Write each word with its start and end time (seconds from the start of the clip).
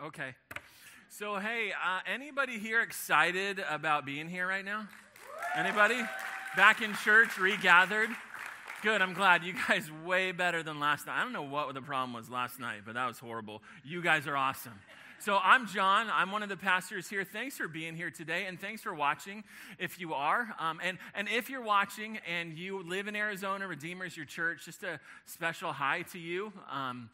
Okay. 0.00 0.36
So, 1.08 1.38
hey, 1.38 1.72
uh, 1.72 1.98
anybody 2.06 2.60
here 2.60 2.82
excited 2.82 3.60
about 3.68 4.06
being 4.06 4.28
here 4.28 4.46
right 4.46 4.64
now? 4.64 4.86
Anybody? 5.56 6.00
Back 6.56 6.82
in 6.82 6.94
church, 6.94 7.36
regathered? 7.36 8.08
Good, 8.84 9.02
I'm 9.02 9.12
glad. 9.12 9.42
You 9.42 9.54
guys 9.66 9.90
way 10.06 10.30
better 10.30 10.62
than 10.62 10.78
last 10.78 11.08
night. 11.08 11.18
I 11.18 11.24
don't 11.24 11.32
know 11.32 11.42
what 11.42 11.74
the 11.74 11.82
problem 11.82 12.12
was 12.12 12.30
last 12.30 12.60
night, 12.60 12.82
but 12.86 12.94
that 12.94 13.08
was 13.08 13.18
horrible. 13.18 13.60
You 13.82 14.00
guys 14.00 14.28
are 14.28 14.36
awesome. 14.36 14.78
So, 15.18 15.40
I'm 15.42 15.66
John. 15.66 16.06
I'm 16.12 16.30
one 16.30 16.44
of 16.44 16.48
the 16.48 16.56
pastors 16.56 17.08
here. 17.08 17.24
Thanks 17.24 17.56
for 17.56 17.66
being 17.66 17.96
here 17.96 18.12
today, 18.12 18.44
and 18.46 18.60
thanks 18.60 18.82
for 18.82 18.94
watching 18.94 19.42
if 19.80 19.98
you 19.98 20.14
are. 20.14 20.54
Um, 20.60 20.78
and, 20.80 20.98
and 21.16 21.28
if 21.28 21.50
you're 21.50 21.60
watching 21.60 22.20
and 22.32 22.56
you 22.56 22.84
live 22.84 23.08
in 23.08 23.16
Arizona, 23.16 23.66
Redeemer's 23.66 24.16
your 24.16 24.26
church, 24.26 24.64
just 24.64 24.84
a 24.84 25.00
special 25.24 25.72
hi 25.72 26.02
to 26.12 26.20
you. 26.20 26.52
Um, 26.70 27.10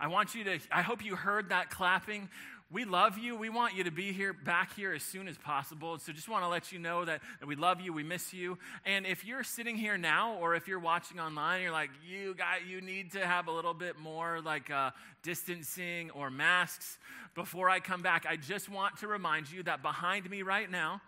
I 0.00 0.08
want 0.08 0.34
you 0.34 0.44
to, 0.44 0.58
I 0.70 0.82
hope 0.82 1.04
you 1.04 1.16
heard 1.16 1.50
that 1.50 1.70
clapping 1.70 2.28
we 2.74 2.84
love 2.84 3.18
you. 3.18 3.36
We 3.36 3.50
want 3.50 3.76
you 3.76 3.84
to 3.84 3.92
be 3.92 4.12
here, 4.12 4.32
back 4.32 4.74
here 4.74 4.92
as 4.92 5.04
soon 5.04 5.28
as 5.28 5.38
possible. 5.38 5.96
So 5.98 6.12
just 6.12 6.28
want 6.28 6.42
to 6.42 6.48
let 6.48 6.72
you 6.72 6.80
know 6.80 7.04
that, 7.04 7.20
that 7.38 7.46
we 7.46 7.54
love 7.54 7.80
you, 7.80 7.92
we 7.92 8.02
miss 8.02 8.32
you. 8.32 8.58
And 8.84 9.06
if 9.06 9.24
you're 9.24 9.44
sitting 9.44 9.76
here 9.76 9.96
now, 9.96 10.34
or 10.40 10.56
if 10.56 10.66
you're 10.66 10.80
watching 10.80 11.20
online, 11.20 11.62
you're 11.62 11.70
like, 11.70 11.90
you 12.04 12.34
got, 12.34 12.66
you 12.66 12.80
need 12.80 13.12
to 13.12 13.24
have 13.24 13.46
a 13.46 13.52
little 13.52 13.74
bit 13.74 13.96
more 13.98 14.40
like 14.40 14.70
uh, 14.70 14.90
distancing 15.22 16.10
or 16.10 16.30
masks 16.30 16.98
before 17.36 17.70
I 17.70 17.78
come 17.78 18.02
back. 18.02 18.26
I 18.28 18.36
just 18.36 18.68
want 18.68 18.96
to 18.98 19.06
remind 19.06 19.52
you 19.52 19.62
that 19.62 19.80
behind 19.80 20.28
me 20.28 20.42
right 20.42 20.68
now, 20.68 21.00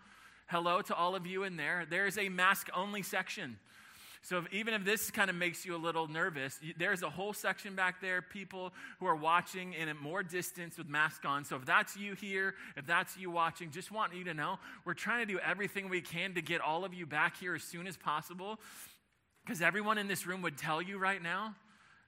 hello 0.47 0.83
to 0.83 0.95
all 0.95 1.17
of 1.17 1.27
you 1.27 1.43
in 1.43 1.57
there, 1.57 1.85
there's 1.91 2.17
a 2.17 2.29
mask 2.29 2.69
only 2.75 3.03
section. 3.03 3.59
So 4.27 4.39
if, 4.39 4.53
even 4.53 4.75
if 4.75 4.85
this 4.85 5.13
kind 5.13 5.31
of 5.31 5.37
makes 5.37 5.65
you 5.65 5.77
a 5.77 5.79
little 5.79 6.09
nervous, 6.09 6.59
there's 6.77 7.05
a 7.05 7.11
whole 7.11 7.33
section 7.33 7.77
back 7.77 8.01
there, 8.01 8.21
people 8.21 8.73
who 8.99 9.07
are 9.07 9.15
watching 9.15 9.73
in 9.73 9.89
at 9.89 10.01
more 10.01 10.25
distance 10.25 10.77
with 10.77 10.89
masks 10.89 11.25
on. 11.25 11.45
So 11.45 11.55
if 11.55 11.65
that's 11.65 11.97
you 11.97 12.15
here, 12.15 12.57
if 12.77 12.87
that's 12.87 13.17
you 13.17 13.31
watching, 13.31 13.71
just 13.71 13.93
want 13.93 14.17
you 14.17 14.25
to 14.25 14.35
know 14.35 14.59
we're 14.85 14.95
trying 14.95 15.25
to 15.25 15.33
do 15.33 15.39
everything 15.39 15.89
we 15.89 16.01
can 16.01 16.35
to 16.35 16.43
get 16.43 16.61
all 16.61 16.85
of 16.85 16.93
you 16.93 17.07
back 17.07 17.39
here 17.39 17.55
as 17.55 17.63
soon 17.63 17.87
as 17.87 17.97
possible. 17.97 18.59
Because 19.45 19.63
everyone 19.63 19.97
in 19.97 20.09
this 20.09 20.27
room 20.27 20.43
would 20.43 20.59
tell 20.59 20.83
you 20.83 20.99
right 20.99 21.23
now, 21.23 21.55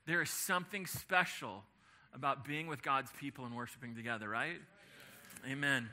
there 0.09 0.21
is 0.21 0.31
something 0.31 0.87
special 0.87 1.63
about 2.13 2.45
being 2.45 2.67
with 2.67 2.83
God's 2.83 3.13
people 3.21 3.45
and 3.45 3.55
worshiping 3.55 3.95
together, 3.95 4.29
right? 4.29 4.59
Amen. 5.49 5.89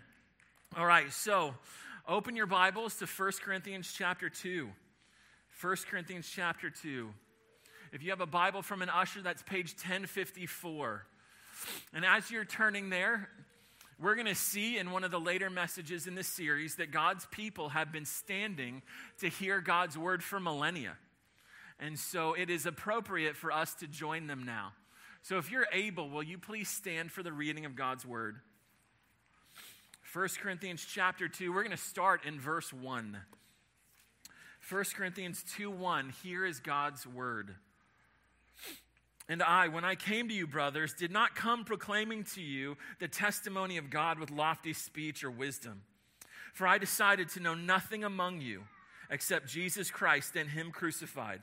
All 0.75 0.87
right, 0.87 1.13
so 1.13 1.53
open 2.07 2.35
your 2.35 2.47
Bibles 2.47 2.95
to 2.95 3.05
1 3.05 3.31
Corinthians 3.43 3.93
chapter 3.95 4.27
2. 4.27 4.69
1 5.61 5.75
Corinthians 5.89 6.29
chapter 6.29 6.69
2. 6.69 7.09
If 7.93 8.03
you 8.03 8.09
have 8.09 8.19
a 8.19 8.25
Bible 8.25 8.61
from 8.61 8.81
an 8.81 8.89
usher, 8.89 9.21
that's 9.21 9.41
page 9.43 9.73
1054. 9.73 11.05
And 11.93 12.03
as 12.03 12.29
you're 12.29 12.43
turning 12.43 12.89
there, 12.89 13.29
we're 13.97 14.15
going 14.15 14.27
to 14.27 14.35
see 14.35 14.77
in 14.77 14.91
one 14.91 15.05
of 15.05 15.11
the 15.11 15.19
later 15.19 15.49
messages 15.49 16.07
in 16.07 16.13
this 16.13 16.27
series 16.27 16.75
that 16.75 16.91
God's 16.91 17.25
people 17.27 17.69
have 17.69 17.93
been 17.93 18.03
standing 18.03 18.81
to 19.19 19.29
hear 19.29 19.61
God's 19.61 19.97
word 19.97 20.21
for 20.21 20.41
millennia. 20.41 20.97
And 21.79 21.97
so 21.97 22.33
it 22.33 22.49
is 22.49 22.65
appropriate 22.65 23.37
for 23.37 23.51
us 23.51 23.73
to 23.75 23.87
join 23.87 24.27
them 24.27 24.43
now. 24.43 24.73
So 25.21 25.37
if 25.37 25.49
you're 25.49 25.67
able, 25.71 26.09
will 26.09 26.23
you 26.23 26.37
please 26.37 26.67
stand 26.67 27.13
for 27.13 27.23
the 27.23 27.31
reading 27.31 27.65
of 27.65 27.77
God's 27.77 28.05
word? 28.05 28.41
1 30.11 30.27
Corinthians 30.41 30.85
chapter 30.85 31.29
2, 31.29 31.53
we're 31.53 31.63
going 31.63 31.75
to 31.75 31.77
start 31.77 32.25
in 32.25 32.41
verse 32.41 32.73
1. 32.73 33.17
1 34.69 34.83
Corinthians 34.95 35.43
2 35.57 35.69
1, 35.69 36.13
here 36.23 36.43
is 36.43 36.59
God's 36.59 37.05
word. 37.05 37.53
And 39.29 39.43
I, 39.43 39.67
when 39.67 39.85
I 39.85 39.93
came 39.93 40.27
to 40.27 40.33
you, 40.33 40.47
brothers, 40.47 40.93
did 40.93 41.11
not 41.11 41.35
come 41.35 41.65
proclaiming 41.65 42.23
to 42.35 42.41
you 42.41 42.75
the 42.99 43.07
testimony 43.07 43.77
of 43.77 43.91
God 43.91 44.17
with 44.17 44.31
lofty 44.31 44.73
speech 44.73 45.23
or 45.23 45.29
wisdom. 45.29 45.81
For 46.53 46.65
I 46.65 46.79
decided 46.79 47.29
to 47.29 47.39
know 47.39 47.53
nothing 47.53 48.03
among 48.03 48.41
you 48.41 48.63
except 49.11 49.47
Jesus 49.47 49.91
Christ 49.91 50.35
and 50.35 50.49
Him 50.49 50.71
crucified. 50.71 51.41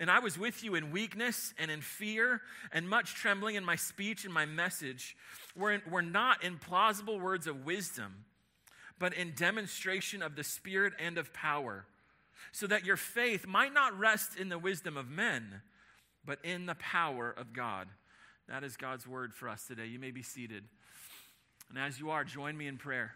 And 0.00 0.10
I 0.10 0.18
was 0.18 0.36
with 0.36 0.64
you 0.64 0.74
in 0.74 0.90
weakness 0.90 1.54
and 1.58 1.70
in 1.70 1.80
fear 1.80 2.40
and 2.72 2.88
much 2.88 3.14
trembling, 3.14 3.56
and 3.56 3.64
my 3.64 3.76
speech 3.76 4.24
and 4.24 4.34
my 4.34 4.46
message 4.46 5.16
were, 5.54 5.70
in, 5.70 5.82
were 5.88 6.02
not 6.02 6.42
in 6.42 6.58
plausible 6.58 7.20
words 7.20 7.46
of 7.46 7.64
wisdom, 7.64 8.24
but 8.98 9.14
in 9.14 9.32
demonstration 9.36 10.22
of 10.22 10.34
the 10.34 10.42
Spirit 10.42 10.92
and 10.98 11.18
of 11.18 11.32
power 11.32 11.84
so 12.50 12.66
that 12.66 12.84
your 12.84 12.96
faith 12.96 13.46
might 13.46 13.72
not 13.72 13.98
rest 13.98 14.36
in 14.36 14.48
the 14.48 14.58
wisdom 14.58 14.96
of 14.96 15.08
men, 15.08 15.62
but 16.24 16.38
in 16.44 16.66
the 16.66 16.74
power 16.74 17.30
of 17.30 17.52
God. 17.52 17.88
That 18.48 18.64
is 18.64 18.76
God's 18.76 19.06
word 19.06 19.32
for 19.32 19.48
us 19.48 19.66
today. 19.66 19.86
You 19.86 19.98
may 19.98 20.10
be 20.10 20.22
seated. 20.22 20.64
And 21.68 21.78
as 21.78 21.98
you 21.98 22.10
are, 22.10 22.24
join 22.24 22.56
me 22.56 22.66
in 22.66 22.76
prayer. 22.76 23.12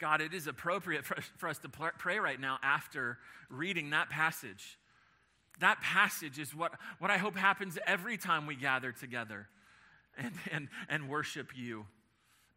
God, 0.00 0.22
it 0.22 0.32
is 0.32 0.46
appropriate 0.46 1.04
for, 1.04 1.16
for 1.36 1.48
us 1.48 1.58
to 1.58 1.68
pray 1.68 2.18
right 2.18 2.40
now 2.40 2.58
after 2.62 3.18
reading 3.50 3.90
that 3.90 4.08
passage. 4.08 4.78
That 5.60 5.80
passage 5.82 6.38
is 6.38 6.54
what, 6.54 6.72
what 6.98 7.10
I 7.10 7.18
hope 7.18 7.36
happens 7.36 7.78
every 7.86 8.16
time 8.16 8.46
we 8.46 8.56
gather 8.56 8.92
together 8.92 9.46
and, 10.16 10.32
and, 10.50 10.68
and 10.88 11.08
worship 11.08 11.48
you. 11.54 11.84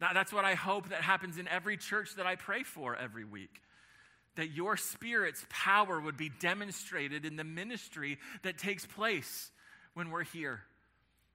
That's 0.00 0.32
what 0.32 0.44
I 0.44 0.54
hope 0.54 0.90
that 0.90 1.02
happens 1.02 1.38
in 1.38 1.48
every 1.48 1.76
church 1.76 2.16
that 2.16 2.26
I 2.26 2.36
pray 2.36 2.62
for 2.62 2.96
every 2.96 3.24
week. 3.24 3.62
That 4.36 4.50
your 4.50 4.76
Spirit's 4.76 5.46
power 5.48 6.00
would 6.00 6.16
be 6.16 6.30
demonstrated 6.40 7.24
in 7.24 7.36
the 7.36 7.44
ministry 7.44 8.18
that 8.42 8.58
takes 8.58 8.84
place 8.84 9.50
when 9.94 10.10
we're 10.10 10.24
here. 10.24 10.62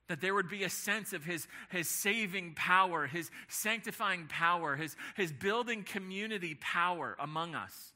That 0.10 0.22
there 0.22 0.34
would 0.34 0.50
be 0.50 0.64
a 0.64 0.70
sense 0.70 1.14
of 1.14 1.24
his, 1.24 1.48
his 1.70 1.88
saving 1.88 2.56
power, 2.56 3.08
his 3.08 3.32
sanctifying 3.48 4.28
power, 4.28 4.76
his, 4.76 4.96
his 5.16 5.32
building 5.32 5.84
community 5.84 6.58
power 6.60 7.16
among 7.20 7.56
us 7.56 7.94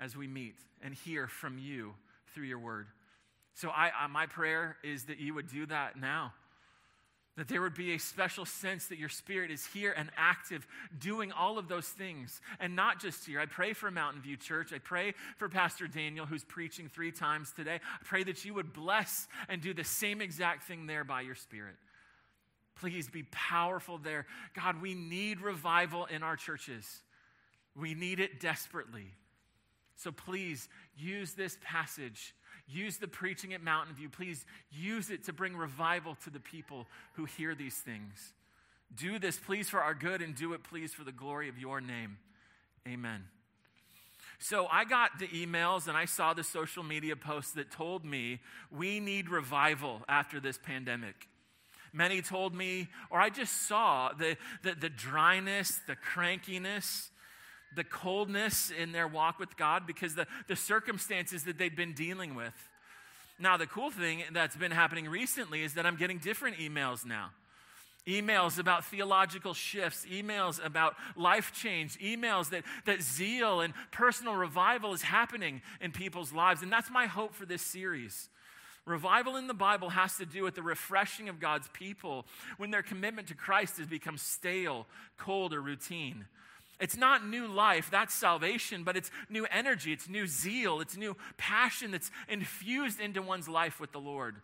as 0.00 0.16
we 0.16 0.26
meet 0.26 0.56
and 0.82 0.94
hear 0.94 1.28
from 1.28 1.58
you 1.58 1.94
through 2.34 2.46
your 2.46 2.58
word. 2.58 2.86
So, 3.54 3.68
I, 3.70 3.90
I 3.90 4.06
my 4.06 4.26
prayer 4.26 4.76
is 4.82 5.04
that 5.04 5.18
you 5.18 5.34
would 5.34 5.48
do 5.48 5.66
that 5.66 5.98
now 5.98 6.32
that 7.38 7.48
there 7.48 7.62
would 7.62 7.74
be 7.74 7.94
a 7.94 7.98
special 7.98 8.44
sense 8.44 8.86
that 8.86 8.98
your 8.98 9.08
spirit 9.08 9.50
is 9.50 9.64
here 9.64 9.94
and 9.96 10.10
active, 10.16 10.66
doing 10.98 11.30
all 11.30 11.56
of 11.56 11.68
those 11.68 11.86
things. 11.86 12.40
And 12.58 12.74
not 12.74 13.00
just 13.00 13.24
here. 13.24 13.38
I 13.40 13.46
pray 13.46 13.72
for 13.72 13.90
Mountain 13.90 14.22
View 14.22 14.36
Church. 14.36 14.72
I 14.72 14.78
pray 14.78 15.14
for 15.36 15.48
Pastor 15.48 15.86
Daniel, 15.86 16.26
who's 16.26 16.44
preaching 16.44 16.88
three 16.88 17.12
times 17.12 17.52
today. 17.52 17.76
I 17.76 18.04
pray 18.04 18.24
that 18.24 18.44
you 18.44 18.54
would 18.54 18.72
bless 18.72 19.28
and 19.48 19.62
do 19.62 19.72
the 19.72 19.84
same 19.84 20.20
exact 20.20 20.64
thing 20.64 20.86
there 20.86 21.04
by 21.04 21.20
your 21.20 21.36
spirit. 21.36 21.76
Please 22.74 23.08
be 23.08 23.22
powerful 23.30 23.98
there. 23.98 24.26
God, 24.54 24.82
we 24.82 24.94
need 24.94 25.40
revival 25.40 26.06
in 26.06 26.22
our 26.22 26.36
churches, 26.36 27.02
we 27.76 27.94
need 27.94 28.20
it 28.20 28.40
desperately. 28.40 29.14
So 29.96 30.12
please 30.12 30.68
use 30.96 31.32
this 31.32 31.58
passage 31.62 32.34
Use 32.68 32.98
the 32.98 33.08
preaching 33.08 33.54
at 33.54 33.62
Mountain 33.62 33.94
View. 33.94 34.08
Please 34.08 34.44
use 34.70 35.10
it 35.10 35.24
to 35.24 35.32
bring 35.32 35.56
revival 35.56 36.16
to 36.24 36.30
the 36.30 36.40
people 36.40 36.86
who 37.14 37.24
hear 37.24 37.54
these 37.54 37.76
things. 37.76 38.34
Do 38.94 39.18
this, 39.18 39.38
please, 39.38 39.68
for 39.68 39.80
our 39.80 39.94
good, 39.94 40.22
and 40.22 40.34
do 40.34 40.52
it, 40.52 40.62
please, 40.62 40.92
for 40.92 41.04
the 41.04 41.12
glory 41.12 41.48
of 41.48 41.58
your 41.58 41.80
name. 41.80 42.18
Amen. 42.86 43.24
So 44.38 44.66
I 44.70 44.84
got 44.84 45.18
the 45.18 45.28
emails 45.28 45.88
and 45.88 45.96
I 45.96 46.04
saw 46.04 46.32
the 46.32 46.44
social 46.44 46.82
media 46.82 47.16
posts 47.16 47.52
that 47.52 47.70
told 47.70 48.04
me 48.04 48.40
we 48.70 49.00
need 49.00 49.28
revival 49.28 50.02
after 50.08 50.38
this 50.38 50.58
pandemic. 50.58 51.28
Many 51.92 52.22
told 52.22 52.54
me, 52.54 52.88
or 53.10 53.20
I 53.20 53.30
just 53.30 53.66
saw 53.66 54.12
the, 54.12 54.36
the, 54.62 54.74
the 54.74 54.90
dryness, 54.90 55.80
the 55.86 55.96
crankiness, 55.96 57.10
the 57.74 57.84
coldness 57.84 58.70
in 58.70 58.92
their 58.92 59.06
walk 59.06 59.38
with 59.38 59.56
God 59.56 59.86
because 59.86 60.14
the, 60.14 60.26
the 60.46 60.56
circumstances 60.56 61.44
that 61.44 61.58
they've 61.58 61.74
been 61.74 61.92
dealing 61.92 62.34
with. 62.34 62.54
Now, 63.38 63.56
the 63.56 63.66
cool 63.66 63.90
thing 63.90 64.24
that's 64.32 64.56
been 64.56 64.72
happening 64.72 65.08
recently 65.08 65.62
is 65.62 65.74
that 65.74 65.86
I'm 65.86 65.96
getting 65.96 66.18
different 66.18 66.56
emails 66.56 67.06
now. 67.06 67.30
Emails 68.06 68.58
about 68.58 68.86
theological 68.86 69.52
shifts, 69.52 70.06
emails 70.10 70.64
about 70.64 70.94
life 71.14 71.52
change, 71.52 71.98
emails 71.98 72.50
that, 72.50 72.64
that 72.86 73.02
zeal 73.02 73.60
and 73.60 73.74
personal 73.92 74.34
revival 74.34 74.94
is 74.94 75.02
happening 75.02 75.60
in 75.80 75.92
people's 75.92 76.32
lives. 76.32 76.62
And 76.62 76.72
that's 76.72 76.90
my 76.90 77.06
hope 77.06 77.34
for 77.34 77.44
this 77.44 77.60
series. 77.60 78.30
Revival 78.86 79.36
in 79.36 79.46
the 79.46 79.54
Bible 79.54 79.90
has 79.90 80.16
to 80.16 80.24
do 80.24 80.42
with 80.42 80.54
the 80.54 80.62
refreshing 80.62 81.28
of 81.28 81.38
God's 81.38 81.68
people 81.74 82.24
when 82.56 82.70
their 82.70 82.82
commitment 82.82 83.28
to 83.28 83.34
Christ 83.34 83.76
has 83.76 83.86
become 83.86 84.16
stale, 84.16 84.86
cold, 85.18 85.52
or 85.52 85.60
routine. 85.60 86.24
It's 86.80 86.96
not 86.96 87.26
new 87.26 87.46
life, 87.46 87.90
that's 87.90 88.14
salvation, 88.14 88.84
but 88.84 88.96
it's 88.96 89.10
new 89.28 89.46
energy, 89.46 89.92
it's 89.92 90.08
new 90.08 90.26
zeal, 90.26 90.80
it's 90.80 90.96
new 90.96 91.16
passion 91.36 91.90
that's 91.90 92.10
infused 92.28 93.00
into 93.00 93.20
one's 93.20 93.48
life 93.48 93.80
with 93.80 93.92
the 93.92 94.00
Lord. 94.00 94.36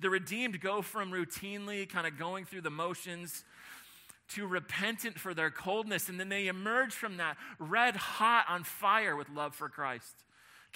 The 0.00 0.10
redeemed 0.10 0.60
go 0.60 0.82
from 0.82 1.10
routinely 1.10 1.88
kind 1.88 2.06
of 2.06 2.18
going 2.18 2.44
through 2.44 2.62
the 2.62 2.70
motions 2.70 3.44
to 4.30 4.46
repentant 4.46 5.18
for 5.18 5.34
their 5.34 5.50
coldness, 5.50 6.08
and 6.08 6.18
then 6.18 6.28
they 6.28 6.48
emerge 6.48 6.92
from 6.92 7.18
that 7.18 7.36
red 7.58 7.96
hot 7.96 8.46
on 8.48 8.64
fire 8.64 9.14
with 9.14 9.28
love 9.28 9.54
for 9.54 9.68
Christ 9.68 10.24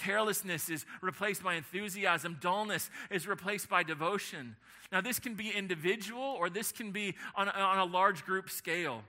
Carelessness 0.00 0.70
is 0.70 0.87
replaced 1.03 1.43
by 1.43 1.55
enthusiasm. 1.55 2.38
Dullness 2.41 2.91
is 3.11 3.26
replaced 3.26 3.69
by 3.69 3.82
devotion. 3.82 4.56
Now, 4.91 5.00
this 5.03 5.19
can 5.19 5.35
be 5.35 5.50
individual 5.50 6.23
or 6.23 6.49
this 6.49 6.73
can 6.73 6.91
be 6.91 7.14
on 7.37 7.49
a, 7.49 7.53
on 7.53 7.79
a 7.79 7.85
large 7.85 8.25
group 8.25 8.49
scale. 8.49 9.05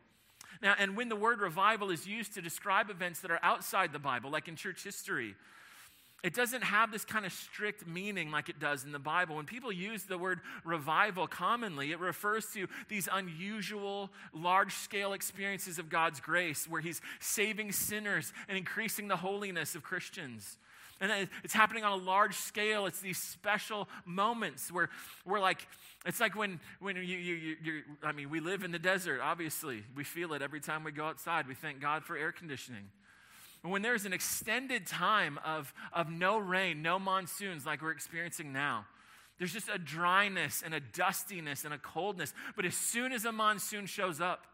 Now, 0.61 0.75
and 0.77 0.95
when 0.95 1.09
the 1.09 1.15
word 1.15 1.41
revival 1.41 1.89
is 1.89 2.05
used 2.05 2.33
to 2.35 2.41
describe 2.41 2.89
events 2.89 3.21
that 3.21 3.31
are 3.31 3.39
outside 3.41 3.93
the 3.93 3.99
Bible, 3.99 4.29
like 4.29 4.47
in 4.47 4.55
church 4.55 4.83
history, 4.83 5.35
it 6.23 6.35
doesn't 6.35 6.63
have 6.63 6.91
this 6.91 7.03
kind 7.03 7.25
of 7.25 7.33
strict 7.33 7.87
meaning 7.87 8.29
like 8.29 8.47
it 8.47 8.59
does 8.59 8.83
in 8.83 8.91
the 8.91 8.99
Bible. 8.99 9.37
When 9.37 9.45
people 9.45 9.71
use 9.71 10.03
the 10.03 10.19
word 10.19 10.39
revival 10.63 11.25
commonly, 11.25 11.91
it 11.91 11.99
refers 11.99 12.45
to 12.53 12.67
these 12.89 13.09
unusual, 13.11 14.11
large 14.31 14.73
scale 14.73 15.13
experiences 15.13 15.79
of 15.79 15.89
God's 15.89 16.19
grace 16.19 16.67
where 16.69 16.81
He's 16.81 17.01
saving 17.19 17.71
sinners 17.71 18.33
and 18.47 18.55
increasing 18.55 19.07
the 19.07 19.17
holiness 19.17 19.73
of 19.73 19.81
Christians. 19.81 20.57
And 21.01 21.27
it's 21.43 21.53
happening 21.53 21.83
on 21.83 21.99
a 21.99 22.03
large 22.03 22.35
scale. 22.35 22.85
It's 22.85 23.01
these 23.01 23.17
special 23.17 23.89
moments 24.05 24.71
where 24.71 24.89
we're 25.25 25.39
like, 25.39 25.67
it's 26.05 26.19
like 26.19 26.35
when, 26.35 26.59
when 26.79 26.95
you, 26.95 27.01
you, 27.01 27.55
you, 27.61 27.81
I 28.03 28.11
mean, 28.11 28.29
we 28.29 28.39
live 28.39 28.63
in 28.63 28.71
the 28.71 28.79
desert, 28.79 29.19
obviously. 29.21 29.83
We 29.95 30.03
feel 30.03 30.33
it 30.33 30.43
every 30.43 30.61
time 30.61 30.83
we 30.83 30.91
go 30.91 31.05
outside. 31.05 31.47
We 31.47 31.55
thank 31.55 31.81
God 31.81 32.03
for 32.03 32.15
air 32.15 32.31
conditioning. 32.31 32.89
When 33.63 33.81
there's 33.81 34.05
an 34.05 34.13
extended 34.13 34.87
time 34.87 35.39
of, 35.43 35.73
of 35.91 36.09
no 36.09 36.37
rain, 36.37 36.81
no 36.81 36.97
monsoons 36.97 37.65
like 37.65 37.81
we're 37.81 37.91
experiencing 37.91 38.53
now, 38.53 38.85
there's 39.37 39.53
just 39.53 39.69
a 39.69 39.79
dryness 39.79 40.61
and 40.63 40.73
a 40.73 40.79
dustiness 40.79 41.65
and 41.65 41.73
a 41.73 41.77
coldness. 41.79 42.33
But 42.55 42.65
as 42.65 42.75
soon 42.75 43.11
as 43.11 43.25
a 43.25 43.31
monsoon 43.31 43.87
shows 43.87 44.21
up, 44.21 44.45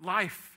life 0.00 0.53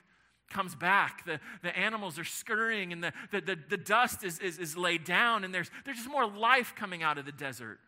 comes 0.50 0.74
back. 0.74 1.24
The, 1.24 1.40
the 1.62 1.76
animals 1.76 2.18
are 2.18 2.24
scurrying 2.24 2.92
and 2.92 3.02
the, 3.02 3.12
the, 3.30 3.40
the, 3.40 3.58
the 3.70 3.76
dust 3.76 4.24
is, 4.24 4.38
is, 4.38 4.58
is 4.58 4.76
laid 4.76 5.04
down, 5.04 5.44
and 5.44 5.54
there's, 5.54 5.70
there's 5.84 5.98
just 5.98 6.10
more 6.10 6.26
life 6.26 6.74
coming 6.76 7.02
out 7.02 7.18
of 7.18 7.26
the 7.26 7.32
desert. 7.32 7.78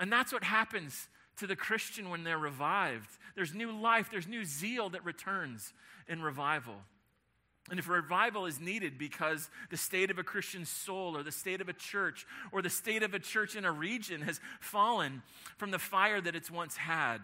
And 0.00 0.10
that's 0.12 0.32
what 0.32 0.44
happens 0.44 1.08
to 1.38 1.46
the 1.46 1.56
Christian 1.56 2.10
when 2.10 2.24
they're 2.24 2.38
revived. 2.38 3.10
There's 3.34 3.54
new 3.54 3.72
life, 3.72 4.08
there's 4.10 4.28
new 4.28 4.44
zeal 4.44 4.90
that 4.90 5.04
returns 5.04 5.72
in 6.08 6.22
revival. 6.22 6.74
And 7.70 7.78
if 7.78 7.88
revival 7.88 8.46
is 8.46 8.60
needed 8.60 8.98
because 8.98 9.48
the 9.70 9.76
state 9.76 10.10
of 10.10 10.18
a 10.18 10.24
Christian 10.24 10.64
soul 10.64 11.16
or 11.16 11.22
the 11.22 11.30
state 11.30 11.60
of 11.60 11.68
a 11.68 11.72
church 11.72 12.26
or 12.50 12.60
the 12.60 12.70
state 12.70 13.02
of 13.02 13.14
a 13.14 13.18
church 13.18 13.54
in 13.54 13.64
a 13.64 13.70
region 13.70 14.22
has 14.22 14.40
fallen 14.60 15.22
from 15.58 15.70
the 15.70 15.78
fire 15.78 16.20
that 16.20 16.34
it's 16.34 16.50
once 16.50 16.76
had, 16.76 17.18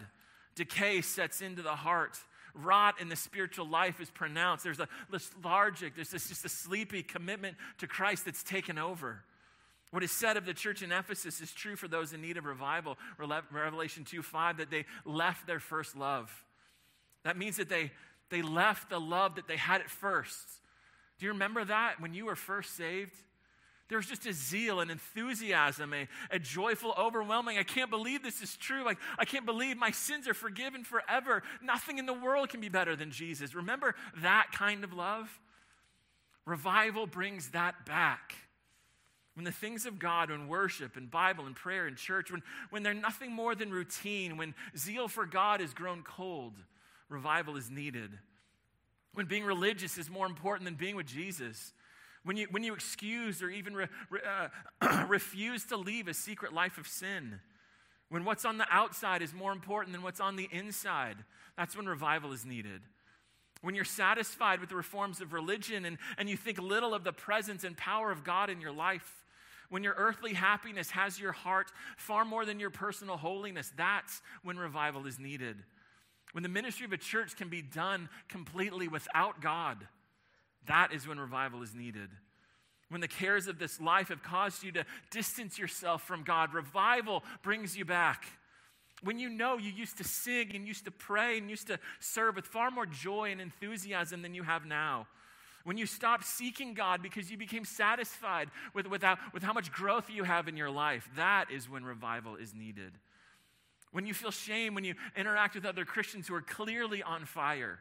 decay 0.55 1.01
sets 1.01 1.41
into 1.41 1.61
the 1.61 1.75
heart. 1.75 2.17
Rot 2.53 2.99
in 2.99 3.09
the 3.09 3.15
spiritual 3.15 3.67
life 3.67 3.99
is 3.99 4.09
pronounced. 4.09 4.63
There's 4.63 4.79
a 4.79 4.87
lethargic, 5.11 5.95
there's 5.95 6.09
this, 6.09 6.29
just 6.29 6.45
a 6.45 6.49
sleepy 6.49 7.03
commitment 7.03 7.57
to 7.79 7.87
Christ 7.87 8.25
that's 8.25 8.43
taken 8.43 8.77
over. 8.77 9.23
What 9.91 10.03
is 10.03 10.11
said 10.11 10.37
of 10.37 10.45
the 10.45 10.53
church 10.53 10.83
in 10.83 10.91
Ephesus 10.91 11.41
is 11.41 11.51
true 11.51 11.75
for 11.75 11.87
those 11.87 12.13
in 12.13 12.21
need 12.21 12.37
of 12.37 12.45
revival. 12.45 12.97
Revelation 13.17 14.03
2 14.03 14.21
5, 14.21 14.57
that 14.57 14.69
they 14.69 14.85
left 15.03 15.47
their 15.47 15.59
first 15.59 15.95
love. 15.95 16.31
That 17.23 17.37
means 17.37 17.57
that 17.57 17.69
they 17.69 17.91
they 18.29 18.41
left 18.41 18.89
the 18.89 18.99
love 18.99 19.35
that 19.35 19.47
they 19.47 19.57
had 19.57 19.81
at 19.81 19.89
first. 19.89 20.47
Do 21.17 21.25
you 21.25 21.31
remember 21.31 21.65
that 21.65 21.99
when 21.99 22.13
you 22.13 22.25
were 22.25 22.35
first 22.35 22.75
saved? 22.75 23.15
There 23.89 23.97
was 23.97 24.05
just 24.05 24.27
a 24.27 24.33
zeal, 24.33 24.81
an 24.81 24.91
enthusiasm, 24.91 25.93
a, 25.93 26.07
a 26.29 26.37
joyful, 26.37 26.93
overwhelming. 26.95 27.57
I 27.57 27.63
can't 27.63 27.89
believe 27.89 28.21
this 28.21 28.41
is 28.41 28.55
true. 28.55 28.85
Like, 28.85 28.99
I 29.17 29.25
can't 29.25 29.47
believe 29.47 29.77
my 29.77 29.89
sins 29.89 30.27
are 30.27 30.35
forgiven 30.35 30.83
forever. 30.83 31.41
Nothing 31.61 31.97
in 31.97 32.05
the 32.05 32.13
world 32.13 32.49
can 32.49 32.61
be 32.61 32.69
better 32.69 32.95
than 32.95 33.09
Jesus. 33.09 33.55
Remember 33.55 33.95
that 34.21 34.51
kind 34.53 34.83
of 34.83 34.93
love? 34.93 35.27
Revival 36.45 37.07
brings 37.07 37.49
that 37.49 37.85
back. 37.87 38.35
When 39.33 39.43
the 39.43 39.51
things 39.51 39.87
of 39.87 39.97
God, 39.97 40.29
when 40.29 40.47
worship 40.47 40.95
and 40.95 41.09
Bible 41.09 41.47
and 41.47 41.55
prayer 41.55 41.87
and 41.87 41.97
church, 41.97 42.31
when, 42.31 42.43
when 42.69 42.83
they're 42.83 42.93
nothing 42.93 43.31
more 43.31 43.55
than 43.55 43.71
routine, 43.71 44.37
when 44.37 44.53
zeal 44.77 45.07
for 45.07 45.25
God 45.25 45.61
has 45.61 45.73
grown 45.73 46.03
cold, 46.03 46.53
revival 47.07 47.55
is 47.55 47.71
needed. 47.71 48.11
When 49.13 49.25
being 49.25 49.45
religious 49.45 49.97
is 49.97 50.09
more 50.09 50.27
important 50.27 50.65
than 50.65 50.75
being 50.75 50.95
with 50.95 51.07
Jesus. 51.07 51.73
When 52.23 52.37
you, 52.37 52.47
when 52.51 52.63
you 52.63 52.73
excuse 52.73 53.41
or 53.41 53.49
even 53.49 53.73
re, 53.73 53.85
re, 54.09 54.19
uh, 54.81 55.05
refuse 55.09 55.65
to 55.65 55.77
leave 55.77 56.07
a 56.07 56.13
secret 56.13 56.53
life 56.53 56.77
of 56.77 56.87
sin. 56.87 57.39
When 58.09 58.25
what's 58.25 58.45
on 58.45 58.57
the 58.57 58.67
outside 58.71 59.21
is 59.21 59.33
more 59.33 59.51
important 59.51 59.93
than 59.93 60.01
what's 60.01 60.19
on 60.19 60.35
the 60.35 60.49
inside. 60.51 61.17
That's 61.57 61.77
when 61.77 61.85
revival 61.85 62.33
is 62.33 62.45
needed. 62.45 62.81
When 63.61 63.75
you're 63.75 63.85
satisfied 63.85 64.59
with 64.59 64.69
the 64.69 64.75
reforms 64.75 65.21
of 65.21 65.33
religion 65.33 65.85
and, 65.85 65.97
and 66.17 66.29
you 66.29 66.37
think 66.37 66.59
little 66.59 66.93
of 66.93 67.03
the 67.03 67.13
presence 67.13 67.63
and 67.63 67.75
power 67.75 68.11
of 68.11 68.23
God 68.23 68.49
in 68.49 68.61
your 68.61 68.71
life. 68.71 69.25
When 69.69 69.83
your 69.83 69.93
earthly 69.97 70.33
happiness 70.33 70.89
has 70.91 71.19
your 71.19 71.31
heart 71.31 71.71
far 71.95 72.25
more 72.25 72.45
than 72.45 72.59
your 72.59 72.71
personal 72.71 73.17
holiness, 73.17 73.71
that's 73.77 74.21
when 74.43 74.57
revival 74.57 75.05
is 75.05 75.19
needed. 75.19 75.57
When 76.31 76.41
the 76.43 76.49
ministry 76.49 76.85
of 76.85 76.93
a 76.93 76.97
church 76.97 77.35
can 77.35 77.49
be 77.49 77.61
done 77.61 78.09
completely 78.27 78.87
without 78.87 79.41
God, 79.41 79.87
that 80.67 80.93
is 80.93 81.07
when 81.07 81.19
revival 81.19 81.61
is 81.61 81.73
needed. 81.73 82.09
When 82.89 83.01
the 83.01 83.07
cares 83.07 83.47
of 83.47 83.59
this 83.59 83.79
life 83.79 84.09
have 84.09 84.23
caused 84.23 84.63
you 84.63 84.71
to 84.73 84.85
distance 85.11 85.59
yourself 85.59 86.03
from 86.03 86.23
God, 86.23 86.53
revival 86.53 87.23
brings 87.43 87.77
you 87.77 87.85
back. 87.85 88.25
When 89.03 89.19
you 89.19 89.29
know 89.29 89.57
you 89.57 89.71
used 89.71 89.97
to 89.97 90.03
sing 90.03 90.51
and 90.55 90.67
used 90.67 90.85
to 90.85 90.91
pray 90.91 91.37
and 91.37 91.49
used 91.49 91.67
to 91.67 91.79
serve 91.99 92.35
with 92.35 92.45
far 92.45 92.71
more 92.71 92.85
joy 92.85 93.31
and 93.31 93.39
enthusiasm 93.39 94.21
than 94.21 94.33
you 94.33 94.43
have 94.43 94.65
now. 94.65 95.07
When 95.63 95.77
you 95.77 95.85
stopped 95.85 96.25
seeking 96.25 96.73
God 96.73 97.03
because 97.03 97.29
you 97.29 97.37
became 97.37 97.63
satisfied 97.63 98.49
with, 98.73 98.87
with, 98.87 99.03
how, 99.03 99.17
with 99.33 99.43
how 99.43 99.53
much 99.53 99.71
growth 99.71 100.09
you 100.09 100.23
have 100.23 100.47
in 100.47 100.57
your 100.57 100.69
life, 100.69 101.07
that 101.15 101.51
is 101.51 101.69
when 101.69 101.83
revival 101.83 102.35
is 102.35 102.53
needed 102.55 102.93
when 103.91 104.05
you 104.05 104.13
feel 104.13 104.31
shame, 104.31 104.75
when 104.75 104.83
you 104.83 104.95
interact 105.15 105.55
with 105.55 105.65
other 105.65 105.85
Christians 105.85 106.27
who 106.27 106.35
are 106.35 106.41
clearly 106.41 107.01
on 107.01 107.25
fire, 107.25 107.79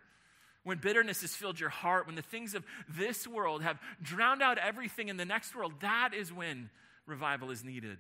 when 0.65 0.79
bitterness 0.79 1.23
has 1.23 1.35
filled 1.35 1.59
your 1.59 1.71
heart, 1.71 2.07
when 2.07 2.17
the 2.17 2.23
things 2.23 2.55
of 2.55 2.65
this 2.89 3.27
world 3.27 3.63
have 3.63 3.79
drowned 4.03 4.43
out 4.43 4.59
everything 4.59 5.09
in 5.09 5.17
the 5.17 5.25
next 5.25 5.55
world, 5.55 5.73
that 5.81 6.11
is 6.15 6.33
when 6.33 6.71
revival 7.07 7.51
is 7.51 7.65
needed. 7.65 7.99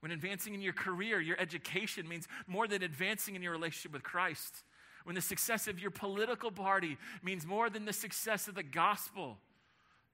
When 0.00 0.12
advancing 0.12 0.54
in 0.54 0.62
your 0.62 0.72
career, 0.72 1.20
your 1.20 1.38
education 1.38 2.08
means 2.08 2.26
more 2.46 2.66
than 2.66 2.82
advancing 2.82 3.36
in 3.36 3.42
your 3.42 3.52
relationship 3.52 3.92
with 3.92 4.02
Christ. 4.02 4.62
When 5.04 5.14
the 5.14 5.20
success 5.20 5.68
of 5.68 5.80
your 5.80 5.90
political 5.90 6.50
party 6.50 6.98
means 7.22 7.46
more 7.46 7.70
than 7.70 7.84
the 7.84 7.92
success 7.92 8.48
of 8.48 8.54
the 8.54 8.62
gospel, 8.62 9.38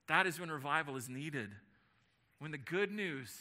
that 0.07 0.27
is 0.27 0.39
when 0.39 0.51
revival 0.51 0.95
is 0.95 1.09
needed. 1.09 1.49
When 2.39 2.51
the 2.51 2.57
good 2.57 2.91
news 2.91 3.33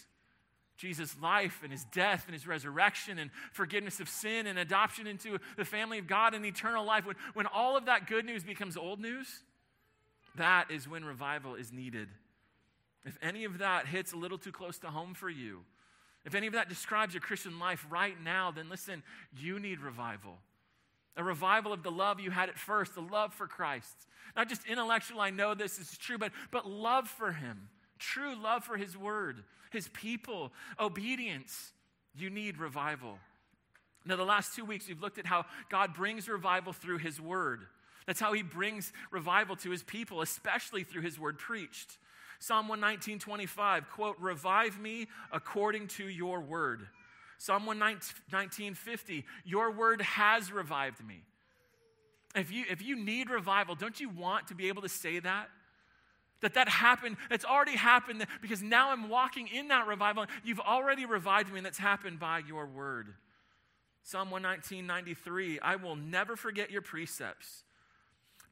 Jesus' 0.77 1.17
life 1.21 1.61
and 1.63 1.73
his 1.73 1.85
death 1.85 2.25
and 2.27 2.35
his 2.35 2.47
resurrection 2.47 3.19
and 3.19 3.31
forgiveness 3.53 4.01
of 4.01 4.09
sin 4.09 4.47
and 4.47 4.59
adoption 4.59 5.07
into 5.07 5.39
the 5.57 5.65
family 5.65 5.99
of 5.99 6.07
God 6.07 6.35
and 6.35 6.45
eternal 6.45 6.85
life, 6.85 7.07
when, 7.07 7.17
when 7.35 7.47
all 7.47 7.77
of 7.77 7.87
that 7.87 8.07
good 8.07 8.25
news 8.25 8.45
becomes 8.45 8.77
old 8.77 9.01
news, 9.01 9.43
that 10.37 10.71
is 10.71 10.89
when 10.89 11.05
revival 11.05 11.55
is 11.55 11.73
needed. 11.73 12.09
If 13.05 13.19
any 13.23 13.45
of 13.45 13.59
that 13.59 13.87
hits 13.87 14.13
a 14.13 14.17
little 14.17 14.39
too 14.39 14.53
close 14.53 14.79
to 14.81 14.89
home 14.89 15.15
for 15.15 15.31
you, 15.31 15.61
if 16.25 16.35
any 16.35 16.49
of 16.49 16.55
that 16.55 16.69
describes 16.69 17.15
your 17.15 17.21
Christian 17.21 17.59
life 17.59 17.87
right 17.89 18.21
now, 18.23 18.51
then 18.51 18.69
listen, 18.69 19.03
you 19.39 19.61
need 19.61 19.81
revival. 19.81 20.39
A 21.17 21.23
revival 21.23 21.73
of 21.73 21.83
the 21.83 21.91
love 21.91 22.21
you 22.21 22.31
had 22.33 22.49
at 22.49 22.59
first, 22.59 22.95
the 22.95 23.01
love 23.01 23.33
for 23.33 23.47
Christ. 23.47 24.09
Not 24.35 24.49
just 24.49 24.67
intellectual, 24.67 25.21
I 25.21 25.31
know 25.31 25.55
this 25.55 25.79
is 25.79 25.97
true, 25.97 26.19
but, 26.19 26.33
but 26.51 26.69
love 26.69 27.09
for 27.09 27.33
Him, 27.33 27.69
true 27.99 28.35
love 28.41 28.65
for 28.65 28.77
His 28.77 28.97
Word 28.97 29.43
his 29.77 29.89
people, 29.89 30.53
obedience. 30.81 31.73
You 32.17 32.31
need 32.31 32.59
revival. 32.59 33.19
Now, 34.05 34.17
the 34.17 34.25
last 34.25 34.55
two 34.55 34.65
weeks, 34.65 34.89
we've 34.89 35.01
looked 35.01 35.19
at 35.19 35.27
how 35.27 35.45
God 35.69 35.95
brings 35.95 36.29
revival 36.29 36.73
through 36.73 36.99
his 36.99 37.21
word. 37.21 37.67
That's 38.07 38.21
how 38.21 38.33
he 38.33 38.43
brings 38.43 38.93
revival 39.11 39.57
to 39.57 39.71
his 39.71 39.83
people, 39.83 40.23
especially 40.23 40.85
through 40.85 41.03
his 41.03 41.19
word 41.19 41.39
preached. 41.39 41.99
Psalm 42.39 42.69
119, 42.69 43.19
25, 43.19 43.91
quote, 43.91 44.17
Revive 44.21 44.79
me 44.79 45.09
according 45.33 45.89
to 45.89 46.09
your 46.09 46.41
word. 46.41 46.87
Psalm 47.39 47.67
119, 47.67 48.75
50, 48.75 49.25
Your 49.45 49.73
word 49.73 50.01
has 50.03 50.53
revived 50.53 51.05
me. 51.05 51.23
If 52.35 52.53
you, 52.53 52.65
if 52.71 52.83
you 52.83 52.97
need 52.97 53.31
revival, 53.31 53.75
don't 53.75 53.99
you 53.99 54.09
want 54.09 54.49
to 54.49 54.55
be 54.55 54.69
able 54.69 54.83
to 54.83 54.89
say 54.89 55.19
that? 55.19 55.49
That 56.43 56.55
that 56.55 56.69
happened, 56.69 57.17
that's 57.31 57.45
already 57.45 57.77
happened 57.77 58.27
because 58.43 58.63
now 58.63 58.91
I'm 58.91 59.09
walking 59.09 59.49
in 59.49 59.69
that 59.69 59.87
revival. 59.87 60.27
You've 60.45 60.61
already 60.61 61.07
revived 61.07 61.51
me, 61.51 61.59
and 61.59 61.67
that's 61.67 61.79
happened 61.79 62.19
by 62.19 62.41
your 62.47 62.67
word. 62.67 63.15
Psalm 64.03 64.31
119, 64.31 64.87
93 64.87 65.61
I 65.61 65.77
will 65.77 65.97
never 65.97 66.37
forget 66.37 66.71
your 66.71 66.83
precepts 66.83 67.65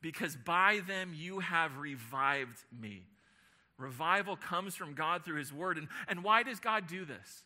because 0.00 0.36
by 0.36 0.80
them 0.86 1.12
you 1.14 1.40
have 1.40 1.76
revived 1.78 2.58
me. 2.78 3.04
Revival 3.78 4.36
comes 4.36 4.74
from 4.74 4.94
God 4.94 5.24
through 5.24 5.38
his 5.38 5.52
word. 5.52 5.78
And, 5.78 5.88
and 6.08 6.22
why 6.22 6.42
does 6.42 6.60
God 6.60 6.86
do 6.86 7.04
this? 7.04 7.44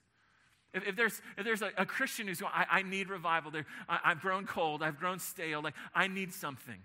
If, 0.74 0.88
if 0.88 0.96
there's, 0.96 1.22
if 1.36 1.44
there's 1.44 1.62
a, 1.62 1.70
a 1.78 1.86
Christian 1.86 2.26
who's 2.26 2.40
going, 2.40 2.52
I, 2.54 2.66
I 2.70 2.82
need 2.82 3.08
revival, 3.08 3.52
I, 3.88 3.98
I've 4.04 4.20
grown 4.20 4.46
cold, 4.46 4.82
I've 4.82 4.98
grown 4.98 5.18
stale, 5.18 5.62
like 5.62 5.74
I 5.94 6.08
need 6.08 6.32
something. 6.32 6.78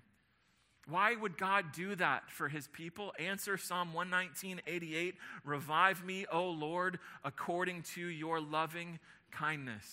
Why 0.87 1.15
would 1.15 1.37
God 1.37 1.71
do 1.71 1.95
that 1.95 2.29
for 2.29 2.49
his 2.49 2.67
people? 2.67 3.13
Answer 3.17 3.57
Psalm 3.57 3.93
119, 3.93 4.61
88. 4.67 5.15
Revive 5.45 6.03
me, 6.03 6.25
O 6.31 6.49
Lord, 6.49 6.99
according 7.23 7.83
to 7.93 8.01
your 8.01 8.41
loving 8.41 8.99
kindness. 9.31 9.85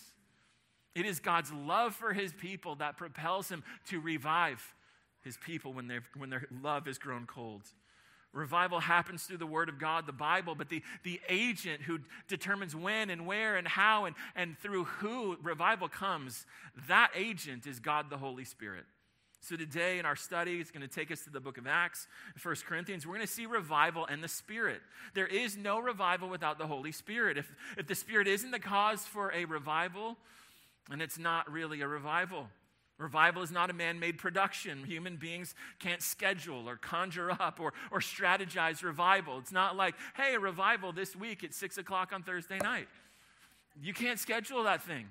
It 0.94 1.06
is 1.06 1.20
God's 1.20 1.52
love 1.52 1.94
for 1.94 2.12
his 2.12 2.32
people 2.32 2.75
that 2.76 2.97
propels 2.97 3.49
him 3.49 3.62
to 3.88 4.00
revive 4.00 4.75
his 5.23 5.37
people 5.37 5.73
when, 5.73 6.02
when 6.16 6.30
their 6.30 6.47
love 6.62 6.87
has 6.87 6.99
grown 6.99 7.25
cold. 7.26 7.62
Revival 8.32 8.80
happens 8.80 9.25
through 9.25 9.38
the 9.38 9.47
Word 9.47 9.68
of 9.68 9.78
God, 9.78 10.06
the 10.06 10.12
Bible, 10.12 10.54
but 10.54 10.68
the, 10.68 10.82
the 11.02 11.20
agent 11.28 11.82
who 11.82 11.99
determines 12.28 12.76
when 12.76 13.11
and 13.11 13.26
where 13.26 13.56
and 13.56 13.66
how 13.66 14.04
and, 14.04 14.14
and 14.37 14.56
through 14.59 14.85
who 14.85 15.37
revival 15.42 15.88
comes, 15.88 16.47
that 16.88 17.11
agent 17.16 17.66
is 17.66 17.80
God 17.80 18.09
the 18.09 18.18
Holy 18.18 18.44
Spirit. 18.44 18.85
So 19.42 19.56
today 19.56 19.99
in 19.99 20.04
our 20.04 20.16
study, 20.16 20.61
it's 20.61 20.70
going 20.70 20.87
to 20.87 20.94
take 20.94 21.11
us 21.11 21.23
to 21.23 21.30
the 21.30 21.40
book 21.40 21.56
of 21.56 21.66
Acts, 21.66 22.06
1 22.42 22.56
Corinthians. 22.66 23.06
We're 23.06 23.14
going 23.14 23.26
to 23.26 23.32
see 23.32 23.47
revival 23.47 24.06
and 24.06 24.23
the 24.23 24.28
Spirit. 24.28 24.82
There 25.14 25.26
is 25.26 25.56
no 25.56 25.78
revival 25.78 26.28
without 26.28 26.59
the 26.59 26.66
Holy 26.66 26.92
Spirit. 26.92 27.38
If, 27.38 27.50
if 27.78 27.87
the 27.87 27.94
Spirit 27.94 28.28
isn't 28.28 28.50
the 28.50 28.59
cause 28.59 29.06
for 29.06 29.32
a 29.32 29.47
revival, 29.47 30.18
and 30.90 31.00
it's 31.00 31.18
not 31.18 31.50
really 31.50 31.80
a 31.80 31.88
revival. 31.88 32.49
Revival 32.99 33.42
is 33.42 33.50
not 33.50 33.70
a 33.70 33.73
man 33.73 33.99
made 33.99 34.18
production. 34.18 34.85
Human 34.85 35.16
beings 35.16 35.54
can't 35.78 36.02
schedule 36.02 36.68
or 36.68 36.76
conjure 36.76 37.30
up 37.30 37.59
or, 37.59 37.73
or 37.90 38.00
strategize 38.00 38.82
revival. 38.82 39.38
It's 39.38 39.52
not 39.52 39.75
like, 39.75 39.94
hey, 40.16 40.35
a 40.35 40.38
revival 40.38 40.92
this 40.92 41.16
week 41.16 41.42
at 41.42 41.54
6 41.54 41.78
o'clock 41.78 42.12
on 42.12 42.23
Thursday 42.23 42.59
night. 42.59 42.88
You 43.80 43.94
can't 43.94 44.18
schedule 44.18 44.64
that 44.64 44.82
thing. 44.82 45.06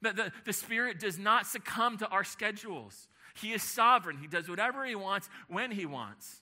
The, 0.00 0.12
the, 0.12 0.32
the 0.44 0.52
Spirit 0.52 1.00
does 1.00 1.18
not 1.18 1.46
succumb 1.46 1.98
to 1.98 2.08
our 2.08 2.22
schedules. 2.22 3.08
He 3.34 3.52
is 3.52 3.62
sovereign. 3.62 4.18
He 4.18 4.26
does 4.26 4.48
whatever 4.48 4.84
He 4.84 4.94
wants 4.94 5.28
when 5.48 5.70
He 5.70 5.86
wants. 5.86 6.40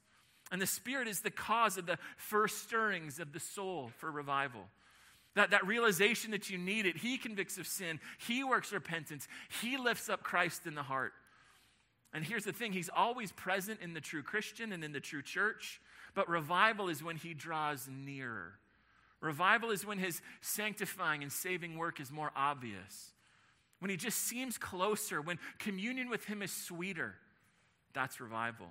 And 0.51 0.61
the 0.61 0.67
Spirit 0.67 1.09
is 1.09 1.21
the 1.21 1.31
cause 1.31 1.79
of 1.79 1.87
the 1.87 1.99
first 2.17 2.63
stirrings 2.63 3.19
of 3.19 3.33
the 3.33 3.41
soul 3.41 3.91
for 3.99 4.11
revival. 4.11 4.69
That, 5.35 5.51
that 5.51 5.67
realization 5.67 6.33
that 6.33 6.51
you 6.51 6.59
need 6.59 6.85
it. 6.85 6.99
He 6.99 7.17
convicts 7.17 7.57
of 7.57 7.67
sin. 7.67 8.01
He 8.19 8.45
works 8.45 8.71
repentance. 8.71 9.27
He 9.63 9.79
lifts 9.79 10.11
up 10.11 10.23
Christ 10.23 10.67
in 10.67 10.75
the 10.75 10.83
heart. 10.83 11.15
And 12.13 12.23
here's 12.23 12.45
the 12.45 12.53
thing 12.53 12.73
He's 12.73 12.91
always 12.95 13.33
present 13.33 13.81
in 13.81 13.95
the 13.95 14.01
true 14.01 14.23
Christian 14.23 14.73
and 14.73 14.85
in 14.85 14.93
the 14.93 15.01
true 15.01 15.23
church. 15.23 15.81
But 16.15 16.29
revival 16.29 16.91
is 16.91 17.03
when 17.03 17.17
He 17.17 17.33
draws 17.33 17.89
nearer. 17.89 18.59
Revival 19.23 19.71
is 19.71 19.87
when 19.87 19.99
His 19.99 20.21
sanctifying 20.43 21.23
and 21.23 21.33
saving 21.33 21.79
work 21.79 22.01
is 22.01 22.13
more 22.13 22.31
obvious. 22.37 23.13
When 23.83 23.91
He 23.91 23.97
just 23.97 24.21
seems 24.21 24.59
closer, 24.59 25.21
when 25.21 25.41
communion 25.59 26.09
with 26.09 26.25
Him 26.25 26.41
is 26.41 26.53
sweeter. 26.53 27.17
That's 27.95 28.21
revival. 28.21 28.69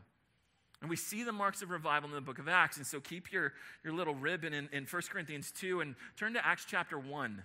And 0.80 0.90
we 0.90 0.96
see 0.96 1.26
the 1.26 1.34
marks 1.34 1.62
of 1.62 1.70
revival 1.70 2.08
in 2.08 2.16
the 2.16 2.22
book 2.22 2.40
of 2.40 2.48
Acts. 2.48 2.78
And 2.78 2.88
so 2.88 3.02
keep 3.02 3.30
your, 3.30 3.52
your 3.84 3.92
little 3.92 4.16
ribbon 4.16 4.54
in, 4.54 4.70
in 4.72 4.86
1 4.86 5.02
Corinthians 5.12 5.52
2 5.52 5.82
and 5.82 5.96
turn 6.16 6.34
to 6.36 6.48
Acts 6.48 6.64
chapter 6.66 6.98
1. 6.98 7.44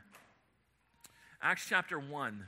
Acts 1.42 1.66
chapter 1.68 1.98
1 1.98 2.44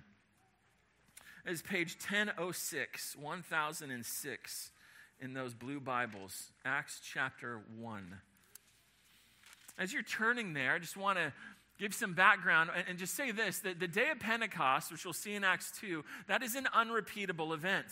is 1.49 1.63
page 1.63 1.97
1006, 1.97 3.17
1006 3.17 4.71
in 5.21 5.35
those 5.35 5.53
blue 5.53 5.81
Bibles. 5.81 6.53
Acts 6.65 7.01
chapter 7.03 7.59
1. 7.81 8.19
As 9.81 9.93
you're 9.93 10.03
turning 10.05 10.55
there, 10.55 10.75
I 10.75 10.79
just 10.79 10.97
want 10.97 11.19
to 11.19 11.33
give 11.79 11.95
some 11.95 12.15
background 12.15 12.71
and, 12.89 12.99
just 12.99 13.15
say 13.15 13.31
this 13.31 13.61
that 13.61 13.81
the 13.81 13.89
day 13.89 14.11
of 14.11 14.19
Pentecost, 14.19 14.91
which 14.91 15.05
we'll 15.05 15.15
see 15.15 15.35
in 15.35 15.45
Acts 15.45 15.73
2, 15.81 16.05
that 16.27 16.43
is 16.43 16.55
an 16.55 16.67
unrepeatable 16.73 17.53
event. 17.53 17.87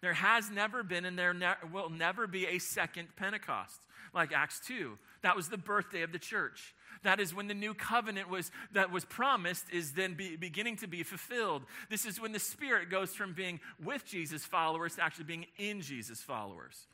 There 0.00 0.14
has 0.14 0.50
never 0.50 0.82
been 0.82 1.04
and 1.04 1.18
there 1.18 1.34
ne- 1.34 1.54
will 1.72 1.90
never 1.90 2.26
be 2.26 2.46
a 2.46 2.58
second 2.58 3.08
Pentecost 3.16 3.80
like 4.14 4.32
Acts 4.32 4.60
2. 4.66 4.98
That 5.22 5.36
was 5.36 5.48
the 5.48 5.56
birthday 5.56 6.02
of 6.02 6.12
the 6.12 6.18
church. 6.18 6.74
That 7.02 7.20
is 7.20 7.34
when 7.34 7.48
the 7.48 7.54
new 7.54 7.74
covenant 7.74 8.28
was 8.28 8.50
that 8.72 8.92
was 8.92 9.04
promised 9.04 9.66
is 9.72 9.92
then 9.92 10.14
be, 10.14 10.36
beginning 10.36 10.76
to 10.76 10.86
be 10.86 11.02
fulfilled. 11.02 11.62
This 11.88 12.04
is 12.04 12.20
when 12.20 12.32
the 12.32 12.38
Spirit 12.38 12.90
goes 12.90 13.14
from 13.14 13.32
being 13.32 13.60
with 13.82 14.04
Jesus 14.04 14.44
followers 14.44 14.96
to 14.96 15.04
actually 15.04 15.24
being 15.24 15.46
in 15.56 15.80
Jesus 15.80 16.20
followers. 16.20 16.86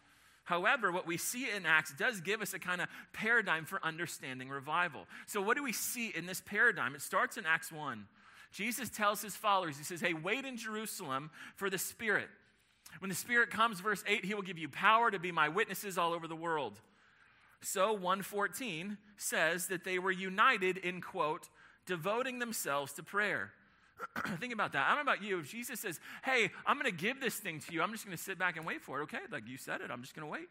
However, 0.49 0.91
what 0.91 1.07
we 1.07 1.19
see 1.19 1.47
in 1.55 1.67
Acts 1.67 1.93
does 1.93 2.23
give 2.23 2.41
us 2.41 2.55
a 2.55 2.59
kind 2.59 2.81
of 2.81 2.89
paradigm 3.13 3.67
for 3.67 3.79
understanding 3.85 4.49
revival. 4.49 5.07
So, 5.27 5.43
what 5.43 5.59
do 5.59 5.63
we 5.63 5.75
see 5.75 6.09
in 6.09 6.25
this 6.25 6.41
paradigm? 6.41 6.95
It 6.95 7.03
starts 7.03 7.37
in 7.37 7.45
Acts 7.45 7.71
1. 7.71 8.07
Jesus 8.51 8.89
tells 8.89 9.21
his 9.21 9.37
followers, 9.37 9.77
He 9.77 9.85
says, 9.85 10.01
Hey, 10.01 10.15
wait 10.15 10.47
in 10.47 10.57
Jerusalem 10.57 11.31
for 11.57 11.69
the 11.69 11.77
Spirit. 11.77 12.29
When 13.01 13.11
the 13.11 13.15
Spirit 13.15 13.51
comes, 13.51 13.81
verse 13.81 14.03
8, 14.07 14.25
he 14.25 14.33
will 14.33 14.41
give 14.41 14.57
you 14.57 14.71
power 14.71 15.11
to 15.11 15.19
be 15.19 15.33
my 15.33 15.51
witnesses 15.51 15.99
all 15.99 16.15
over 16.15 16.27
the 16.27 16.35
world. 16.35 16.81
So 17.61 17.93
114 17.93 18.97
says 19.19 19.67
that 19.67 19.85
they 19.85 19.99
were 19.99 20.11
united 20.11 20.79
in, 20.79 21.03
quote, 21.03 21.51
devoting 21.85 22.39
themselves 22.39 22.95
to 22.95 23.03
prayer. 23.03 23.51
Think 24.39 24.53
about 24.53 24.73
that. 24.73 24.87
I 24.87 24.95
don't 24.95 25.05
know 25.05 25.13
about 25.13 25.25
you. 25.25 25.41
If 25.41 25.51
Jesus 25.51 25.81
says, 25.81 26.01
hey, 26.25 26.51
I'm 26.67 26.79
going 26.79 26.91
to 26.91 26.97
give 26.97 27.21
this 27.21 27.37
thing 27.37 27.61
to 27.61 27.73
you, 27.73 27.83
I'm 27.83 27.93
just 27.93 28.05
going 28.05 28.17
to 28.17 28.23
sit 28.23 28.39
back 28.39 28.57
and 28.57 28.67
wait 28.67 28.83
for 28.83 29.01
it. 29.01 29.03
Okay, 29.05 29.19
like 29.31 29.49
you 29.49 29.57
said 29.57 29.81
it, 29.81 29.91
I'm 29.91 30.03
just 30.03 30.15
going 30.15 30.27
to 30.27 30.31
wait. 30.31 30.49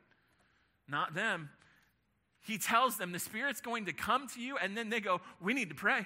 Not 0.87 1.13
them. 1.13 1.49
He 2.41 2.57
tells 2.57 2.97
them 2.97 3.11
the 3.11 3.19
Spirit's 3.19 3.61
going 3.61 3.85
to 3.85 3.93
come 3.93 4.27
to 4.29 4.41
you, 4.41 4.57
and 4.57 4.77
then 4.77 4.89
they 4.89 4.99
go, 4.99 5.21
we 5.41 5.53
need 5.53 5.69
to 5.69 5.75
pray. 5.75 6.05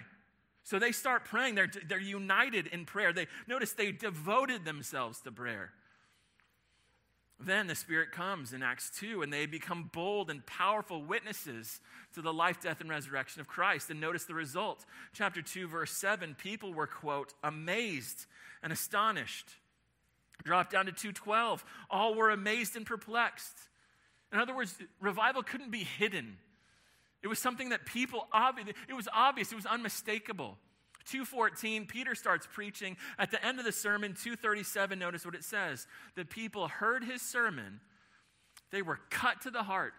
So 0.63 0.79
they 0.79 0.91
start 0.91 1.25
praying. 1.25 1.55
They're, 1.55 1.71
they're 1.88 2.00
united 2.00 2.67
in 2.67 2.86
prayer. 2.86 3.13
They 3.13 3.27
notice 3.48 3.74
they 3.74 3.91
devoted 3.91 4.65
themselves 4.65 5.21
to 5.21 5.31
prayer. 5.31 5.71
Then 7.43 7.67
the 7.67 7.75
Spirit 7.75 8.12
comes 8.12 8.53
in 8.53 8.62
Acts 8.62 8.91
2, 9.00 9.24
and 9.24 9.33
they 9.33 9.45
become 9.45 9.89
bold 9.91 10.29
and 10.29 10.45
powerful 10.45 11.03
witnesses 11.03 11.79
to 12.13 12.21
the 12.21 12.31
life, 12.31 12.62
death, 12.62 12.81
and 12.81 12.89
resurrection 12.89 13.41
of 13.41 13.48
Christ. 13.48 13.89
And 13.89 14.00
notice 14.00 14.25
the 14.25 14.36
result. 14.36 14.86
Chapter 15.13 15.41
2, 15.41 15.67
verse 15.67 15.91
7 15.91 16.36
people 16.36 16.74
were, 16.74 16.88
quote, 16.88 17.33
amazed 17.43 18.25
and 18.62 18.71
astonished. 18.71 19.50
Drop 20.43 20.71
down 20.71 20.86
to 20.86 20.91
212. 20.91 21.65
All 21.89 22.13
were 22.13 22.29
amazed 22.29 22.75
and 22.75 22.86
perplexed. 22.86 23.57
In 24.31 24.39
other 24.39 24.55
words, 24.55 24.75
revival 25.00 25.43
couldn't 25.43 25.71
be 25.71 25.83
hidden. 25.83 26.38
It 27.24 27.27
was 27.27 27.39
something 27.39 27.69
that 27.69 27.86
people, 27.86 28.27
it 28.88 28.93
was 28.93 29.07
obvious, 29.13 29.51
it 29.51 29.55
was 29.55 29.65
unmistakable. 29.65 30.57
214 31.05 31.86
peter 31.86 32.15
starts 32.15 32.48
preaching. 32.51 32.98
At 33.17 33.31
the 33.31 33.43
end 33.46 33.60
of 33.60 33.65
the 33.65 33.72
sermon 33.72 34.13
237 34.13 34.98
notice 34.98 35.25
what 35.25 35.36
it 35.36 35.43
says. 35.43 35.88
The 36.15 36.25
people 36.25 36.67
heard 36.67 37.03
his 37.03 37.22
sermon. 37.22 37.79
They 38.72 38.81
were 38.81 39.00
cut 39.10 39.41
to 39.41 39.51
the 39.51 39.63
heart. 39.63 39.93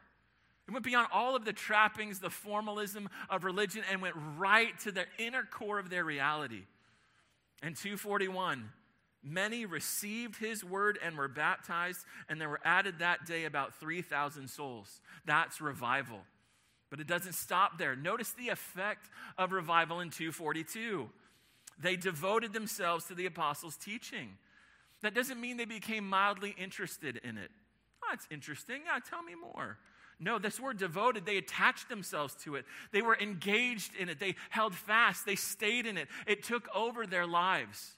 It 0.69 0.73
went 0.73 0.85
beyond 0.85 1.09
all 1.13 1.35
of 1.35 1.45
the 1.45 1.53
trappings 1.53 2.21
the 2.21 2.31
formalism 2.31 3.09
of 3.29 3.45
religion 3.45 3.83
and 3.91 4.01
went 4.01 4.15
right 4.37 4.79
to 4.81 4.93
the 4.93 5.07
inner 5.19 5.43
core 5.43 5.79
of 5.79 5.91
their 5.91 6.05
reality. 6.05 6.63
And 7.63 7.77
241 7.77 8.71
many 9.25 9.67
received 9.67 10.37
his 10.37 10.65
word 10.65 10.99
and 11.05 11.17
were 11.17 11.29
baptized 11.29 12.05
and 12.29 12.41
there 12.41 12.49
were 12.49 12.61
added 12.65 12.99
that 12.99 13.25
day 13.25 13.45
about 13.45 13.75
3000 13.75 14.49
souls. 14.49 15.01
That's 15.25 15.61
revival 15.61 16.21
but 16.93 17.01
it 17.01 17.07
doesn't 17.07 17.33
stop 17.33 17.79
there. 17.79 17.97
Notice 17.97 18.33
the 18.33 18.51
effect 18.51 19.09
of 19.39 19.53
revival 19.53 20.01
in 20.01 20.11
242. 20.11 21.09
They 21.81 21.97
devoted 21.97 22.53
themselves 22.53 23.07
to 23.07 23.15
the 23.15 23.25
apostles' 23.25 23.79
teaching. 23.79 24.37
That 25.01 25.15
doesn't 25.15 25.41
mean 25.41 25.57
they 25.57 25.65
became 25.65 26.07
mildly 26.07 26.55
interested 26.59 27.19
in 27.25 27.39
it. 27.39 27.51
Oh, 28.05 28.09
that's 28.11 28.29
interesting. 28.31 28.83
Yeah, 28.85 28.99
tell 29.09 29.23
me 29.23 29.33
more. 29.35 29.79
No, 30.21 30.39
this 30.39 30.61
word 30.61 30.77
devoted, 30.77 31.25
they 31.25 31.39
attached 31.39 31.89
themselves 31.89 32.35
to 32.45 32.57
it. 32.57 32.67
They 32.93 33.01
were 33.01 33.17
engaged 33.19 33.97
in 33.97 34.11
it. 34.11 34.21
They 34.21 34.35
held 34.51 34.75
fast. 34.75 35.25
They 35.25 35.37
stayed 35.37 35.87
in 35.87 35.97
it. 35.97 36.09
It 36.27 36.43
took 36.43 36.69
over 36.75 37.07
their 37.07 37.27
lives. 37.27 37.93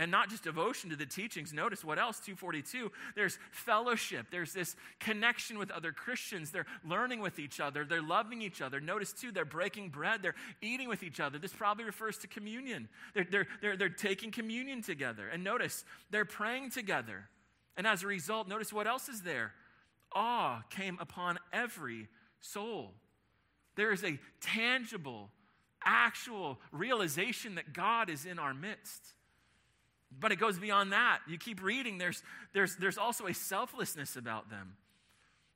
And 0.00 0.12
not 0.12 0.30
just 0.30 0.44
devotion 0.44 0.90
to 0.90 0.96
the 0.96 1.06
teachings. 1.06 1.52
Notice 1.52 1.84
what 1.84 1.98
else? 1.98 2.20
242. 2.20 2.92
There's 3.16 3.36
fellowship. 3.50 4.26
There's 4.30 4.52
this 4.52 4.76
connection 5.00 5.58
with 5.58 5.72
other 5.72 5.90
Christians. 5.90 6.52
They're 6.52 6.66
learning 6.84 7.20
with 7.20 7.40
each 7.40 7.58
other. 7.58 7.84
They're 7.84 8.00
loving 8.00 8.40
each 8.40 8.62
other. 8.62 8.80
Notice 8.80 9.12
too, 9.12 9.32
they're 9.32 9.44
breaking 9.44 9.88
bread. 9.88 10.22
They're 10.22 10.36
eating 10.62 10.88
with 10.88 11.02
each 11.02 11.18
other. 11.18 11.38
This 11.38 11.52
probably 11.52 11.84
refers 11.84 12.16
to 12.18 12.28
communion. 12.28 12.88
They're, 13.12 13.26
they're, 13.28 13.46
they're, 13.60 13.76
they're 13.76 13.88
taking 13.88 14.30
communion 14.30 14.82
together. 14.82 15.28
And 15.28 15.42
notice, 15.42 15.84
they're 16.10 16.24
praying 16.24 16.70
together. 16.70 17.28
And 17.76 17.86
as 17.86 18.04
a 18.04 18.06
result, 18.06 18.46
notice 18.46 18.72
what 18.72 18.86
else 18.86 19.08
is 19.08 19.22
there? 19.22 19.52
Awe 20.12 20.62
came 20.70 20.96
upon 21.00 21.38
every 21.52 22.08
soul. 22.40 22.94
There 23.74 23.92
is 23.92 24.04
a 24.04 24.18
tangible, 24.40 25.30
actual 25.84 26.58
realization 26.72 27.56
that 27.56 27.72
God 27.72 28.10
is 28.10 28.26
in 28.26 28.38
our 28.38 28.54
midst. 28.54 29.14
But 30.10 30.32
it 30.32 30.36
goes 30.36 30.58
beyond 30.58 30.92
that. 30.92 31.20
You 31.28 31.38
keep 31.38 31.62
reading, 31.62 31.98
there's, 31.98 32.22
there's, 32.52 32.76
there's 32.76 32.98
also 32.98 33.26
a 33.26 33.34
selflessness 33.34 34.16
about 34.16 34.50
them. 34.50 34.76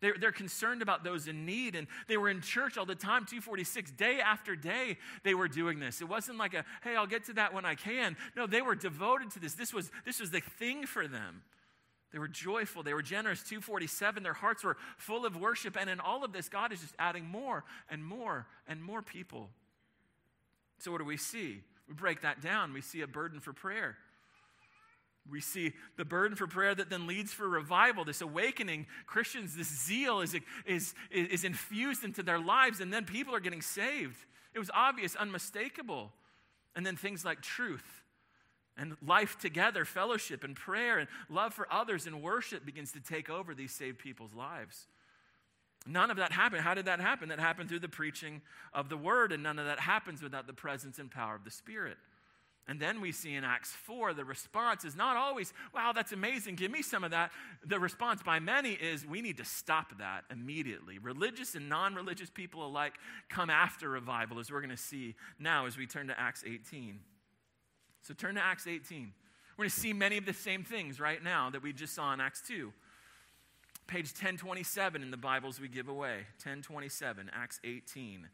They're, 0.00 0.16
they're 0.18 0.32
concerned 0.32 0.82
about 0.82 1.04
those 1.04 1.28
in 1.28 1.46
need, 1.46 1.76
and 1.76 1.86
they 2.08 2.16
were 2.16 2.28
in 2.28 2.40
church 2.40 2.76
all 2.76 2.84
the 2.84 2.96
time, 2.96 3.24
246, 3.24 3.92
day 3.92 4.18
after 4.20 4.56
day, 4.56 4.98
they 5.22 5.32
were 5.32 5.46
doing 5.46 5.78
this. 5.78 6.00
It 6.00 6.08
wasn't 6.08 6.38
like 6.38 6.54
a, 6.54 6.64
hey, 6.82 6.96
I'll 6.96 7.06
get 7.06 7.24
to 7.26 7.34
that 7.34 7.54
when 7.54 7.64
I 7.64 7.76
can. 7.76 8.16
No, 8.36 8.48
they 8.48 8.62
were 8.62 8.74
devoted 8.74 9.30
to 9.30 9.40
this. 9.40 9.54
This 9.54 9.72
was, 9.72 9.92
this 10.04 10.18
was 10.18 10.32
the 10.32 10.40
thing 10.40 10.86
for 10.86 11.06
them. 11.06 11.42
They 12.12 12.18
were 12.18 12.28
joyful. 12.28 12.82
They 12.82 12.94
were 12.94 13.02
generous. 13.02 13.42
247, 13.44 14.24
their 14.24 14.32
hearts 14.32 14.64
were 14.64 14.76
full 14.98 15.24
of 15.24 15.36
worship. 15.36 15.76
And 15.80 15.88
in 15.88 16.00
all 16.00 16.24
of 16.24 16.32
this, 16.32 16.48
God 16.48 16.72
is 16.72 16.80
just 16.80 16.94
adding 16.98 17.24
more 17.24 17.64
and 17.88 18.04
more 18.04 18.46
and 18.66 18.82
more 18.82 19.02
people. 19.02 19.48
So, 20.78 20.90
what 20.90 20.98
do 20.98 21.04
we 21.04 21.16
see? 21.16 21.60
We 21.88 21.94
break 21.94 22.22
that 22.22 22.42
down. 22.42 22.74
We 22.74 22.80
see 22.80 23.00
a 23.02 23.06
burden 23.06 23.40
for 23.40 23.52
prayer. 23.52 23.96
We 25.30 25.40
see 25.40 25.72
the 25.96 26.04
burden 26.04 26.36
for 26.36 26.46
prayer 26.46 26.74
that 26.74 26.90
then 26.90 27.06
leads 27.06 27.32
for 27.32 27.48
revival, 27.48 28.04
this 28.04 28.20
awakening. 28.20 28.86
Christians, 29.06 29.56
this 29.56 29.68
zeal 29.68 30.20
is, 30.20 30.36
is, 30.66 30.94
is 31.10 31.44
infused 31.44 32.02
into 32.02 32.22
their 32.22 32.40
lives, 32.40 32.80
and 32.80 32.92
then 32.92 33.04
people 33.04 33.34
are 33.34 33.40
getting 33.40 33.62
saved. 33.62 34.16
It 34.52 34.58
was 34.58 34.70
obvious, 34.74 35.14
unmistakable. 35.14 36.12
And 36.74 36.84
then 36.84 36.96
things 36.96 37.24
like 37.24 37.40
truth 37.40 38.02
and 38.76 38.96
life 39.06 39.38
together, 39.38 39.84
fellowship 39.84 40.44
and 40.44 40.56
prayer 40.56 40.98
and 40.98 41.08
love 41.28 41.52
for 41.52 41.66
others 41.70 42.06
and 42.06 42.22
worship 42.22 42.64
begins 42.64 42.92
to 42.92 43.00
take 43.00 43.28
over 43.28 43.54
these 43.54 43.72
saved 43.72 43.98
people's 43.98 44.34
lives. 44.34 44.86
None 45.86 46.10
of 46.10 46.16
that 46.16 46.32
happened. 46.32 46.62
How 46.62 46.74
did 46.74 46.86
that 46.86 47.00
happen? 47.00 47.28
That 47.28 47.40
happened 47.40 47.68
through 47.68 47.80
the 47.80 47.88
preaching 47.88 48.40
of 48.72 48.88
the 48.88 48.96
word, 48.96 49.32
and 49.32 49.42
none 49.42 49.58
of 49.58 49.66
that 49.66 49.80
happens 49.80 50.22
without 50.22 50.46
the 50.46 50.52
presence 50.52 50.98
and 50.98 51.10
power 51.10 51.34
of 51.34 51.44
the 51.44 51.50
Spirit. 51.50 51.96
And 52.68 52.78
then 52.78 53.00
we 53.00 53.10
see 53.10 53.34
in 53.34 53.42
Acts 53.42 53.72
4, 53.72 54.14
the 54.14 54.24
response 54.24 54.84
is 54.84 54.94
not 54.94 55.16
always, 55.16 55.52
wow, 55.74 55.92
that's 55.92 56.12
amazing, 56.12 56.54
give 56.54 56.70
me 56.70 56.80
some 56.80 57.02
of 57.02 57.10
that. 57.10 57.32
The 57.66 57.80
response 57.80 58.22
by 58.22 58.38
many 58.38 58.72
is, 58.72 59.04
we 59.04 59.20
need 59.20 59.36
to 59.38 59.44
stop 59.44 59.98
that 59.98 60.24
immediately. 60.30 60.98
Religious 60.98 61.56
and 61.56 61.68
non 61.68 61.94
religious 61.94 62.30
people 62.30 62.64
alike 62.64 62.94
come 63.28 63.50
after 63.50 63.88
revival, 63.88 64.38
as 64.38 64.50
we're 64.52 64.60
going 64.60 64.70
to 64.70 64.76
see 64.76 65.16
now 65.40 65.66
as 65.66 65.76
we 65.76 65.86
turn 65.86 66.06
to 66.06 66.18
Acts 66.18 66.44
18. 66.46 67.00
So 68.02 68.14
turn 68.14 68.36
to 68.36 68.42
Acts 68.42 68.68
18. 68.68 69.12
We're 69.56 69.64
going 69.64 69.70
to 69.70 69.80
see 69.80 69.92
many 69.92 70.16
of 70.16 70.24
the 70.24 70.32
same 70.32 70.62
things 70.62 71.00
right 71.00 71.22
now 71.22 71.50
that 71.50 71.62
we 71.62 71.72
just 71.72 71.94
saw 71.94 72.12
in 72.14 72.20
Acts 72.20 72.42
2. 72.46 72.72
Page 73.88 74.06
1027 74.06 75.02
in 75.02 75.10
the 75.10 75.16
Bibles 75.16 75.60
we 75.60 75.68
give 75.68 75.88
away. 75.88 76.26
1027, 76.38 77.30
Acts 77.34 77.60
18. 77.64 78.28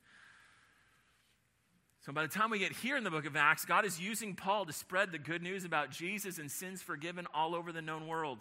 So 2.09 2.15
by 2.15 2.23
the 2.23 2.29
time 2.29 2.49
we 2.49 2.59
get 2.59 2.73
here 2.73 2.97
in 2.97 3.05
the 3.05 3.11
book 3.11 3.27
of 3.27 3.37
Acts, 3.37 3.67
God 3.67 3.85
is 3.85 4.01
using 4.01 4.35
Paul 4.35 4.65
to 4.65 4.73
spread 4.73 5.13
the 5.13 5.19
good 5.19 5.43
news 5.43 5.67
about 5.67 5.91
Jesus 5.91 6.39
and 6.39 6.51
sins 6.51 6.81
forgiven 6.81 7.27
all 7.35 7.55
over 7.55 7.71
the 7.71 7.83
known 7.83 8.07
world. 8.07 8.39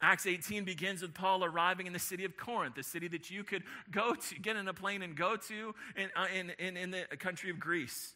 Acts 0.00 0.24
18 0.24 0.62
begins 0.62 1.02
with 1.02 1.12
Paul 1.12 1.44
arriving 1.44 1.88
in 1.88 1.92
the 1.92 1.98
city 1.98 2.24
of 2.24 2.36
Corinth, 2.36 2.76
the 2.76 2.84
city 2.84 3.08
that 3.08 3.28
you 3.28 3.42
could 3.42 3.64
go 3.90 4.14
to, 4.14 4.38
get 4.38 4.54
in 4.54 4.68
a 4.68 4.72
plane 4.72 5.02
and 5.02 5.16
go 5.16 5.34
to 5.34 5.74
in, 5.96 6.10
uh, 6.14 6.26
in, 6.32 6.52
in, 6.60 6.76
in 6.76 6.90
the 6.92 7.16
country 7.18 7.50
of 7.50 7.58
Greece. 7.58 8.14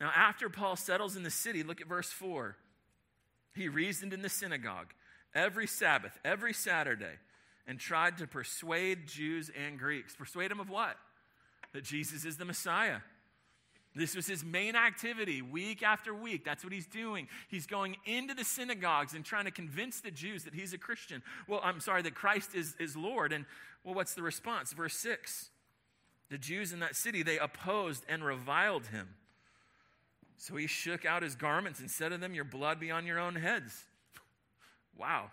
Now, 0.00 0.12
after 0.14 0.48
Paul 0.48 0.76
settles 0.76 1.16
in 1.16 1.24
the 1.24 1.30
city, 1.30 1.64
look 1.64 1.80
at 1.80 1.88
verse 1.88 2.12
4. 2.12 2.56
He 3.56 3.68
reasoned 3.68 4.12
in 4.12 4.22
the 4.22 4.28
synagogue 4.28 4.94
every 5.34 5.66
Sabbath, 5.66 6.16
every 6.24 6.52
Saturday, 6.52 7.18
and 7.66 7.80
tried 7.80 8.18
to 8.18 8.28
persuade 8.28 9.08
Jews 9.08 9.50
and 9.60 9.76
Greeks. 9.76 10.14
Persuade 10.14 10.52
them 10.52 10.60
of 10.60 10.70
what? 10.70 10.96
That 11.72 11.82
Jesus 11.82 12.24
is 12.24 12.36
the 12.36 12.44
Messiah. 12.44 12.98
This 13.96 14.14
was 14.14 14.26
his 14.26 14.44
main 14.44 14.76
activity 14.76 15.40
week 15.40 15.82
after 15.82 16.14
week. 16.14 16.44
That's 16.44 16.62
what 16.62 16.72
he's 16.72 16.86
doing. 16.86 17.28
He's 17.48 17.66
going 17.66 17.96
into 18.04 18.34
the 18.34 18.44
synagogues 18.44 19.14
and 19.14 19.24
trying 19.24 19.46
to 19.46 19.50
convince 19.50 20.00
the 20.00 20.10
Jews 20.10 20.44
that 20.44 20.52
he's 20.52 20.74
a 20.74 20.78
Christian. 20.78 21.22
Well, 21.48 21.60
I'm 21.64 21.80
sorry, 21.80 22.02
that 22.02 22.14
Christ 22.14 22.54
is, 22.54 22.76
is 22.78 22.94
Lord. 22.94 23.32
And 23.32 23.46
well, 23.84 23.94
what's 23.94 24.12
the 24.12 24.22
response? 24.22 24.74
Verse 24.74 24.94
6 24.98 25.48
The 26.28 26.36
Jews 26.36 26.74
in 26.74 26.80
that 26.80 26.94
city, 26.94 27.22
they 27.22 27.38
opposed 27.38 28.04
and 28.06 28.22
reviled 28.22 28.88
him. 28.88 29.14
So 30.36 30.56
he 30.56 30.66
shook 30.66 31.06
out 31.06 31.22
his 31.22 31.34
garments 31.34 31.80
and 31.80 31.90
said 31.90 32.10
to 32.10 32.18
them, 32.18 32.34
Your 32.34 32.44
blood 32.44 32.78
be 32.78 32.90
on 32.90 33.06
your 33.06 33.18
own 33.18 33.34
heads. 33.36 33.84
Wow, 34.98 35.30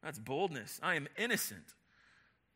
that's 0.00 0.20
boldness. 0.20 0.78
I 0.80 0.94
am 0.94 1.08
innocent. 1.18 1.74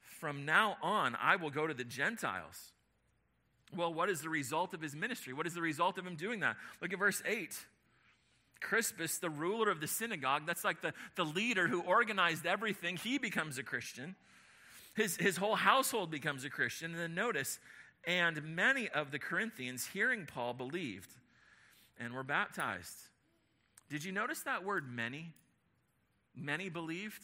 From 0.01 0.45
now 0.45 0.77
on, 0.81 1.17
I 1.21 1.35
will 1.35 1.51
go 1.51 1.67
to 1.67 1.75
the 1.75 1.83
Gentiles. 1.83 2.71
Well, 3.75 3.93
what 3.93 4.09
is 4.09 4.21
the 4.21 4.29
result 4.29 4.75
of 4.75 4.81
his 4.81 4.95
ministry? 4.95 5.33
What 5.33 5.47
is 5.47 5.55
the 5.55 5.61
result 5.61 5.99
of 5.99 6.07
him 6.07 6.17
doing 6.17 6.41
that? 6.41 6.57
Look 6.81 6.93
at 6.93 6.99
verse 6.99 7.23
8. 7.27 7.57
Crispus, 8.61 9.19
the 9.19 9.31
ruler 9.31 9.71
of 9.71 9.81
the 9.81 9.87
synagogue, 9.87 10.43
that's 10.47 10.65
like 10.65 10.81
the, 10.81 10.93
the 11.15 11.25
leader 11.25 11.69
who 11.69 11.81
organized 11.83 12.47
everything, 12.47 12.97
he 12.97 13.19
becomes 13.19 13.59
a 13.59 13.63
Christian. 13.63 14.17
His, 14.95 15.17
his 15.17 15.37
whole 15.37 15.57
household 15.57 16.11
becomes 16.11 16.45
a 16.45 16.51
Christian. 16.51 16.93
And 16.93 17.01
then 17.01 17.15
notice, 17.15 17.59
and 18.07 18.43
many 18.57 18.89
of 18.89 19.11
the 19.11 19.19
Corinthians, 19.19 19.89
hearing 19.93 20.27
Paul, 20.27 20.55
believed 20.55 21.11
and 21.99 22.15
were 22.15 22.23
baptized. 22.23 22.97
Did 23.91 24.05
you 24.05 24.13
notice 24.13 24.41
that 24.43 24.65
word 24.65 24.91
many? 24.91 25.33
Many 26.35 26.69
believed? 26.69 27.23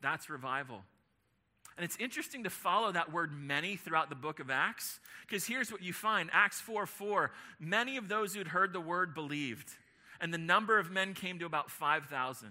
That's 0.00 0.30
revival. 0.30 0.82
And 1.76 1.84
it's 1.84 1.96
interesting 1.98 2.44
to 2.44 2.50
follow 2.50 2.92
that 2.92 3.12
word 3.12 3.32
many 3.32 3.76
throughout 3.76 4.10
the 4.10 4.16
book 4.16 4.40
of 4.40 4.50
Acts, 4.50 5.00
because 5.26 5.46
here's 5.46 5.72
what 5.72 5.82
you 5.82 5.92
find 5.92 6.28
Acts 6.32 6.60
4 6.60 6.86
4, 6.86 7.30
many 7.58 7.96
of 7.96 8.08
those 8.08 8.34
who'd 8.34 8.48
heard 8.48 8.72
the 8.72 8.80
word 8.80 9.14
believed, 9.14 9.70
and 10.20 10.32
the 10.32 10.38
number 10.38 10.78
of 10.78 10.90
men 10.90 11.14
came 11.14 11.38
to 11.38 11.46
about 11.46 11.70
5,000. 11.70 12.50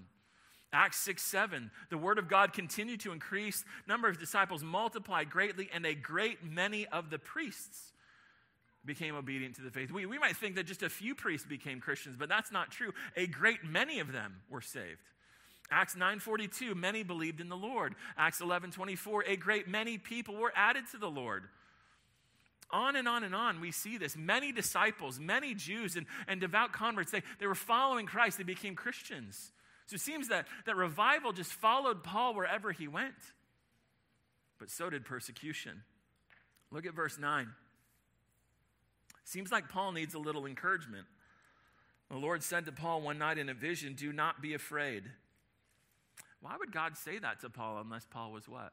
Acts 0.72 1.00
6 1.00 1.22
7, 1.22 1.72
the 1.90 1.98
word 1.98 2.20
of 2.20 2.28
God 2.28 2.54
continued 2.54 3.00
to 3.02 3.12
increase, 3.12 3.64
number 3.88 4.08
of 4.08 4.20
disciples 4.20 4.64
multiplied 4.64 5.30
greatly, 5.30 5.70
and 5.74 5.86
a 5.86 5.96
great 5.96 6.44
many 6.44 6.88
of 6.88 7.10
the 7.10 7.20
priests 7.20 7.92
became 8.86 9.16
obedient 9.16 9.56
to 9.56 9.62
the 9.62 9.72
faith. 9.72 9.92
We, 9.92 10.06
we 10.06 10.20
might 10.20 10.38
think 10.38 10.56
that 10.56 10.66
just 10.66 10.84
a 10.84 10.90
few 10.90 11.16
priests 11.16 11.48
became 11.48 11.80
Christians, 11.80 12.16
but 12.18 12.30
that's 12.30 12.52
not 12.52 12.72
true. 12.72 12.94
A 13.16 13.28
great 13.28 13.64
many 13.64 14.00
of 14.00 14.12
them 14.12 14.42
were 14.50 14.62
saved. 14.62 15.02
Acts 15.72 15.96
9:42 15.96 16.76
many 16.76 17.04
believed 17.04 17.40
in 17.40 17.50
the 17.50 17.58
Lord. 17.58 17.96
Acts 18.18 18.42
11:24 18.42 19.24
a 19.28 19.36
great 19.36 19.68
many 19.68 19.98
people 19.98 20.36
were 20.36 20.54
added 20.56 20.88
to 20.92 20.98
the 20.98 21.10
Lord. 21.10 21.50
On 22.72 22.96
and 22.96 23.08
on 23.08 23.24
and 23.24 23.34
on, 23.34 23.62
we 23.62 23.72
see 23.72 23.98
this. 23.98 24.16
Many 24.16 24.52
disciples, 24.52 25.20
many 25.20 25.56
Jews 25.56 25.96
and, 25.96 26.06
and 26.28 26.40
devout 26.40 26.72
converts, 26.72 27.12
they, 27.12 27.24
they 27.40 27.48
were 27.48 27.56
following 27.56 28.06
Christ. 28.06 28.38
They 28.38 28.44
became 28.44 28.76
Christians. 28.76 29.52
So 29.88 29.96
it 29.96 30.02
seems 30.02 30.28
that, 30.28 30.46
that 30.66 30.76
revival 30.76 31.32
just 31.32 31.52
followed 31.52 32.04
Paul 32.04 32.36
wherever 32.36 32.72
he 32.72 32.88
went. 32.88 33.16
But 34.60 34.70
so 34.70 34.88
did 34.90 35.04
persecution. 35.04 35.82
Look 36.70 36.86
at 36.86 36.94
verse 36.94 37.18
9. 37.18 37.48
Seems 39.24 39.52
like 39.52 39.70
Paul 39.70 39.92
needs 39.94 40.14
a 40.14 40.20
little 40.20 40.46
encouragement. 40.46 41.08
The 42.12 42.18
Lord 42.18 42.44
said 42.44 42.66
to 42.66 42.72
Paul 42.72 43.02
one 43.02 43.18
night 43.18 43.40
in 43.40 43.50
a 43.50 43.54
vision, 43.56 43.94
Do 43.94 44.14
not 44.14 44.42
be 44.42 44.54
afraid. 44.54 45.06
Why 46.42 46.56
would 46.58 46.72
God 46.72 46.98
say 46.98 47.20
that 47.20 47.42
to 47.42 47.50
Paul 47.50 47.80
unless 47.80 48.06
Paul 48.06 48.32
was 48.32 48.48
what? 48.48 48.72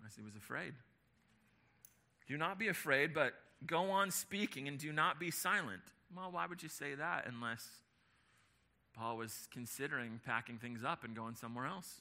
Unless 0.00 0.16
he 0.16 0.22
was 0.22 0.36
afraid. 0.36 0.74
Do 2.26 2.36
not 2.36 2.58
be 2.58 2.68
afraid, 2.68 3.14
but 3.14 3.34
go 3.66 3.90
on 3.90 4.10
speaking 4.10 4.68
and 4.68 4.78
do 4.78 4.92
not 4.92 5.20
be 5.20 5.30
silent. 5.30 5.82
Well, 6.14 6.30
why 6.32 6.46
would 6.46 6.62
you 6.62 6.68
say 6.68 6.94
that 6.94 7.26
unless 7.26 7.68
Paul 8.96 9.16
was 9.16 9.48
considering 9.52 10.20
packing 10.24 10.58
things 10.58 10.82
up 10.84 11.04
and 11.04 11.14
going 11.14 11.36
somewhere 11.36 11.66
else? 11.66 12.00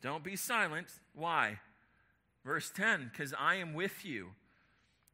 Don't 0.00 0.22
be 0.22 0.36
silent. 0.36 0.86
Why? 1.14 1.58
Verse 2.44 2.70
10 2.70 3.10
because 3.12 3.34
I 3.38 3.56
am 3.56 3.74
with 3.74 4.04
you 4.04 4.28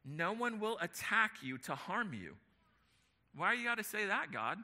no 0.05 0.33
one 0.33 0.61
will 0.61 0.77
attack 0.81 1.37
you 1.43 1.57
to 1.59 1.75
harm 1.75 2.13
you. 2.13 2.35
Why 3.35 3.55
you 3.55 3.65
got 3.65 3.79
to 3.79 3.85
say 3.85 4.07
that, 4.07 4.33
God? 4.33 4.59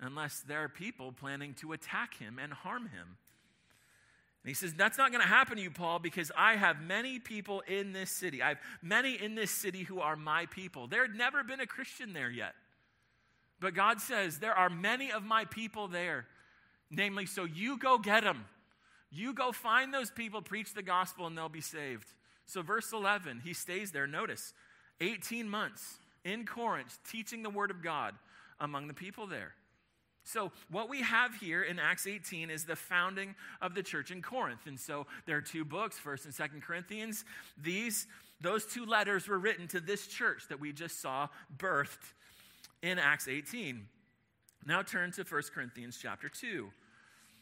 Unless 0.00 0.40
there 0.40 0.62
are 0.62 0.68
people 0.68 1.12
planning 1.12 1.54
to 1.54 1.72
attack 1.72 2.14
him 2.18 2.38
and 2.38 2.52
harm 2.52 2.82
him. 2.82 3.16
And 4.42 4.48
he 4.48 4.54
says, 4.54 4.74
That's 4.74 4.96
not 4.96 5.10
going 5.10 5.22
to 5.22 5.28
happen 5.28 5.56
to 5.56 5.62
you, 5.62 5.70
Paul, 5.70 5.98
because 5.98 6.30
I 6.36 6.56
have 6.56 6.80
many 6.80 7.18
people 7.18 7.62
in 7.66 7.92
this 7.92 8.10
city. 8.10 8.42
I 8.42 8.50
have 8.50 8.58
many 8.80 9.14
in 9.14 9.34
this 9.34 9.50
city 9.50 9.82
who 9.82 10.00
are 10.00 10.16
my 10.16 10.46
people. 10.46 10.86
There 10.86 11.02
had 11.02 11.16
never 11.16 11.42
been 11.42 11.60
a 11.60 11.66
Christian 11.66 12.12
there 12.12 12.30
yet. 12.30 12.54
But 13.60 13.74
God 13.74 14.00
says, 14.00 14.38
There 14.38 14.54
are 14.54 14.70
many 14.70 15.10
of 15.10 15.24
my 15.24 15.44
people 15.44 15.88
there. 15.88 16.26
Namely, 16.90 17.26
so 17.26 17.44
you 17.44 17.76
go 17.76 17.98
get 17.98 18.22
them. 18.22 18.46
You 19.10 19.34
go 19.34 19.52
find 19.52 19.92
those 19.92 20.10
people, 20.10 20.42
preach 20.42 20.74
the 20.74 20.82
gospel, 20.82 21.26
and 21.26 21.36
they'll 21.36 21.48
be 21.48 21.60
saved. 21.60 22.06
So, 22.46 22.62
verse 22.62 22.92
11, 22.92 23.42
he 23.44 23.52
stays 23.52 23.90
there. 23.90 24.06
Notice 24.06 24.54
18 25.00 25.48
months 25.48 25.98
in 26.24 26.46
Corinth 26.46 26.98
teaching 27.10 27.42
the 27.42 27.50
word 27.50 27.70
of 27.70 27.82
God 27.82 28.14
among 28.60 28.88
the 28.88 28.94
people 28.94 29.26
there. 29.26 29.52
So, 30.30 30.52
what 30.70 30.90
we 30.90 31.00
have 31.00 31.34
here 31.36 31.62
in 31.62 31.78
Acts 31.78 32.06
18 32.06 32.50
is 32.50 32.64
the 32.64 32.76
founding 32.76 33.34
of 33.62 33.74
the 33.74 33.82
church 33.82 34.10
in 34.10 34.20
Corinth. 34.20 34.66
And 34.66 34.78
so, 34.78 35.06
there 35.24 35.38
are 35.38 35.40
two 35.40 35.64
books, 35.64 35.98
1st 35.98 36.26
and 36.26 36.34
2nd 36.34 36.62
Corinthians. 36.62 37.24
These, 37.62 38.06
those 38.42 38.66
two 38.66 38.84
letters 38.84 39.26
were 39.26 39.38
written 39.38 39.66
to 39.68 39.80
this 39.80 40.06
church 40.06 40.42
that 40.50 40.60
we 40.60 40.70
just 40.70 41.00
saw 41.00 41.28
birthed 41.56 42.12
in 42.82 42.98
Acts 42.98 43.26
18. 43.26 43.86
Now, 44.66 44.82
turn 44.82 45.12
to 45.12 45.22
1 45.22 45.42
Corinthians 45.54 45.98
chapter 46.00 46.28
2. 46.28 46.68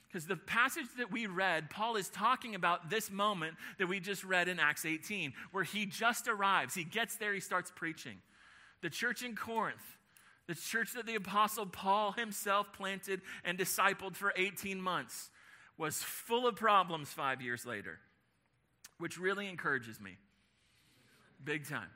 Because 0.06 0.28
the 0.28 0.36
passage 0.36 0.86
that 0.98 1.10
we 1.10 1.26
read, 1.26 1.70
Paul 1.70 1.96
is 1.96 2.08
talking 2.08 2.54
about 2.54 2.88
this 2.88 3.10
moment 3.10 3.56
that 3.78 3.88
we 3.88 3.98
just 3.98 4.22
read 4.22 4.46
in 4.46 4.60
Acts 4.60 4.86
18, 4.86 5.32
where 5.50 5.64
he 5.64 5.86
just 5.86 6.28
arrives. 6.28 6.76
He 6.76 6.84
gets 6.84 7.16
there, 7.16 7.34
he 7.34 7.40
starts 7.40 7.72
preaching. 7.74 8.18
The 8.80 8.90
church 8.90 9.24
in 9.24 9.34
Corinth, 9.34 9.95
The 10.46 10.54
church 10.54 10.92
that 10.92 11.06
the 11.06 11.16
Apostle 11.16 11.66
Paul 11.66 12.12
himself 12.12 12.72
planted 12.72 13.22
and 13.44 13.58
discipled 13.58 14.14
for 14.14 14.32
18 14.36 14.80
months 14.80 15.30
was 15.76 16.02
full 16.02 16.46
of 16.46 16.56
problems 16.56 17.08
five 17.08 17.42
years 17.42 17.66
later, 17.66 17.98
which 18.98 19.18
really 19.18 19.48
encourages 19.48 20.00
me. 20.00 20.16
Big 21.42 21.68
time. 21.68 21.90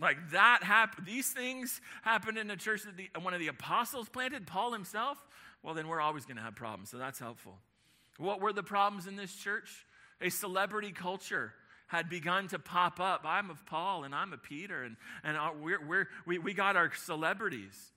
Like 0.00 0.30
that 0.32 0.62
happened, 0.62 1.06
these 1.06 1.30
things 1.30 1.80
happened 2.02 2.36
in 2.36 2.50
a 2.50 2.56
church 2.56 2.82
that 2.82 2.96
the, 2.96 3.08
one 3.20 3.32
of 3.32 3.40
the 3.40 3.48
apostles 3.48 4.08
planted, 4.08 4.46
Paul 4.46 4.72
himself. 4.72 5.18
Well, 5.62 5.74
then 5.74 5.88
we're 5.88 6.00
always 6.00 6.26
going 6.26 6.36
to 6.36 6.42
have 6.42 6.54
problems, 6.54 6.90
so 6.90 6.98
that's 6.98 7.18
helpful. 7.18 7.56
What 8.18 8.40
were 8.40 8.52
the 8.52 8.62
problems 8.62 9.06
in 9.06 9.16
this 9.16 9.34
church? 9.34 9.86
A 10.20 10.28
celebrity 10.28 10.92
culture 10.92 11.54
had 11.88 12.08
begun 12.08 12.48
to 12.48 12.58
pop 12.58 13.00
up. 13.00 13.22
I'm 13.24 13.50
of 13.50 13.64
Paul 13.66 14.04
and 14.04 14.14
I'm 14.14 14.32
of 14.32 14.42
Peter, 14.42 14.82
and, 14.82 14.96
and 15.22 15.36
our, 15.36 15.54
we're, 15.54 15.84
we're, 15.86 16.08
we, 16.26 16.38
we 16.38 16.54
got 16.54 16.76
our 16.76 16.92
celebrities. 16.94 17.92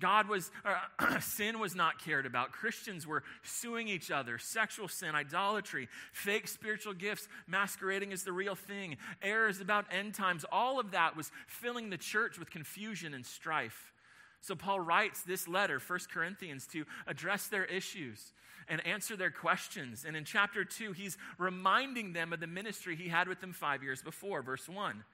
God 0.00 0.28
was, 0.28 0.50
uh, 0.64 1.20
sin 1.20 1.58
was 1.58 1.74
not 1.74 2.02
cared 2.02 2.26
about. 2.26 2.52
Christians 2.52 3.06
were 3.06 3.22
suing 3.42 3.88
each 3.88 4.10
other. 4.10 4.38
Sexual 4.38 4.88
sin, 4.88 5.14
idolatry, 5.14 5.88
fake 6.12 6.48
spiritual 6.48 6.94
gifts 6.94 7.28
masquerading 7.46 8.12
as 8.12 8.24
the 8.24 8.32
real 8.32 8.54
thing, 8.54 8.96
errors 9.22 9.60
about 9.60 9.86
end 9.92 10.14
times. 10.14 10.44
All 10.50 10.80
of 10.80 10.90
that 10.92 11.16
was 11.16 11.30
filling 11.46 11.90
the 11.90 11.98
church 11.98 12.38
with 12.38 12.50
confusion 12.50 13.14
and 13.14 13.24
strife. 13.24 13.92
So 14.40 14.56
Paul 14.56 14.80
writes 14.80 15.22
this 15.22 15.46
letter, 15.46 15.78
1 15.78 15.98
Corinthians, 16.12 16.66
to 16.68 16.84
address 17.06 17.46
their 17.46 17.64
issues 17.64 18.32
and 18.68 18.84
answer 18.86 19.16
their 19.16 19.30
questions. 19.30 20.04
And 20.06 20.16
in 20.16 20.24
chapter 20.24 20.64
2, 20.64 20.92
he's 20.92 21.16
reminding 21.38 22.12
them 22.12 22.32
of 22.32 22.40
the 22.40 22.46
ministry 22.46 22.96
he 22.96 23.08
had 23.08 23.28
with 23.28 23.40
them 23.40 23.52
five 23.52 23.82
years 23.82 24.02
before. 24.02 24.42
Verse 24.42 24.68
1. 24.68 25.04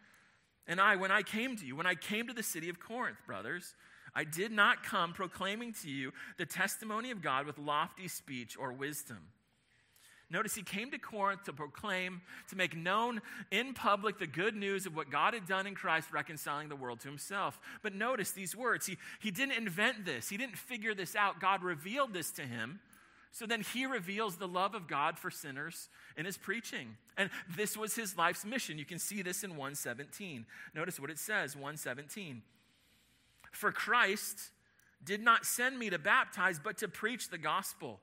And 0.67 0.81
I, 0.81 0.97
when 0.97 1.11
I 1.11 1.23
came 1.23 1.57
to 1.57 1.67
you, 1.67 1.77
when 1.77 1.87
I 1.87 1.95
came 1.95 2.27
to 2.29 2.35
the 2.35 2.43
city 2.43 2.69
of 2.69 2.79
Corinth, 2.79 3.19
brothers, 3.27 3.75
I 4.15 4.25
did 4.25 4.53
not 4.53 4.83
come 4.83 5.13
proclaiming 5.13 5.73
to 5.83 5.91
you 5.91 6.13
the 6.37 6.47
testimony 6.47 7.11
of 7.11 7.23
God 7.23 7.47
with 7.47 7.59
lofty 7.59 8.09
speech 8.09 8.57
or 8.59 8.73
wisdom. 8.73 9.29
Notice 10.31 10.55
he 10.55 10.63
came 10.63 10.91
to 10.91 10.99
Corinth 10.99 11.45
to 11.45 11.55
proclaim, 11.55 12.21
to 12.51 12.57
make 12.57 12.77
known 12.77 13.23
in 13.51 13.73
public 13.73 14.19
the 14.19 14.27
good 14.27 14.55
news 14.55 14.85
of 14.85 14.95
what 14.95 15.11
God 15.11 15.33
had 15.33 15.47
done 15.47 15.67
in 15.67 15.75
Christ, 15.75 16.13
reconciling 16.13 16.69
the 16.69 16.77
world 16.77 17.01
to 17.01 17.09
himself. 17.09 17.59
But 17.83 17.95
notice 17.95 18.33
these 18.33 18.55
words. 18.55 18.85
He, 18.87 18.99
he 19.21 19.31
didn't 19.31 19.57
invent 19.57 20.05
this, 20.05 20.29
he 20.29 20.37
didn't 20.37 20.59
figure 20.59 20.95
this 20.95 21.17
out. 21.17 21.41
God 21.41 21.63
revealed 21.63 22.13
this 22.13 22.31
to 22.33 22.43
him. 22.43 22.81
So 23.33 23.47
then 23.47 23.61
he 23.61 23.87
reveals 23.87 24.37
the 24.37 24.49
love 24.49 24.75
of 24.75 24.89
God 24.89 25.19
for 25.19 25.31
sinners 25.31 25.89
in 26.17 26.25
his 26.25 26.37
preaching. 26.37 26.97
And 27.17 27.31
this 27.57 27.77
was 27.77 27.95
his 27.95 28.17
life's 28.17 28.45
mission. 28.45 28.79
You 28.79 28.85
can 28.85 28.99
see 28.99 29.23
this 29.23 29.45
in 29.45 29.51
117. 29.51 30.47
Notice 30.75 30.99
what 30.99 31.11
it 31.11 31.19
says 31.19 31.55
117. 31.55 32.43
For 33.53 33.73
Christ 33.73 34.51
did 35.05 35.23
not 35.23 35.45
send 35.45 35.79
me 35.79 35.91
to 35.91 35.99
baptize, 35.99 36.59
but 36.59 36.79
to 36.79 36.89
preach 36.89 37.29
the 37.31 37.39
gospel. 37.39 38.01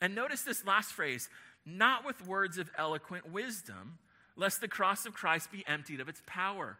And 0.00 0.14
notice 0.14 0.42
this 0.42 0.66
last 0.66 0.92
phrase 0.92 1.28
not 1.64 2.04
with 2.04 2.26
words 2.26 2.58
of 2.58 2.70
eloquent 2.78 3.30
wisdom, 3.30 3.98
lest 4.36 4.60
the 4.60 4.68
cross 4.68 5.04
of 5.04 5.14
Christ 5.14 5.50
be 5.50 5.64
emptied 5.66 6.00
of 6.00 6.08
its 6.08 6.22
power. 6.24 6.78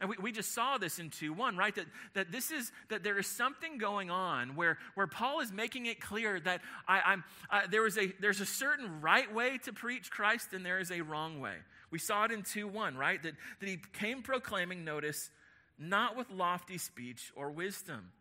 And 0.00 0.10
we, 0.10 0.16
we 0.20 0.32
just 0.32 0.52
saw 0.52 0.76
this 0.76 0.98
in 0.98 1.10
2 1.10 1.32
1, 1.32 1.56
right? 1.56 1.74
That, 1.74 1.86
that 2.14 2.32
this 2.32 2.50
is 2.50 2.70
that 2.90 3.02
there 3.02 3.18
is 3.18 3.26
something 3.26 3.78
going 3.78 4.10
on 4.10 4.54
where, 4.54 4.78
where 4.94 5.06
Paul 5.06 5.40
is 5.40 5.52
making 5.52 5.86
it 5.86 6.00
clear 6.00 6.38
that 6.40 6.60
I, 6.86 7.12
am 7.12 7.24
uh, 7.50 7.62
there 7.70 7.86
is 7.86 7.96
a 7.96 8.12
there's 8.20 8.40
a 8.40 8.46
certain 8.46 9.00
right 9.00 9.32
way 9.32 9.58
to 9.64 9.72
preach 9.72 10.10
Christ 10.10 10.52
and 10.52 10.64
there 10.64 10.78
is 10.78 10.90
a 10.90 11.00
wrong 11.00 11.40
way. 11.40 11.54
We 11.90 11.98
saw 11.98 12.24
it 12.24 12.32
in 12.32 12.42
2 12.42 12.68
1, 12.68 12.96
right? 12.96 13.22
That, 13.22 13.32
that 13.60 13.68
he 13.68 13.78
came 13.94 14.22
proclaiming, 14.22 14.84
notice, 14.84 15.30
not 15.78 16.16
with 16.16 16.30
lofty 16.30 16.78
speech 16.78 17.32
or 17.34 17.50
wisdom. 17.50 18.12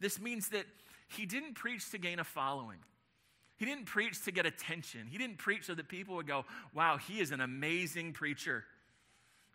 This 0.00 0.20
means 0.20 0.48
that 0.48 0.66
he 1.08 1.26
didn't 1.26 1.54
preach 1.54 1.90
to 1.90 1.98
gain 1.98 2.18
a 2.18 2.24
following. 2.24 2.78
He 3.56 3.64
didn't 3.64 3.86
preach 3.86 4.24
to 4.24 4.32
get 4.32 4.46
attention. 4.46 5.06
He 5.08 5.18
didn't 5.18 5.38
preach 5.38 5.64
so 5.64 5.74
that 5.74 5.88
people 5.88 6.16
would 6.16 6.26
go, 6.26 6.44
wow, 6.74 6.96
he 6.96 7.20
is 7.20 7.30
an 7.30 7.40
amazing 7.40 8.12
preacher. 8.12 8.64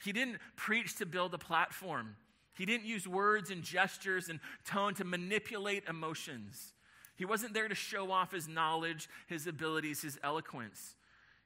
He 0.04 0.12
didn't 0.12 0.38
preach 0.56 0.96
to 0.98 1.06
build 1.06 1.34
a 1.34 1.38
platform. 1.38 2.16
He 2.56 2.66
didn't 2.66 2.86
use 2.86 3.08
words 3.08 3.52
and 3.52 3.64
gestures 3.64 4.30
and 4.30 4.40
tone 4.66 4.94
to 4.96 5.04
manipulate 5.04 5.84
emotions. 5.88 6.74
He 7.16 7.26
wasn't 7.26 7.54
there 7.54 7.68
to 7.68 7.76
show 7.76 8.12
off 8.12 8.32
his 8.32 8.48
knowledge, 8.48 9.10
his 9.28 9.46
abilities, 9.46 10.02
his 10.02 10.18
eloquence. 10.24 10.96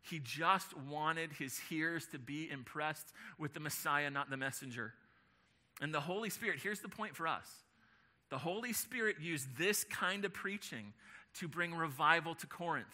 He 0.02 0.20
just 0.20 0.78
wanted 0.78 1.32
his 1.34 1.58
hearers 1.58 2.08
to 2.08 2.20
be 2.20 2.50
impressed 2.50 3.14
with 3.40 3.54
the 3.54 3.60
Messiah, 3.60 4.10
not 4.10 4.30
the 4.30 4.38
messenger. 4.38 4.94
And 5.82 5.94
the 5.94 6.02
Holy 6.02 6.30
Spirit, 6.30 6.60
here's 6.62 6.82
the 6.82 6.90
point 6.90 7.16
for 7.16 7.28
us 7.28 7.48
the 8.30 8.38
Holy 8.38 8.74
Spirit 8.74 9.18
used 9.22 9.58
this 9.58 9.84
kind 9.84 10.26
of 10.26 10.34
preaching 10.34 10.94
to 11.36 11.48
bring 11.48 11.74
revival 11.74 12.34
to 12.36 12.48
Corinth. 12.48 12.88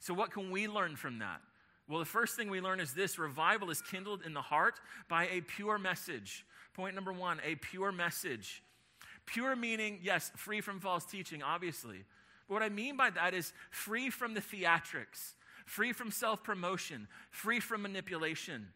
So, 0.00 0.14
what 0.14 0.30
can 0.30 0.50
we 0.50 0.68
learn 0.68 0.96
from 0.96 1.20
that? 1.20 1.40
Well, 1.88 2.00
the 2.00 2.04
first 2.04 2.34
thing 2.34 2.50
we 2.50 2.60
learn 2.60 2.80
is 2.80 2.92
this 2.92 3.18
revival 3.18 3.70
is 3.70 3.80
kindled 3.80 4.22
in 4.26 4.34
the 4.34 4.42
heart 4.42 4.80
by 5.08 5.28
a 5.28 5.40
pure 5.40 5.78
message. 5.78 6.44
Point 6.74 6.94
number 6.94 7.12
one 7.12 7.40
a 7.44 7.54
pure 7.54 7.92
message. 7.92 8.62
Pure 9.24 9.56
meaning, 9.56 9.98
yes, 10.02 10.30
free 10.36 10.60
from 10.60 10.80
false 10.80 11.04
teaching, 11.04 11.42
obviously. 11.42 12.04
But 12.48 12.54
what 12.54 12.62
I 12.62 12.68
mean 12.68 12.96
by 12.96 13.10
that 13.10 13.34
is 13.34 13.52
free 13.70 14.10
from 14.10 14.34
the 14.34 14.40
theatrics, 14.40 15.34
free 15.64 15.92
from 15.92 16.10
self 16.10 16.42
promotion, 16.42 17.08
free 17.30 17.60
from 17.60 17.82
manipulation. 17.82 18.68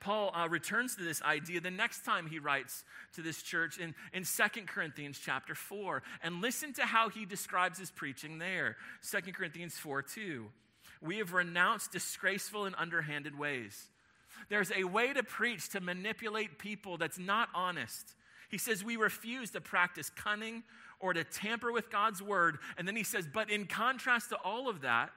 Paul 0.00 0.32
uh, 0.34 0.48
returns 0.48 0.96
to 0.96 1.04
this 1.04 1.22
idea 1.22 1.60
the 1.60 1.70
next 1.70 2.04
time 2.04 2.26
he 2.26 2.38
writes 2.38 2.84
to 3.14 3.22
this 3.22 3.42
church 3.42 3.78
in, 3.78 3.94
in 4.12 4.24
2 4.24 4.62
Corinthians 4.66 5.20
chapter 5.22 5.54
4. 5.54 6.02
And 6.22 6.40
listen 6.40 6.72
to 6.74 6.82
how 6.82 7.08
he 7.08 7.24
describes 7.24 7.78
his 7.78 7.90
preaching 7.90 8.38
there 8.38 8.76
2 9.08 9.32
Corinthians 9.32 9.76
4 9.78 10.02
2. 10.02 10.46
We 11.02 11.18
have 11.18 11.32
renounced 11.32 11.92
disgraceful 11.92 12.64
and 12.64 12.74
underhanded 12.78 13.36
ways. 13.36 13.88
There's 14.48 14.72
a 14.74 14.84
way 14.84 15.12
to 15.12 15.22
preach 15.22 15.70
to 15.70 15.80
manipulate 15.80 16.58
people 16.58 16.96
that's 16.96 17.18
not 17.18 17.48
honest. 17.54 18.14
He 18.48 18.58
says 18.58 18.84
we 18.84 18.96
refuse 18.96 19.50
to 19.50 19.60
practice 19.60 20.10
cunning 20.10 20.62
or 21.00 21.12
to 21.12 21.24
tamper 21.24 21.72
with 21.72 21.90
God's 21.90 22.22
word. 22.22 22.58
And 22.78 22.86
then 22.86 22.96
he 22.96 23.02
says, 23.02 23.26
but 23.32 23.50
in 23.50 23.66
contrast 23.66 24.28
to 24.28 24.36
all 24.36 24.68
of 24.68 24.82
that, 24.82 25.10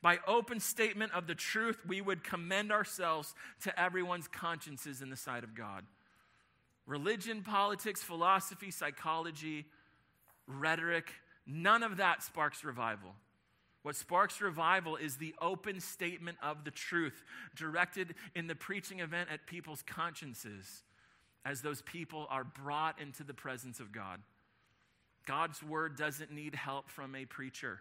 by 0.00 0.18
open 0.26 0.60
statement 0.60 1.12
of 1.12 1.26
the 1.26 1.34
truth, 1.34 1.78
we 1.86 2.00
would 2.00 2.22
commend 2.22 2.72
ourselves 2.72 3.34
to 3.62 3.80
everyone's 3.80 4.28
consciences 4.28 5.02
in 5.02 5.10
the 5.10 5.16
sight 5.16 5.44
of 5.44 5.54
God. 5.54 5.84
Religion, 6.86 7.42
politics, 7.42 8.02
philosophy, 8.02 8.70
psychology, 8.70 9.66
rhetoric, 10.46 11.12
none 11.46 11.82
of 11.82 11.98
that 11.98 12.22
sparks 12.22 12.64
revival. 12.64 13.14
What 13.88 13.96
sparks 13.96 14.42
revival 14.42 14.96
is 14.96 15.16
the 15.16 15.34
open 15.40 15.80
statement 15.80 16.36
of 16.42 16.62
the 16.62 16.70
truth 16.70 17.24
directed 17.56 18.14
in 18.34 18.46
the 18.46 18.54
preaching 18.54 19.00
event 19.00 19.30
at 19.32 19.46
people's 19.46 19.80
consciences 19.80 20.82
as 21.42 21.62
those 21.62 21.80
people 21.80 22.26
are 22.28 22.44
brought 22.44 23.00
into 23.00 23.24
the 23.24 23.32
presence 23.32 23.80
of 23.80 23.90
God. 23.90 24.20
God's 25.24 25.62
word 25.62 25.96
doesn't 25.96 26.30
need 26.30 26.54
help 26.54 26.90
from 26.90 27.14
a 27.14 27.24
preacher. 27.24 27.80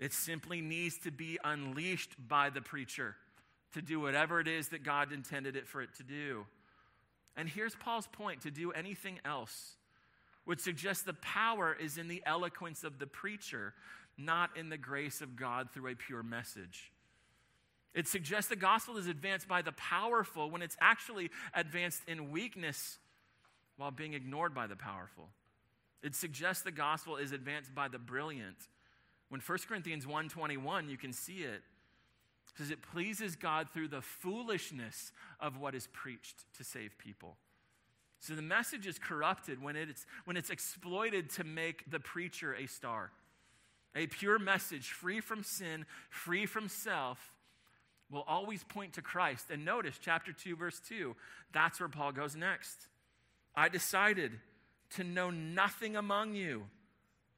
It 0.00 0.12
simply 0.12 0.60
needs 0.60 0.98
to 1.04 1.12
be 1.12 1.38
unleashed 1.44 2.16
by 2.18 2.50
the 2.50 2.60
preacher 2.60 3.14
to 3.74 3.82
do 3.82 4.00
whatever 4.00 4.40
it 4.40 4.48
is 4.48 4.70
that 4.70 4.82
God 4.82 5.12
intended 5.12 5.54
it 5.54 5.68
for 5.68 5.80
it 5.80 5.94
to 5.98 6.02
do. 6.02 6.44
And 7.36 7.48
here's 7.48 7.76
Paul's 7.76 8.08
point 8.08 8.40
to 8.40 8.50
do 8.50 8.72
anything 8.72 9.20
else 9.24 9.76
would 10.46 10.60
suggest 10.60 11.06
the 11.06 11.14
power 11.14 11.76
is 11.78 11.98
in 11.98 12.08
the 12.08 12.22
eloquence 12.26 12.84
of 12.84 12.98
the 12.98 13.06
preacher, 13.06 13.74
not 14.16 14.56
in 14.56 14.68
the 14.68 14.78
grace 14.78 15.20
of 15.20 15.36
God 15.36 15.70
through 15.72 15.90
a 15.90 15.94
pure 15.94 16.22
message. 16.22 16.92
It 17.94 18.08
suggests 18.08 18.48
the 18.48 18.56
gospel 18.56 18.96
is 18.96 19.06
advanced 19.06 19.46
by 19.46 19.62
the 19.62 19.72
powerful 19.72 20.50
when 20.50 20.62
it's 20.62 20.76
actually 20.80 21.30
advanced 21.54 22.02
in 22.08 22.30
weakness 22.30 22.98
while 23.76 23.90
being 23.90 24.14
ignored 24.14 24.54
by 24.54 24.66
the 24.66 24.76
powerful. 24.76 25.28
It 26.02 26.14
suggests 26.14 26.62
the 26.62 26.72
gospel 26.72 27.16
is 27.16 27.32
advanced 27.32 27.74
by 27.74 27.88
the 27.88 27.98
brilliant 27.98 28.56
when 29.34 29.40
1 29.40 29.58
Corinthians 29.66 30.06
1:21, 30.06 30.88
you 30.88 30.96
can 30.96 31.12
see 31.12 31.42
it. 31.42 31.62
It 32.46 32.56
says 32.56 32.70
it 32.70 32.82
pleases 32.82 33.34
God 33.34 33.68
through 33.68 33.88
the 33.88 34.00
foolishness 34.00 35.10
of 35.40 35.56
what 35.56 35.74
is 35.74 35.88
preached 35.88 36.44
to 36.54 36.62
save 36.62 36.96
people. 36.98 37.36
So 38.20 38.36
the 38.36 38.42
message 38.42 38.86
is 38.86 38.96
corrupted 38.96 39.60
when 39.60 39.74
it's, 39.74 40.06
when 40.24 40.36
it's 40.36 40.50
exploited 40.50 41.30
to 41.30 41.42
make 41.42 41.90
the 41.90 41.98
preacher 41.98 42.54
a 42.54 42.66
star. 42.66 43.10
A 43.96 44.06
pure 44.06 44.38
message, 44.38 44.90
free 44.90 45.20
from 45.20 45.42
sin, 45.42 45.86
free 46.10 46.46
from 46.46 46.68
self, 46.68 47.32
will 48.10 48.24
always 48.26 48.64
point 48.64 48.94
to 48.94 49.02
Christ. 49.02 49.46
And 49.50 49.64
notice 49.64 49.98
chapter 50.00 50.32
2, 50.32 50.56
verse 50.56 50.80
2, 50.88 51.14
that's 51.52 51.80
where 51.80 51.88
Paul 51.88 52.12
goes 52.12 52.36
next. 52.36 52.88
I 53.56 53.68
decided 53.68 54.32
to 54.90 55.04
know 55.04 55.30
nothing 55.30 55.96
among 55.96 56.34
you 56.34 56.64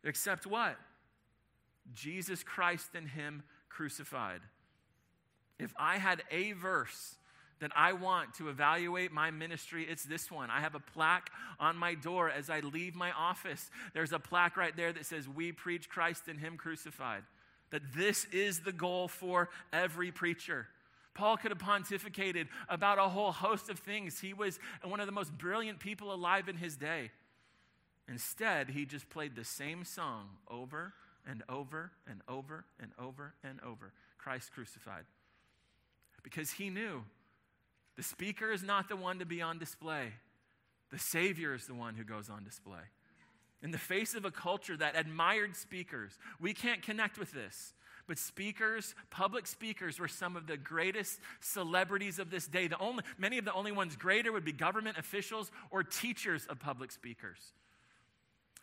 except 0.05 0.47
what? 0.47 0.77
Jesus 1.95 2.43
Christ 2.43 2.91
and 2.95 3.09
Him 3.09 3.43
crucified. 3.69 4.41
If 5.59 5.75
I 5.79 5.99
had 5.99 6.23
a 6.31 6.53
verse 6.53 7.17
that 7.61 7.73
I 7.75 7.95
want 7.95 8.35
to 8.35 8.49
evaluate 8.49 9.13
my 9.13 9.31
ministry, 9.31 9.87
it's 9.89 10.05
this 10.05 10.31
one. 10.31 10.51
I 10.51 10.61
have 10.61 10.75
a 10.75 10.81
plaque 10.81 11.31
on 11.59 11.77
my 11.77 11.95
door 11.95 12.31
as 12.31 12.51
I 12.51 12.61
leave 12.61 12.95
my 12.95 13.13
office. 13.13 13.71
There's 13.95 14.13
a 14.13 14.19
plaque 14.19 14.57
right 14.57 14.77
there 14.77 14.93
that 14.93 15.07
says, 15.07 15.29
We 15.29 15.53
preach 15.53 15.89
Christ 15.89 16.29
and 16.29 16.39
Him 16.39 16.57
crucified. 16.57 17.23
That 17.71 17.83
this 17.95 18.27
is 18.27 18.61
the 18.61 18.73
goal 18.73 19.09
for 19.09 19.49
every 19.73 20.13
preacher. 20.13 20.69
Paul 21.15 21.39
could 21.39 21.51
have 21.51 21.59
pontificated 21.59 22.47
about 22.69 22.99
a 22.99 23.09
whole 23.09 23.33
host 23.33 23.71
of 23.71 23.79
things. 23.79 24.21
He 24.21 24.35
was 24.35 24.59
one 24.85 25.01
of 25.01 25.07
the 25.07 25.13
most 25.13 25.37
brilliant 25.37 25.81
people 25.81 26.13
alive 26.13 26.49
in 26.49 26.57
his 26.57 26.77
day. 26.77 27.11
Instead, 28.07 28.71
he 28.71 28.85
just 28.85 29.09
played 29.09 29.35
the 29.35 29.45
same 29.45 29.85
song 29.85 30.29
over 30.49 30.93
and 31.27 31.43
over 31.49 31.91
and 32.09 32.21
over 32.29 32.67
and 32.79 32.93
over 32.99 33.35
and 33.43 33.59
over 33.63 33.93
Christ 34.19 34.53
crucified. 34.53 35.05
Because 36.23 36.51
he 36.51 36.71
knew 36.71 37.03
the 37.97 38.03
speaker 38.03 38.51
is 38.51 38.63
not 38.63 38.89
the 38.89 38.97
one 38.97 39.19
to 39.19 39.27
be 39.27 39.43
on 39.43 39.59
display, 39.59 40.13
the 40.91 40.99
Savior 40.99 41.55
is 41.55 41.67
the 41.67 41.75
one 41.75 41.95
who 41.95 42.05
goes 42.05 42.31
on 42.31 42.45
display. 42.45 42.83
In 43.63 43.71
the 43.71 43.79
face 43.79 44.15
of 44.15 44.25
a 44.25 44.31
culture 44.31 44.77
that 44.77 44.97
admired 44.97 45.57
speakers, 45.57 46.19
we 46.41 46.53
can't 46.53 46.83
connect 46.83 47.19
with 47.19 47.33
this. 47.33 47.73
But 48.07 48.19
speakers, 48.19 48.95
public 49.11 49.47
speakers, 49.47 49.99
were 49.99 50.09
some 50.09 50.37
of 50.37 50.47
the 50.47 50.57
greatest 50.57 51.19
celebrities 51.41 52.19
of 52.19 52.31
this 52.31 52.47
day. 52.47 52.69
The 52.69 52.79
only, 52.79 53.03
many 53.19 53.39
of 53.39 53.45
the 53.45 53.53
only 53.53 53.73
ones 53.73 53.97
greater 53.97 54.31
would 54.31 54.45
be 54.45 54.53
government 54.53 54.97
officials 54.99 55.51
or 55.71 55.83
teachers 55.83 56.47
of 56.47 56.61
public 56.61 56.93
speakers. 56.93 57.39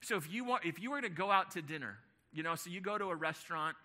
So 0.02 0.15
if 0.15 0.32
you, 0.32 0.46
want, 0.46 0.65
if 0.65 0.80
you 0.80 0.91
were 0.91 1.02
to 1.02 1.10
go 1.10 1.30
out 1.30 1.52
to 1.52 1.62
dinner, 1.62 1.98
you 2.32 2.43
know, 2.43 2.56
so 2.56 2.69
you 2.69 2.80
go 2.80 2.98
to 2.98 3.06
a 3.10 3.15
restaurant 3.15 3.76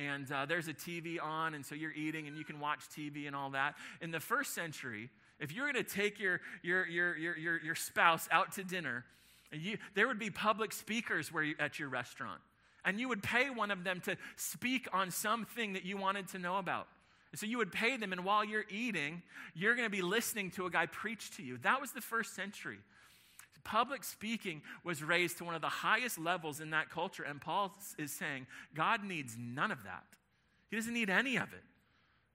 and 0.00 0.30
uh, 0.32 0.46
there's 0.46 0.68
a 0.68 0.74
TV 0.74 1.22
on, 1.22 1.54
and 1.54 1.64
so 1.64 1.74
you're 1.74 1.92
eating 1.92 2.26
and 2.26 2.36
you 2.36 2.44
can 2.44 2.58
watch 2.58 2.80
TV 2.88 3.26
and 3.26 3.36
all 3.36 3.50
that. 3.50 3.74
In 4.00 4.10
the 4.10 4.20
first 4.20 4.54
century, 4.54 5.10
if 5.38 5.54
you 5.54 5.62
were 5.62 5.72
going 5.72 5.84
to 5.84 5.90
take 5.90 6.18
your, 6.18 6.40
your, 6.62 6.86
your, 6.86 7.16
your, 7.16 7.36
your, 7.36 7.60
your 7.60 7.74
spouse 7.74 8.28
out 8.30 8.52
to 8.52 8.64
dinner, 8.64 9.04
you, 9.52 9.78
there 9.94 10.06
would 10.06 10.18
be 10.18 10.30
public 10.30 10.72
speakers 10.72 11.32
where 11.32 11.42
you, 11.42 11.54
at 11.58 11.78
your 11.78 11.88
restaurant. 11.88 12.40
And 12.84 12.98
you 12.98 13.08
would 13.08 13.22
pay 13.22 13.50
one 13.50 13.70
of 13.70 13.84
them 13.84 14.00
to 14.06 14.16
speak 14.36 14.88
on 14.92 15.10
something 15.10 15.74
that 15.74 15.84
you 15.84 15.96
wanted 15.98 16.28
to 16.28 16.38
know 16.38 16.56
about. 16.56 16.86
so 17.34 17.44
you 17.44 17.58
would 17.58 17.72
pay 17.72 17.96
them, 17.96 18.12
and 18.12 18.24
while 18.24 18.44
you're 18.44 18.64
eating, 18.70 19.22
you're 19.54 19.74
going 19.74 19.86
to 19.86 19.94
be 19.94 20.02
listening 20.02 20.50
to 20.52 20.66
a 20.66 20.70
guy 20.70 20.86
preach 20.86 21.36
to 21.36 21.42
you. 21.42 21.58
That 21.58 21.80
was 21.80 21.92
the 21.92 22.00
first 22.00 22.34
century. 22.34 22.78
Public 23.64 24.04
speaking 24.04 24.62
was 24.84 25.02
raised 25.02 25.38
to 25.38 25.44
one 25.44 25.54
of 25.54 25.60
the 25.60 25.68
highest 25.68 26.18
levels 26.18 26.60
in 26.60 26.70
that 26.70 26.90
culture, 26.90 27.22
and 27.22 27.40
Paul 27.40 27.72
is 27.98 28.12
saying 28.12 28.46
God 28.74 29.04
needs 29.04 29.36
none 29.38 29.70
of 29.70 29.84
that. 29.84 30.04
He 30.70 30.76
doesn't 30.76 30.94
need 30.94 31.10
any 31.10 31.36
of 31.36 31.52
it. 31.52 31.62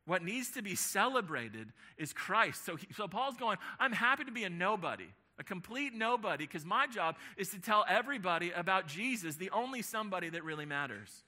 What 0.05 0.23
needs 0.23 0.51
to 0.51 0.61
be 0.61 0.75
celebrated 0.75 1.73
is 1.97 2.13
Christ. 2.13 2.65
So, 2.65 2.75
he, 2.75 2.87
so 2.95 3.07
Paul's 3.07 3.37
going, 3.37 3.57
I'm 3.79 3.91
happy 3.91 4.23
to 4.25 4.31
be 4.31 4.43
a 4.43 4.49
nobody 4.49 5.07
a 5.37 5.43
complete 5.43 5.93
nobody, 5.93 6.45
because 6.45 6.65
my 6.65 6.87
job 6.87 7.15
is 7.37 7.49
to 7.49 7.59
tell 7.59 7.85
everybody 7.89 8.51
about 8.51 8.87
Jesus, 8.87 9.35
the 9.35 9.49
only 9.51 9.81
somebody 9.81 10.29
that 10.29 10.43
really 10.43 10.65
matters. 10.65 11.23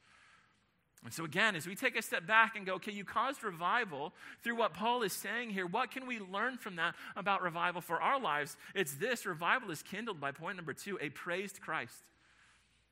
And 1.08 1.14
so, 1.14 1.24
again, 1.24 1.56
as 1.56 1.66
we 1.66 1.74
take 1.74 1.98
a 1.98 2.02
step 2.02 2.28
back 2.28 2.58
and 2.58 2.66
go, 2.66 2.74
okay, 2.74 2.92
you 2.92 3.06
caused 3.06 3.42
revival 3.42 4.12
through 4.44 4.58
what 4.58 4.74
Paul 4.74 5.04
is 5.04 5.14
saying 5.14 5.52
here, 5.52 5.66
what 5.66 5.90
can 5.90 6.06
we 6.06 6.20
learn 6.20 6.58
from 6.58 6.76
that 6.76 6.96
about 7.16 7.42
revival 7.42 7.80
for 7.80 8.02
our 8.02 8.20
lives? 8.20 8.58
It's 8.76 8.96
this 8.96 9.26
revival 9.26 9.72
is 9.72 9.82
kindled 9.82 10.20
by 10.20 10.34
point 10.34 10.58
number 10.58 10.74
two 10.74 11.00
a 11.02 11.08
praised 11.08 11.62
Christ. 11.62 12.04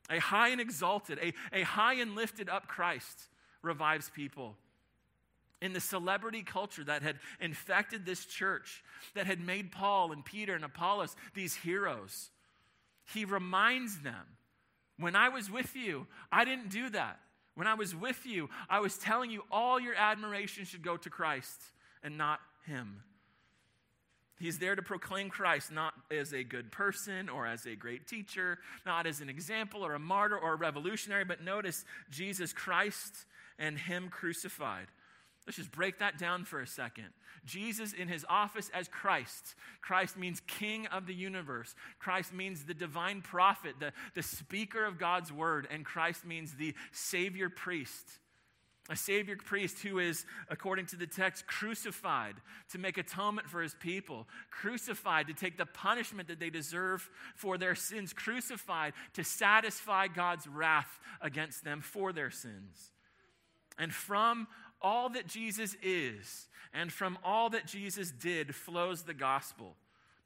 A 0.10 0.18
high 0.18 0.48
and 0.48 0.62
exalted, 0.62 1.20
a, 1.22 1.34
a 1.52 1.64
high 1.64 1.96
and 1.96 2.16
lifted 2.16 2.48
up 2.48 2.70
Christ 2.70 3.24
revives 3.62 4.10
people 4.10 4.56
in 5.62 5.74
the 5.74 5.82
celebrity 5.82 6.42
culture 6.42 6.86
that 6.86 7.02
had 7.02 7.20
infected 7.42 8.06
this 8.06 8.24
church, 8.24 8.82
that 9.14 9.28
had 9.28 9.42
made 9.42 9.74
Paul 9.74 10.14
and 10.14 10.24
Peter 10.24 10.56
and 10.56 10.64
Apollos 10.64 11.18
these 11.34 11.54
heroes. 11.54 12.30
He 13.14 13.26
reminds 13.26 14.00
them 14.00 14.38
when 14.98 15.18
I 15.18 15.28
was 15.28 15.52
with 15.52 15.76
you, 15.76 16.08
I 16.32 16.46
didn't 16.46 16.70
do 16.70 16.90
that. 16.92 17.20
When 17.56 17.68
I 17.68 17.74
was 17.74 17.96
with 17.96 18.26
you, 18.26 18.50
I 18.70 18.80
was 18.80 18.98
telling 18.98 19.32
you 19.32 19.44
all 19.52 19.80
your 19.80 19.96
admiration 19.96 20.66
should 20.66 20.84
go 20.84 20.98
to 20.98 21.10
Christ 21.10 21.62
and 22.04 22.18
not 22.18 22.40
him. 22.66 23.02
He's 24.38 24.60
there 24.60 24.76
to 24.76 24.82
proclaim 24.82 25.30
Christ 25.30 25.72
not 25.72 25.94
as 26.12 26.34
a 26.34 26.44
good 26.44 26.72
person 26.72 27.30
or 27.30 27.48
as 27.48 27.66
a 27.66 27.76
great 27.76 28.06
teacher, 28.06 28.60
not 28.86 29.08
as 29.08 29.22
an 29.22 29.30
example 29.30 29.86
or 29.86 29.94
a 29.94 30.00
martyr 30.00 30.38
or 30.38 30.54
a 30.54 30.58
revolutionary, 30.58 31.24
but 31.24 31.42
notice 31.42 31.86
Jesus 32.12 32.52
Christ 32.52 33.14
and 33.58 33.78
Him 33.78 34.10
crucified. 34.10 34.88
Let's 35.46 35.58
just 35.58 35.72
break 35.72 36.00
that 36.00 36.18
down 36.18 36.44
for 36.44 36.60
a 36.60 36.68
second. 36.68 37.10
Jesus 37.46 37.94
in 37.94 38.08
his 38.08 38.26
office 38.28 38.72
as 38.74 38.88
Christ. 38.88 39.54
Christ 39.82 40.18
means 40.18 40.42
king 40.48 40.88
of 40.88 41.06
the 41.06 41.14
universe. 41.14 41.76
Christ 42.00 42.34
means 42.34 42.64
the 42.64 42.74
divine 42.74 43.22
prophet, 43.22 43.76
the, 43.80 43.94
the 44.16 44.24
speaker 44.24 44.84
of 44.84 44.98
God's 44.98 45.32
word. 45.32 45.68
And 45.70 45.86
Christ 45.86 46.26
means 46.26 46.56
the 46.56 46.74
savior 46.92 47.50
priest. 47.50 48.20
A 48.90 48.96
savior 48.96 49.36
priest 49.36 49.80
who 49.80 49.98
is, 49.98 50.26
according 50.50 50.86
to 50.88 50.96
the 50.96 51.08
text, 51.08 51.48
crucified 51.48 52.36
to 52.72 52.78
make 52.78 53.00
atonement 53.00 53.50
for 53.50 53.62
his 53.62 53.74
people, 53.74 54.28
crucified 54.52 55.28
to 55.28 55.34
take 55.34 55.58
the 55.58 55.66
punishment 55.66 56.28
that 56.28 56.40
they 56.40 56.52
deserve 56.52 57.10
for 57.36 57.58
their 57.58 57.74
sins, 57.74 58.14
crucified 58.14 58.94
to 59.14 59.24
satisfy 59.24 60.08
God's 60.08 60.48
wrath 60.48 61.00
against 61.20 61.64
them 61.64 61.82
for 61.82 62.14
their 62.14 62.30
sins. 62.30 62.92
And 63.78 63.94
from 63.94 64.48
all 64.86 65.10
that 65.10 65.26
Jesus 65.26 65.76
is 65.82 66.48
and 66.72 66.94
from 66.94 67.18
all 67.24 67.50
that 67.50 67.66
Jesus 67.66 68.12
did 68.12 68.54
flows 68.54 69.02
the 69.02 69.16
gospel. 69.16 69.76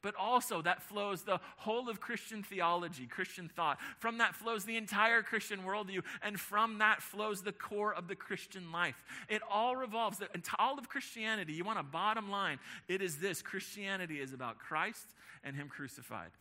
But 0.02 0.16
also, 0.16 0.62
that 0.62 0.82
flows 0.82 1.24
the 1.24 1.40
whole 1.58 1.90
of 1.90 2.00
Christian 2.00 2.44
theology, 2.44 3.06
Christian 3.06 3.50
thought. 3.54 3.80
From 4.00 4.18
that 4.18 4.36
flows 4.36 4.66
the 4.66 4.78
entire 4.78 5.22
Christian 5.22 5.62
worldview, 5.64 6.04
and 6.22 6.40
from 6.40 6.78
that 6.78 7.02
flows 7.02 7.42
the 7.42 7.52
core 7.52 7.94
of 7.94 8.08
the 8.08 8.16
Christian 8.16 8.72
life. 8.72 8.96
It 9.28 9.42
all 9.50 9.76
revolves, 9.76 10.22
all 10.58 10.80
of 10.80 10.88
Christianity, 10.88 11.54
you 11.54 11.66
want 11.66 11.80
a 11.80 11.84
bottom 11.84 12.30
line, 12.30 12.60
it 12.88 13.02
is 13.02 13.18
this 13.18 13.42
Christianity 13.42 14.22
is 14.22 14.32
about 14.32 14.58
Christ 14.58 15.06
and 15.44 15.56
Him 15.56 15.68
crucified. 15.68 16.32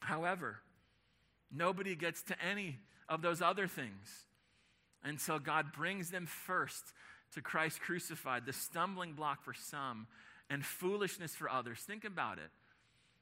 However, 0.00 0.58
nobody 1.52 1.96
gets 1.96 2.22
to 2.24 2.36
any 2.40 2.78
of 3.08 3.20
those 3.20 3.42
other 3.42 3.66
things 3.66 4.26
until 5.04 5.38
God 5.38 5.72
brings 5.72 6.10
them 6.10 6.26
first 6.26 6.92
to 7.34 7.40
Christ 7.42 7.80
crucified, 7.80 8.46
the 8.46 8.52
stumbling 8.52 9.12
block 9.14 9.42
for 9.42 9.54
some 9.54 10.06
and 10.50 10.64
foolishness 10.64 11.34
for 11.34 11.50
others. 11.50 11.80
Think 11.80 12.04
about 12.04 12.38
it. 12.38 12.50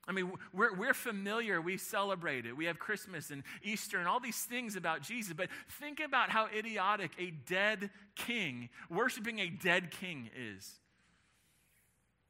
I 0.09 0.13
mean, 0.13 0.33
we're, 0.53 0.75
we're 0.75 0.95
familiar, 0.95 1.61
we 1.61 1.77
celebrate 1.77 2.47
it. 2.47 2.57
We 2.57 2.65
have 2.65 2.79
Christmas 2.79 3.31
and 3.31 3.45
Easter 3.63 3.99
and 3.99 4.09
all 4.09 4.19
these 4.19 4.43
things 4.43 4.75
about 4.75 5.03
Jesus, 5.03 5.35
but 5.35 5.49
think 5.79 6.01
about 6.01 6.31
how 6.31 6.47
idiotic 6.47 7.13
a 7.19 7.31
dead 7.31 7.91
king, 8.17 8.71
worshiping 8.89 9.39
a 9.39 9.49
dead 9.49 9.91
king 9.91 10.31
is. 10.37 10.69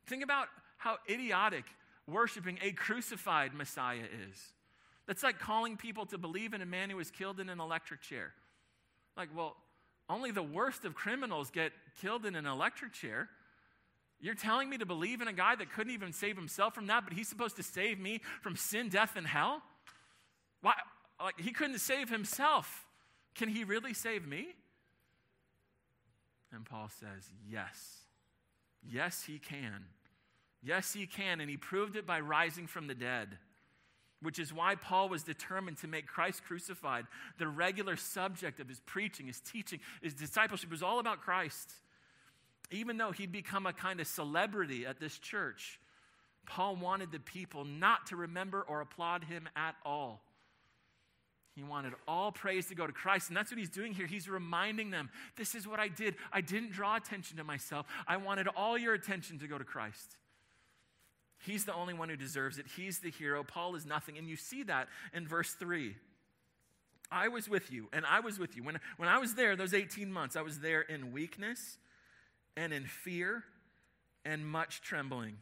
Think 0.06 0.24
about 0.24 0.48
how 0.76 0.98
idiotic 1.08 1.64
worshiping 2.06 2.58
a 2.60 2.72
crucified 2.72 3.54
Messiah 3.54 4.06
is. 4.28 4.36
That's 5.06 5.22
like 5.22 5.38
calling 5.38 5.76
people 5.76 6.06
to 6.06 6.18
believe 6.18 6.52
in 6.52 6.60
a 6.60 6.66
man 6.66 6.90
who 6.90 6.96
was 6.96 7.10
killed 7.10 7.40
in 7.40 7.48
an 7.48 7.60
electric 7.60 8.02
chair. 8.02 8.32
Like, 9.16 9.28
well, 9.34 9.56
only 10.08 10.30
the 10.30 10.42
worst 10.42 10.84
of 10.84 10.94
criminals 10.94 11.50
get 11.50 11.72
killed 12.00 12.26
in 12.26 12.34
an 12.34 12.46
electric 12.46 12.92
chair. 12.92 13.28
You're 14.20 14.34
telling 14.34 14.68
me 14.68 14.78
to 14.78 14.86
believe 14.86 15.20
in 15.22 15.28
a 15.28 15.32
guy 15.32 15.54
that 15.54 15.72
couldn't 15.72 15.92
even 15.92 16.12
save 16.12 16.36
himself 16.36 16.74
from 16.74 16.86
that, 16.88 17.04
but 17.04 17.14
he's 17.14 17.28
supposed 17.28 17.56
to 17.56 17.62
save 17.62 17.98
me 17.98 18.20
from 18.42 18.56
sin, 18.56 18.88
death, 18.88 19.16
and 19.16 19.26
hell? 19.26 19.62
Why? 20.60 20.74
Like, 21.22 21.40
he 21.40 21.52
couldn't 21.52 21.78
save 21.78 22.10
himself. 22.10 22.86
Can 23.34 23.48
he 23.48 23.64
really 23.64 23.94
save 23.94 24.26
me? 24.26 24.48
And 26.52 26.64
Paul 26.64 26.88
says, 26.88 27.30
Yes. 27.48 27.98
Yes, 28.82 29.24
he 29.24 29.38
can. 29.38 29.84
Yes, 30.62 30.92
he 30.92 31.06
can. 31.06 31.40
And 31.40 31.50
he 31.50 31.56
proved 31.56 31.96
it 31.96 32.06
by 32.06 32.20
rising 32.20 32.66
from 32.66 32.86
the 32.86 32.94
dead 32.94 33.38
which 34.22 34.38
is 34.38 34.52
why 34.52 34.74
Paul 34.74 35.08
was 35.08 35.22
determined 35.22 35.78
to 35.78 35.88
make 35.88 36.06
Christ 36.06 36.44
crucified 36.44 37.06
the 37.38 37.48
regular 37.48 37.96
subject 37.96 38.60
of 38.60 38.68
his 38.68 38.80
preaching, 38.80 39.26
his 39.26 39.40
teaching, 39.40 39.80
his 40.02 40.14
discipleship. 40.14 40.68
It 40.68 40.72
was 40.72 40.82
all 40.82 40.98
about 40.98 41.20
Christ. 41.20 41.72
Even 42.70 42.98
though 42.98 43.12
he'd 43.12 43.32
become 43.32 43.66
a 43.66 43.72
kind 43.72 44.00
of 44.00 44.06
celebrity 44.06 44.86
at 44.86 45.00
this 45.00 45.18
church, 45.18 45.80
Paul 46.46 46.76
wanted 46.76 47.12
the 47.12 47.18
people 47.18 47.64
not 47.64 48.06
to 48.06 48.16
remember 48.16 48.62
or 48.62 48.80
applaud 48.80 49.24
him 49.24 49.48
at 49.56 49.74
all. 49.84 50.22
He 51.56 51.62
wanted 51.62 51.94
all 52.06 52.30
praise 52.30 52.66
to 52.66 52.74
go 52.74 52.86
to 52.86 52.92
Christ. 52.92 53.28
And 53.28 53.36
that's 53.36 53.50
what 53.50 53.58
he's 53.58 53.70
doing 53.70 53.92
here. 53.92 54.06
He's 54.06 54.28
reminding 54.28 54.90
them 54.90 55.10
this 55.36 55.54
is 55.54 55.66
what 55.66 55.80
I 55.80 55.88
did. 55.88 56.14
I 56.32 56.40
didn't 56.40 56.72
draw 56.72 56.96
attention 56.96 57.38
to 57.38 57.44
myself, 57.44 57.86
I 58.06 58.18
wanted 58.18 58.48
all 58.48 58.78
your 58.78 58.94
attention 58.94 59.38
to 59.40 59.48
go 59.48 59.58
to 59.58 59.64
Christ. 59.64 60.16
He's 61.46 61.64
the 61.64 61.74
only 61.74 61.94
one 61.94 62.08
who 62.08 62.16
deserves 62.16 62.58
it. 62.58 62.66
He's 62.76 62.98
the 62.98 63.10
hero. 63.10 63.42
Paul 63.42 63.74
is 63.74 63.86
nothing. 63.86 64.18
And 64.18 64.28
you 64.28 64.36
see 64.36 64.62
that 64.64 64.88
in 65.14 65.26
verse 65.26 65.52
3. 65.52 65.94
I 67.10 67.28
was 67.28 67.48
with 67.48 67.72
you, 67.72 67.88
and 67.92 68.06
I 68.06 68.20
was 68.20 68.38
with 68.38 68.56
you. 68.56 68.62
When, 68.62 68.78
when 68.96 69.08
I 69.08 69.18
was 69.18 69.34
there, 69.34 69.56
those 69.56 69.74
18 69.74 70.12
months, 70.12 70.36
I 70.36 70.42
was 70.42 70.60
there 70.60 70.82
in 70.82 71.12
weakness 71.12 71.78
and 72.56 72.72
in 72.72 72.84
fear 72.84 73.42
and 74.24 74.46
much 74.46 74.80
trembling. 74.80 75.36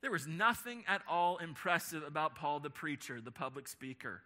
There 0.00 0.10
was 0.10 0.26
nothing 0.26 0.84
at 0.88 1.02
all 1.06 1.36
impressive 1.38 2.02
about 2.04 2.36
Paul 2.36 2.60
the 2.60 2.70
preacher, 2.70 3.20
the 3.20 3.30
public 3.30 3.68
speaker. 3.68 4.22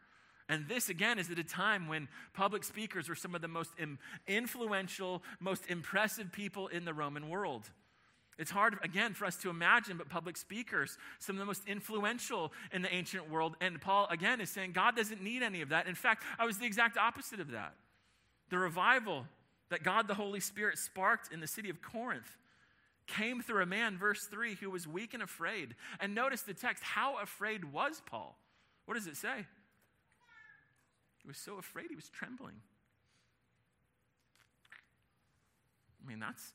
And 0.48 0.68
this, 0.68 0.88
again, 0.88 1.18
is 1.18 1.30
at 1.30 1.38
a 1.38 1.44
time 1.44 1.88
when 1.88 2.06
public 2.34 2.64
speakers 2.64 3.08
were 3.08 3.14
some 3.14 3.34
of 3.34 3.40
the 3.40 3.48
most 3.48 3.70
influential, 4.28 5.22
most 5.40 5.68
impressive 5.68 6.30
people 6.30 6.68
in 6.68 6.84
the 6.84 6.94
Roman 6.94 7.28
world. 7.28 7.70
It's 8.38 8.50
hard, 8.50 8.78
again, 8.82 9.14
for 9.14 9.26
us 9.26 9.36
to 9.38 9.50
imagine, 9.50 9.96
but 9.96 10.08
public 10.08 10.36
speakers, 10.36 10.98
some 11.18 11.36
of 11.36 11.40
the 11.40 11.46
most 11.46 11.62
influential 11.66 12.52
in 12.72 12.82
the 12.82 12.92
ancient 12.92 13.30
world. 13.30 13.56
And 13.60 13.80
Paul, 13.80 14.08
again, 14.10 14.40
is 14.40 14.50
saying 14.50 14.72
God 14.72 14.96
doesn't 14.96 15.22
need 15.22 15.42
any 15.42 15.60
of 15.62 15.68
that. 15.68 15.86
In 15.86 15.94
fact, 15.94 16.24
I 16.38 16.44
was 16.44 16.58
the 16.58 16.66
exact 16.66 16.96
opposite 16.96 17.40
of 17.40 17.52
that. 17.52 17.74
The 18.50 18.58
revival 18.58 19.26
that 19.70 19.82
God 19.82 20.08
the 20.08 20.14
Holy 20.14 20.40
Spirit 20.40 20.78
sparked 20.78 21.32
in 21.32 21.40
the 21.40 21.46
city 21.46 21.70
of 21.70 21.80
Corinth 21.80 22.36
came 23.06 23.42
through 23.42 23.62
a 23.62 23.66
man, 23.66 23.98
verse 23.98 24.24
3, 24.24 24.54
who 24.56 24.70
was 24.70 24.88
weak 24.88 25.14
and 25.14 25.22
afraid. 25.22 25.74
And 26.00 26.14
notice 26.14 26.42
the 26.42 26.54
text 26.54 26.82
how 26.82 27.18
afraid 27.18 27.72
was 27.72 28.02
Paul? 28.06 28.36
What 28.86 28.94
does 28.94 29.06
it 29.06 29.16
say? 29.16 29.46
He 31.22 31.28
was 31.28 31.38
so 31.38 31.56
afraid, 31.56 31.86
he 31.88 31.96
was 31.96 32.08
trembling. 32.08 32.56
I 36.04 36.08
mean, 36.08 36.18
that's 36.18 36.52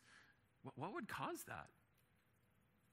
what 0.75 0.93
would 0.93 1.07
cause 1.07 1.43
that? 1.47 1.67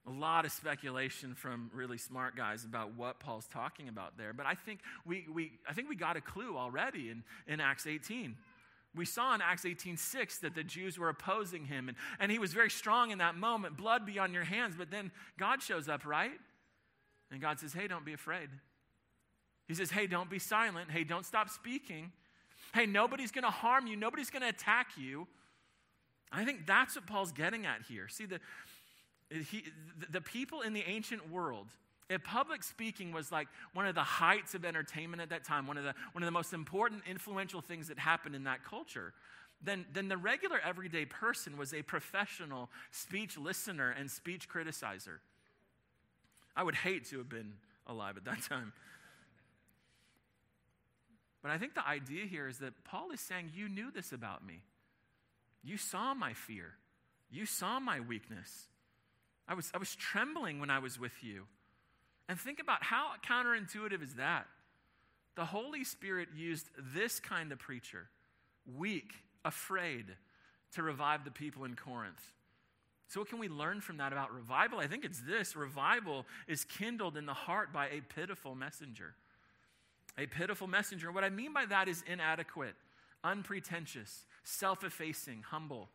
A 0.07 0.11
lot 0.11 0.45
of 0.45 0.51
speculation 0.51 1.35
from 1.35 1.69
really 1.73 1.97
smart 1.97 2.37
guys 2.37 2.63
about 2.63 2.95
what 2.95 3.19
Paul's 3.19 3.47
talking 3.47 3.89
about 3.89 4.17
there. 4.17 4.31
But 4.31 4.45
I 4.45 4.55
think 4.55 4.79
we, 5.05 5.25
we, 5.33 5.51
I 5.67 5.73
think 5.73 5.89
we 5.89 5.97
got 5.97 6.15
a 6.15 6.21
clue 6.21 6.57
already 6.57 7.09
in, 7.09 7.23
in 7.45 7.59
Acts 7.59 7.85
18. 7.85 8.35
We 8.95 9.05
saw 9.05 9.35
in 9.35 9.41
Acts 9.41 9.65
18 9.65 9.97
6 9.97 10.39
that 10.39 10.55
the 10.55 10.63
Jews 10.63 10.97
were 10.97 11.09
opposing 11.09 11.65
him, 11.65 11.89
and, 11.89 11.97
and 12.19 12.31
he 12.31 12.39
was 12.39 12.53
very 12.53 12.69
strong 12.69 13.11
in 13.11 13.17
that 13.17 13.35
moment. 13.35 13.75
Blood 13.75 14.05
be 14.05 14.17
on 14.17 14.33
your 14.33 14.45
hands. 14.45 14.75
But 14.77 14.91
then 14.91 15.11
God 15.37 15.61
shows 15.61 15.89
up, 15.89 16.05
right? 16.05 16.31
And 17.29 17.41
God 17.41 17.59
says, 17.59 17.73
Hey, 17.73 17.87
don't 17.87 18.05
be 18.05 18.13
afraid. 18.13 18.49
He 19.67 19.73
says, 19.73 19.91
Hey, 19.91 20.07
don't 20.07 20.29
be 20.29 20.39
silent. 20.39 20.89
Hey, 20.89 21.03
don't 21.03 21.25
stop 21.25 21.49
speaking. 21.49 22.11
Hey, 22.73 22.85
nobody's 22.85 23.31
going 23.31 23.43
to 23.43 23.51
harm 23.51 23.87
you, 23.87 23.95
nobody's 23.95 24.29
going 24.29 24.41
to 24.41 24.49
attack 24.49 24.91
you. 24.97 25.27
I 26.31 26.45
think 26.45 26.65
that's 26.65 26.95
what 26.95 27.07
Paul's 27.07 27.31
getting 27.31 27.65
at 27.65 27.83
here. 27.87 28.07
See, 28.07 28.25
the, 28.25 28.39
he, 29.29 29.63
the 30.09 30.21
people 30.21 30.61
in 30.61 30.73
the 30.73 30.83
ancient 30.87 31.31
world, 31.31 31.67
if 32.09 32.23
public 32.23 32.63
speaking 32.63 33.11
was 33.11 33.31
like 33.31 33.47
one 33.73 33.85
of 33.87 33.95
the 33.95 34.03
heights 34.03 34.53
of 34.53 34.65
entertainment 34.65 35.21
at 35.21 35.29
that 35.29 35.43
time, 35.43 35.67
one 35.67 35.77
of 35.77 35.83
the, 35.83 35.93
one 36.13 36.23
of 36.23 36.27
the 36.27 36.31
most 36.31 36.53
important, 36.53 37.03
influential 37.09 37.61
things 37.61 37.87
that 37.87 37.99
happened 37.99 38.35
in 38.35 38.43
that 38.43 38.63
culture, 38.63 39.13
then, 39.63 39.85
then 39.91 40.07
the 40.07 40.17
regular 40.17 40.59
everyday 40.63 41.05
person 41.05 41.57
was 41.57 41.73
a 41.73 41.81
professional 41.81 42.69
speech 42.91 43.37
listener 43.37 43.89
and 43.97 44.09
speech 44.09 44.47
criticizer. 44.49 45.19
I 46.55 46.63
would 46.63 46.75
hate 46.75 47.05
to 47.09 47.17
have 47.17 47.29
been 47.29 47.53
alive 47.87 48.17
at 48.17 48.25
that 48.25 48.41
time. 48.49 48.73
But 51.41 51.51
I 51.51 51.57
think 51.57 51.75
the 51.75 51.87
idea 51.87 52.25
here 52.25 52.47
is 52.47 52.59
that 52.59 52.73
Paul 52.83 53.11
is 53.11 53.21
saying, 53.21 53.51
You 53.55 53.69
knew 53.69 53.91
this 53.91 54.11
about 54.11 54.45
me. 54.45 54.61
You 55.67 55.75
saw 55.75 56.13
my 56.13 56.31
fear. 56.31 56.75
You 57.29 57.45
saw 57.45 57.81
my 57.81 57.99
weakness. 57.99 58.67
I 59.49 59.53
was, 59.53 59.69
I 59.73 59.77
was 59.77 59.93
trembling 59.93 60.61
when 60.61 60.69
I 60.69 60.79
was 60.79 60.97
with 60.97 61.21
you. 61.21 61.43
And 62.29 62.39
think 62.39 62.61
about 62.61 62.85
how 62.85 63.09
counterintuitive 63.29 64.01
is 64.01 64.13
that? 64.13 64.47
The 65.35 65.43
Holy 65.43 65.83
Spirit 65.83 66.29
used 66.33 66.69
this 66.95 67.19
kind 67.19 67.51
of 67.51 67.59
preacher, 67.59 68.07
weak, 68.77 69.11
afraid, 69.43 70.05
to 70.73 70.83
revive 70.83 71.25
the 71.25 71.31
people 71.31 71.65
in 71.65 71.75
Corinth. 71.75 72.21
So, 73.09 73.19
what 73.19 73.29
can 73.29 73.39
we 73.39 73.49
learn 73.49 73.81
from 73.81 73.97
that 73.97 74.13
about 74.13 74.33
revival? 74.33 74.79
I 74.79 74.87
think 74.87 75.03
it's 75.03 75.19
this 75.19 75.55
revival 75.55 76.25
is 76.47 76.63
kindled 76.63 77.17
in 77.17 77.25
the 77.25 77.33
heart 77.33 77.73
by 77.73 77.87
a 77.87 78.01
pitiful 78.15 78.55
messenger. 78.55 79.15
A 80.17 80.27
pitiful 80.27 80.67
messenger. 80.67 81.11
What 81.11 81.25
I 81.25 81.29
mean 81.29 81.51
by 81.53 81.65
that 81.65 81.89
is 81.89 82.03
inadequate, 82.07 82.75
unpretentious, 83.23 84.25
self 84.47 84.83
effacing, 84.83 85.43
humble. 85.49 85.89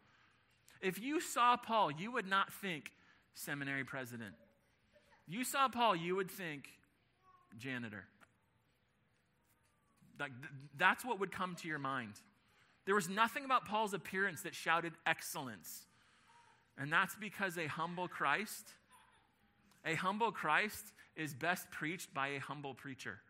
If 0.80 1.00
you 1.00 1.20
saw 1.20 1.56
Paul, 1.56 1.90
you 1.90 2.12
would 2.12 2.26
not 2.26 2.52
think 2.52 2.90
seminary 3.34 3.84
president. 3.84 4.34
You 5.26 5.44
saw 5.44 5.68
Paul, 5.68 5.96
you 5.96 6.16
would 6.16 6.30
think 6.30 6.68
janitor. 7.56 8.04
Like, 10.20 10.32
that's 10.76 11.04
what 11.04 11.18
would 11.20 11.32
come 11.32 11.56
to 11.62 11.68
your 11.68 11.78
mind. 11.78 12.12
There 12.84 12.94
was 12.94 13.08
nothing 13.08 13.44
about 13.44 13.64
Paul's 13.64 13.94
appearance 13.94 14.42
that 14.42 14.54
shouted 14.54 14.92
excellence. 15.06 15.86
And 16.76 16.92
that's 16.92 17.14
because 17.14 17.56
a 17.56 17.66
humble 17.66 18.08
Christ, 18.08 18.68
a 19.84 19.94
humble 19.94 20.30
Christ 20.30 20.92
is 21.16 21.32
best 21.32 21.70
preached 21.70 22.12
by 22.12 22.28
a 22.28 22.38
humble 22.38 22.74
preacher 22.74 23.20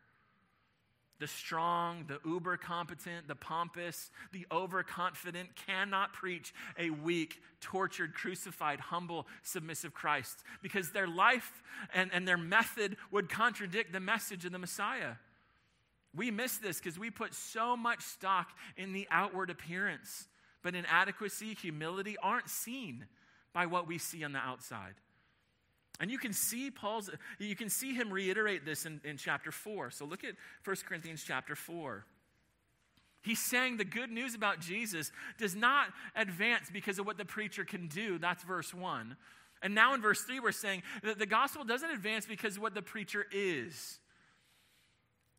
the 1.19 1.27
strong, 1.27 2.05
the 2.09 2.19
uber 2.29 2.57
competent, 2.57 3.29
the 3.29 3.35
pompous, 3.35 4.11
the 4.33 4.47
overconfident 4.51 5.51
cannot 5.67 6.13
preach 6.13 6.53
a 6.79 6.91
weak, 6.91 7.41
tortured, 7.61 8.15
crucified, 8.15 8.81
humble, 8.81 9.27
submissive 9.43 9.95
Christ 9.95 10.43
because 10.63 10.91
their 10.91 11.07
life 11.07 11.63
and, 11.95 12.11
and 12.13 12.27
their 12.27 12.37
method 12.37 12.97
would 13.11 13.29
contradict 13.29 13.93
the 13.93 14.01
message 14.01 14.45
of 14.45 14.53
the 14.53 14.59
Messiah. 14.59 15.15
We 16.15 16.31
miss 16.31 16.59
this 16.59 16.79
because 16.79 16.99
we 16.99 17.11
put 17.11 17.35
so 17.35 17.77
much 17.77 18.03
stock 18.03 18.51
in 18.77 18.93
the 18.93 19.07
outward 19.11 19.49
appearance, 19.49 20.27
but 20.63 20.75
inadequacy, 20.75 21.55
humility 21.55 22.17
aren't 22.23 22.51
seen 22.51 23.07
by 23.53 23.67
what 23.67 23.87
we 23.87 23.99
see 23.99 24.25
on 24.25 24.33
the 24.33 24.39
outside. 24.39 24.95
And 26.01 26.11
you 26.11 26.19
can 26.19 26.33
see 26.33 26.71
Paul's, 26.71 27.11
you 27.39 27.55
can 27.55 27.69
see 27.69 27.95
him 27.95 28.13
reiterate 28.13 28.65
this 28.65 28.87
in, 28.87 29.01
in 29.05 29.17
chapter 29.17 29.53
4. 29.53 29.91
So 29.91 30.05
look 30.05 30.25
at 30.25 30.35
1 30.65 30.77
Corinthians 30.87 31.23
chapter 31.27 31.55
4. 31.55 32.05
He's 33.23 33.41
saying 33.41 33.77
the 33.77 33.85
good 33.85 34.11
news 34.11 34.35
about 34.35 34.61
Jesus 34.61 35.13
does 35.39 35.55
not 35.55 35.89
advance 36.17 36.71
because 36.73 36.99
of 36.99 37.07
what 37.07 37.19
the 37.19 37.25
preacher 37.25 37.65
can 37.65 37.87
do. 37.87 38.19
That's 38.19 38.43
verse 38.43 38.75
1. 38.75 39.17
And 39.63 39.75
now 39.77 39.95
in 39.95 40.03
verse 40.03 40.23
3, 40.23 40.41
we're 40.41 40.51
saying 40.51 40.83
that 41.05 41.21
the 41.21 41.27
gospel 41.27 41.63
doesn't 41.63 41.91
advance 41.91 42.27
because 42.27 42.57
of 42.57 42.63
what 42.63 42.75
the 42.75 42.83
preacher 42.83 43.25
is. 43.31 44.01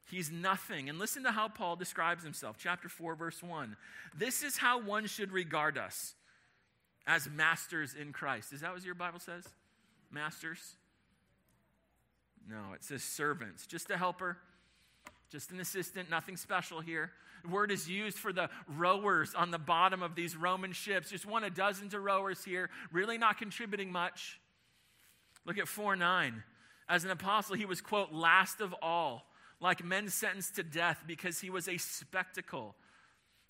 He's 0.09 0.31
nothing. 0.31 0.87
And 0.87 0.97
listen 0.97 1.23
to 1.23 1.31
how 1.31 1.49
Paul 1.49 1.75
describes 1.75 2.23
himself. 2.23 2.55
Chapter 2.57 2.87
4, 2.87 3.15
verse 3.15 3.43
1. 3.43 3.75
This 4.17 4.43
is 4.43 4.57
how 4.57 4.81
one 4.81 5.07
should 5.07 5.33
regard 5.33 5.77
us 5.77 6.15
as 7.05 7.29
masters 7.29 7.95
in 7.99 8.13
Christ. 8.13 8.53
Is 8.53 8.61
that 8.61 8.73
what 8.73 8.85
your 8.85 8.95
Bible 8.95 9.19
says? 9.19 9.43
Masters? 10.13 10.75
No, 12.49 12.73
it 12.73 12.83
says 12.83 13.03
servants. 13.03 13.65
Just 13.65 13.89
a 13.89 13.97
helper, 13.97 14.37
just 15.31 15.51
an 15.51 15.59
assistant, 15.59 16.09
nothing 16.09 16.37
special 16.37 16.81
here. 16.81 17.11
The 17.43 17.49
word 17.49 17.71
is 17.71 17.89
used 17.89 18.17
for 18.17 18.31
the 18.31 18.49
rowers 18.67 19.33
on 19.35 19.51
the 19.51 19.57
bottom 19.57 20.01
of 20.01 20.15
these 20.15 20.35
Roman 20.35 20.71
ships. 20.71 21.09
Just 21.09 21.25
one 21.25 21.43
of 21.43 21.53
dozens 21.53 21.93
of 21.93 22.01
rowers 22.01 22.43
here, 22.43 22.69
really 22.91 23.17
not 23.17 23.37
contributing 23.37 23.91
much. 23.91 24.39
Look 25.45 25.57
at 25.57 25.67
4 25.67 25.95
9. 25.95 26.43
As 26.87 27.05
an 27.05 27.11
apostle, 27.11 27.55
he 27.55 27.65
was, 27.65 27.81
quote, 27.81 28.11
last 28.11 28.61
of 28.61 28.73
all, 28.81 29.25
like 29.59 29.83
men 29.83 30.09
sentenced 30.09 30.55
to 30.55 30.63
death 30.63 31.03
because 31.07 31.39
he 31.39 31.49
was 31.49 31.67
a 31.67 31.77
spectacle, 31.77 32.75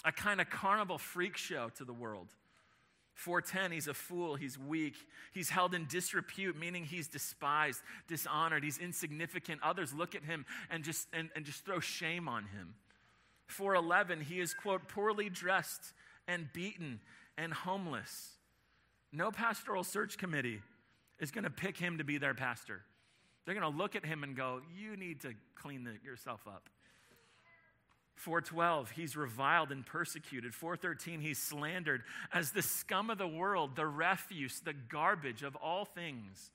a 0.06 0.12
kind 0.12 0.40
of 0.40 0.50
carnival 0.50 0.98
freak 0.98 1.38
show 1.38 1.70
to 1.76 1.84
the 1.84 1.94
world. 1.94 2.30
410, 3.14 3.72
he's 3.72 3.88
a 3.88 3.94
fool, 3.94 4.36
he's 4.36 4.58
weak, 4.58 4.96
he's 5.34 5.50
held 5.50 5.74
in 5.74 5.86
disrepute, 5.86 6.58
meaning 6.58 6.84
he's 6.84 7.08
despised, 7.08 7.82
dishonored, 8.08 8.64
he's 8.64 8.80
insignificant. 8.80 9.62
Others 9.64 9.94
look 9.94 10.16
at 10.16 10.24
him 10.24 10.46
and 10.70 10.84
just, 10.84 11.08
and, 11.14 11.30
and 11.36 11.46
just 11.46 11.64
throw 11.64 11.80
shame 11.80 12.28
on 12.28 12.46
him. 12.46 12.74
411, 13.48 14.22
he 14.22 14.40
is, 14.40 14.54
quote, 14.54 14.88
poorly 14.88 15.30
dressed 15.30 15.94
and 16.28 16.52
beaten 16.54 17.00
and 17.38 17.54
homeless. 17.54 18.32
No 19.12 19.32
pastoral 19.32 19.84
search 19.84 20.18
committee 20.18 20.62
is 21.20 21.32
going 21.32 21.44
to 21.44 21.50
pick 21.50 21.78
him 21.78 22.00
to 22.00 22.04
be 22.04 22.18
their 22.18 22.34
pastor. 22.34 22.82
They're 23.46 23.56
going 23.56 23.72
to 23.72 23.78
look 23.78 23.96
at 23.96 24.06
him 24.06 24.24
and 24.24 24.36
go, 24.36 24.62
You 24.76 24.96
need 24.98 25.22
to 25.22 25.34
clean 25.56 25.84
the, 25.84 25.94
yourself 26.04 26.42
up. 26.48 26.70
412 28.24 28.92
he's 28.92 29.16
reviled 29.18 29.72
and 29.72 29.86
persecuted. 29.86 30.56
413 30.56 31.20
he's 31.20 31.38
slandered 31.38 32.04
as 32.34 32.52
the 32.52 32.62
scum 32.62 33.10
of 33.10 33.18
the 33.18 33.28
world 33.28 33.76
the 33.76 33.86
refuse 33.86 34.62
the 34.62 34.74
garbage 34.74 35.44
of 35.44 35.56
all 35.58 35.86
things. 35.86 36.52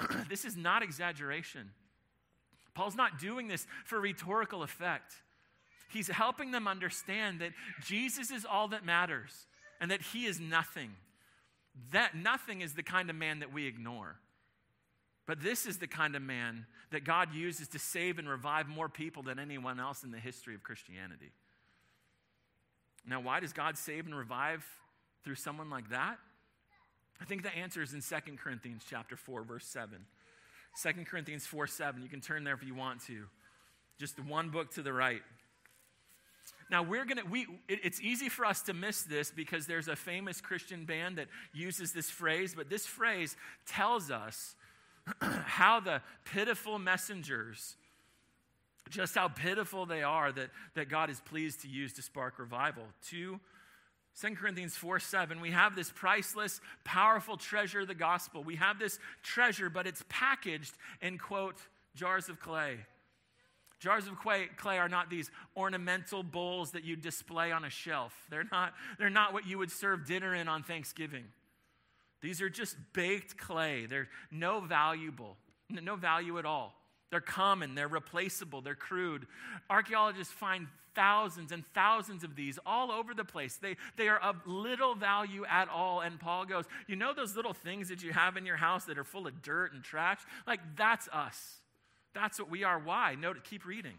This 0.28 0.44
is 0.44 0.56
not 0.56 0.82
exaggeration. 0.82 1.70
Paul's 2.74 2.96
not 2.96 3.18
doing 3.18 3.48
this 3.48 3.66
for 3.84 4.00
rhetorical 4.00 4.62
effect. 4.62 5.14
He's 5.92 6.08
helping 6.08 6.50
them 6.50 6.66
understand 6.66 7.40
that 7.40 7.52
jesus 7.84 8.30
is 8.30 8.44
all 8.44 8.68
that 8.68 8.84
matters 8.84 9.46
and 9.80 9.90
that 9.90 10.02
he 10.02 10.26
is 10.26 10.40
nothing. 10.40 10.90
That 11.92 12.16
nothing 12.16 12.62
is 12.62 12.74
the 12.74 12.82
kind 12.82 13.10
of 13.10 13.16
man 13.16 13.40
that 13.40 13.52
we 13.52 13.66
ignore 13.66 14.16
but 15.30 15.40
this 15.40 15.64
is 15.64 15.78
the 15.78 15.86
kind 15.86 16.16
of 16.16 16.22
man 16.22 16.66
that 16.90 17.04
God 17.04 17.32
uses 17.32 17.68
to 17.68 17.78
save 17.78 18.18
and 18.18 18.28
revive 18.28 18.66
more 18.66 18.88
people 18.88 19.22
than 19.22 19.38
anyone 19.38 19.78
else 19.78 20.02
in 20.02 20.10
the 20.10 20.18
history 20.18 20.56
of 20.56 20.64
Christianity. 20.64 21.30
Now, 23.06 23.20
why 23.20 23.38
does 23.38 23.52
God 23.52 23.78
save 23.78 24.06
and 24.06 24.14
revive 24.16 24.66
through 25.22 25.36
someone 25.36 25.70
like 25.70 25.90
that? 25.90 26.16
I 27.20 27.26
think 27.26 27.44
the 27.44 27.54
answer 27.54 27.80
is 27.80 27.94
in 27.94 28.00
2 28.00 28.38
Corinthians 28.42 28.82
chapter 28.90 29.14
4, 29.14 29.44
verse 29.44 29.66
7. 29.66 30.04
2 30.82 31.04
Corinthians 31.04 31.46
4 31.46 31.68
7. 31.68 32.02
You 32.02 32.08
can 32.08 32.20
turn 32.20 32.42
there 32.42 32.54
if 32.54 32.64
you 32.64 32.74
want 32.74 33.06
to. 33.06 33.26
Just 34.00 34.18
one 34.18 34.50
book 34.50 34.72
to 34.72 34.82
the 34.82 34.92
right. 34.92 35.22
Now 36.72 36.82
we're 36.82 37.04
gonna 37.04 37.24
we 37.24 37.46
it, 37.68 37.78
it's 37.84 38.00
easy 38.00 38.28
for 38.28 38.44
us 38.44 38.62
to 38.62 38.74
miss 38.74 39.02
this 39.02 39.30
because 39.30 39.68
there's 39.68 39.86
a 39.86 39.94
famous 39.94 40.40
Christian 40.40 40.86
band 40.86 41.18
that 41.18 41.28
uses 41.52 41.92
this 41.92 42.10
phrase, 42.10 42.52
but 42.56 42.68
this 42.68 42.84
phrase 42.84 43.36
tells 43.64 44.10
us 44.10 44.56
how 45.20 45.80
the 45.80 46.02
pitiful 46.24 46.78
messengers, 46.78 47.76
just 48.88 49.14
how 49.14 49.28
pitiful 49.28 49.86
they 49.86 50.02
are 50.02 50.32
that, 50.32 50.50
that 50.74 50.88
God 50.88 51.10
is 51.10 51.20
pleased 51.20 51.62
to 51.62 51.68
use 51.68 51.92
to 51.94 52.02
spark 52.02 52.38
revival. 52.38 52.84
Two 53.06 53.40
2 54.20 54.34
Corinthians 54.34 54.76
4 54.76 54.98
7, 54.98 55.40
we 55.40 55.50
have 55.50 55.74
this 55.74 55.90
priceless, 55.90 56.60
powerful 56.84 57.36
treasure, 57.36 57.80
of 57.80 57.88
the 57.88 57.94
gospel. 57.94 58.42
We 58.42 58.56
have 58.56 58.78
this 58.78 58.98
treasure, 59.22 59.70
but 59.70 59.86
it's 59.86 60.04
packaged 60.08 60.74
in, 61.00 61.16
quote, 61.16 61.56
jars 61.94 62.28
of 62.28 62.40
clay. 62.40 62.78
Jars 63.78 64.06
of 64.06 64.18
clay, 64.18 64.78
are 64.78 64.90
not 64.90 65.08
these 65.08 65.30
ornamental 65.56 66.22
bowls 66.22 66.72
that 66.72 66.84
you 66.84 66.96
display 66.96 67.50
on 67.50 67.64
a 67.64 67.70
shelf. 67.70 68.14
They're 68.28 68.46
not, 68.52 68.74
they're 68.98 69.08
not 69.08 69.32
what 69.32 69.46
you 69.46 69.56
would 69.56 69.70
serve 69.70 70.06
dinner 70.06 70.34
in 70.34 70.48
on 70.48 70.62
Thanksgiving. 70.62 71.24
These 72.20 72.40
are 72.42 72.50
just 72.50 72.76
baked 72.92 73.36
clay. 73.38 73.86
They're 73.86 74.08
no 74.30 74.60
valuable, 74.60 75.36
no 75.68 75.96
value 75.96 76.38
at 76.38 76.44
all. 76.44 76.74
They're 77.10 77.20
common, 77.20 77.74
they're 77.74 77.88
replaceable, 77.88 78.60
they're 78.60 78.76
crude. 78.76 79.26
Archaeologists 79.68 80.32
find 80.32 80.68
thousands 80.94 81.52
and 81.52 81.64
thousands 81.74 82.24
of 82.24 82.36
these 82.36 82.58
all 82.64 82.92
over 82.92 83.14
the 83.14 83.24
place. 83.24 83.56
They, 83.56 83.76
they 83.96 84.08
are 84.08 84.18
of 84.18 84.36
little 84.46 84.94
value 84.94 85.44
at 85.44 85.68
all. 85.68 86.00
And 86.00 86.20
Paul 86.20 86.44
goes, 86.44 86.66
You 86.86 86.96
know 86.96 87.12
those 87.12 87.34
little 87.36 87.52
things 87.52 87.88
that 87.88 88.02
you 88.02 88.12
have 88.12 88.36
in 88.36 88.46
your 88.46 88.56
house 88.56 88.84
that 88.84 88.98
are 88.98 89.04
full 89.04 89.26
of 89.26 89.42
dirt 89.42 89.72
and 89.72 89.82
trash? 89.82 90.20
Like, 90.46 90.60
that's 90.76 91.08
us. 91.08 91.56
That's 92.14 92.38
what 92.38 92.50
we 92.50 92.64
are. 92.64 92.78
Why? 92.78 93.14
Note, 93.14 93.42
keep 93.44 93.64
reading. 93.64 93.98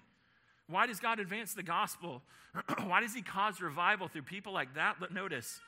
Why 0.67 0.87
does 0.87 0.99
God 0.99 1.19
advance 1.19 1.53
the 1.53 1.63
gospel? 1.63 2.21
Why 2.83 3.01
does 3.01 3.13
he 3.13 3.21
cause 3.21 3.61
revival 3.61 4.07
through 4.07 4.23
people 4.23 4.53
like 4.53 4.75
that? 4.75 4.97
But 4.99 5.13
notice, 5.13 5.59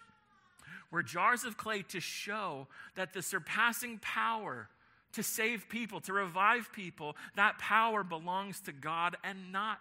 we're 0.93 1.01
jars 1.01 1.43
of 1.43 1.57
clay 1.57 1.81
to 1.81 1.99
show 1.99 2.67
that 2.93 3.13
the 3.13 3.23
surpassing 3.23 3.97
power 3.97 4.69
to 5.13 5.23
save 5.23 5.67
people, 5.67 5.99
to 6.01 6.13
revive 6.13 6.71
people, 6.71 7.15
that 7.35 7.57
power 7.57 8.03
belongs 8.03 8.59
to 8.61 8.71
God 8.71 9.17
and 9.23 9.51
not 9.51 9.79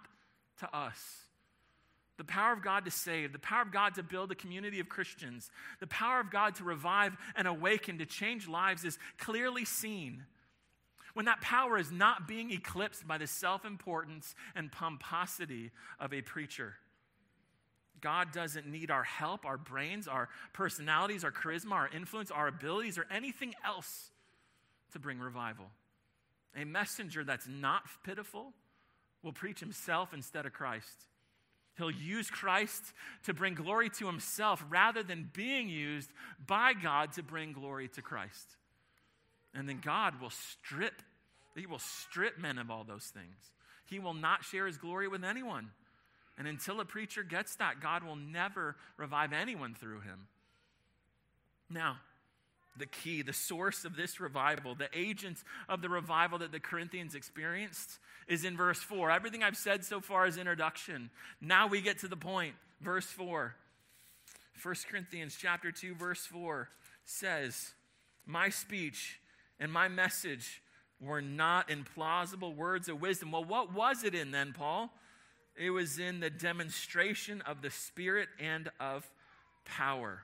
to 0.60 0.74
us. 0.74 0.96
The 2.16 2.24
power 2.24 2.54
of 2.54 2.62
God 2.62 2.86
to 2.86 2.90
save, 2.90 3.34
the 3.34 3.38
power 3.38 3.60
of 3.60 3.70
God 3.70 3.94
to 3.96 4.02
build 4.02 4.32
a 4.32 4.34
community 4.34 4.80
of 4.80 4.88
Christians, 4.88 5.50
the 5.80 5.86
power 5.86 6.18
of 6.18 6.30
God 6.30 6.54
to 6.56 6.64
revive 6.64 7.14
and 7.36 7.46
awaken, 7.46 7.98
to 7.98 8.06
change 8.06 8.48
lives 8.48 8.82
is 8.82 8.98
clearly 9.18 9.66
seen 9.66 10.24
when 11.12 11.26
that 11.26 11.42
power 11.42 11.76
is 11.76 11.92
not 11.92 12.26
being 12.26 12.50
eclipsed 12.50 13.06
by 13.06 13.18
the 13.18 13.26
self 13.26 13.66
importance 13.66 14.34
and 14.54 14.72
pomposity 14.72 15.72
of 16.00 16.14
a 16.14 16.22
preacher. 16.22 16.76
God 18.02 18.32
doesn't 18.32 18.66
need 18.66 18.90
our 18.90 19.04
help, 19.04 19.46
our 19.46 19.56
brains, 19.56 20.08
our 20.08 20.28
personalities, 20.52 21.24
our 21.24 21.32
charisma, 21.32 21.72
our 21.72 21.88
influence, 21.88 22.30
our 22.30 22.48
abilities, 22.48 22.98
or 22.98 23.06
anything 23.10 23.54
else 23.64 24.10
to 24.92 24.98
bring 24.98 25.18
revival. 25.18 25.66
A 26.56 26.64
messenger 26.64 27.24
that's 27.24 27.48
not 27.48 27.84
pitiful 28.04 28.52
will 29.22 29.32
preach 29.32 29.60
himself 29.60 30.12
instead 30.12 30.44
of 30.44 30.52
Christ. 30.52 31.06
He'll 31.78 31.90
use 31.90 32.28
Christ 32.28 32.82
to 33.24 33.32
bring 33.32 33.54
glory 33.54 33.88
to 33.90 34.06
himself 34.06 34.62
rather 34.68 35.02
than 35.02 35.30
being 35.32 35.68
used 35.68 36.10
by 36.46 36.74
God 36.74 37.12
to 37.12 37.22
bring 37.22 37.52
glory 37.52 37.88
to 37.88 38.02
Christ. 38.02 38.56
And 39.54 39.68
then 39.68 39.80
God 39.82 40.20
will 40.20 40.30
strip, 40.30 41.02
he 41.54 41.66
will 41.66 41.78
strip 41.78 42.38
men 42.38 42.58
of 42.58 42.70
all 42.70 42.84
those 42.84 43.04
things. 43.04 43.52
He 43.86 43.98
will 43.98 44.14
not 44.14 44.44
share 44.44 44.66
his 44.66 44.76
glory 44.76 45.08
with 45.08 45.24
anyone. 45.24 45.70
And 46.38 46.48
until 46.48 46.80
a 46.80 46.84
preacher 46.84 47.22
gets 47.22 47.56
that, 47.56 47.80
God 47.80 48.02
will 48.02 48.16
never 48.16 48.76
revive 48.96 49.32
anyone 49.32 49.74
through 49.74 50.00
him. 50.00 50.28
Now, 51.68 51.98
the 52.76 52.86
key, 52.86 53.22
the 53.22 53.32
source 53.32 53.84
of 53.84 53.96
this 53.96 54.18
revival, 54.18 54.74
the 54.74 54.88
agent 54.94 55.42
of 55.68 55.82
the 55.82 55.88
revival 55.88 56.38
that 56.38 56.52
the 56.52 56.60
Corinthians 56.60 57.14
experienced 57.14 57.98
is 58.28 58.44
in 58.44 58.56
verse 58.56 58.78
4. 58.78 59.10
Everything 59.10 59.42
I've 59.42 59.56
said 59.56 59.84
so 59.84 60.00
far 60.00 60.26
is 60.26 60.38
introduction. 60.38 61.10
Now 61.40 61.66
we 61.66 61.82
get 61.82 61.98
to 61.98 62.08
the 62.08 62.16
point. 62.16 62.54
Verse 62.80 63.06
4. 63.06 63.54
1 64.62 64.74
Corinthians 64.88 65.36
chapter 65.38 65.70
2 65.70 65.94
verse 65.94 66.24
4 66.26 66.70
says, 67.04 67.74
"My 68.26 68.48
speech 68.48 69.20
and 69.58 69.72
my 69.72 69.88
message 69.88 70.62
were 71.00 71.20
not 71.20 71.68
in 71.68 71.84
plausible 71.84 72.54
words 72.54 72.88
of 72.88 73.00
wisdom." 73.00 73.32
Well, 73.32 73.44
what 73.44 73.72
was 73.72 74.04
it 74.04 74.14
in 74.14 74.30
then, 74.30 74.52
Paul? 74.52 74.96
It 75.56 75.70
was 75.70 75.98
in 75.98 76.20
the 76.20 76.30
demonstration 76.30 77.42
of 77.42 77.62
the 77.62 77.70
Spirit 77.70 78.28
and 78.40 78.70
of 78.80 79.08
power. 79.64 80.22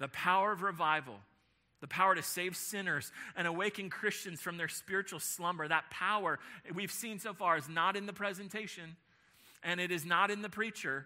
The 0.00 0.08
power 0.08 0.52
of 0.52 0.62
revival 0.62 1.16
the 1.84 1.88
power 1.88 2.14
to 2.14 2.22
save 2.22 2.56
sinners 2.56 3.12
and 3.36 3.46
awaken 3.46 3.90
Christians 3.90 4.40
from 4.40 4.56
their 4.56 4.68
spiritual 4.68 5.20
slumber. 5.20 5.68
That 5.68 5.90
power 5.90 6.38
we've 6.74 6.90
seen 6.90 7.18
so 7.18 7.34
far 7.34 7.58
is 7.58 7.68
not 7.68 7.94
in 7.94 8.06
the 8.06 8.12
presentation 8.14 8.96
and 9.62 9.78
it 9.78 9.92
is 9.92 10.06
not 10.06 10.30
in 10.30 10.40
the 10.40 10.48
preacher. 10.48 11.04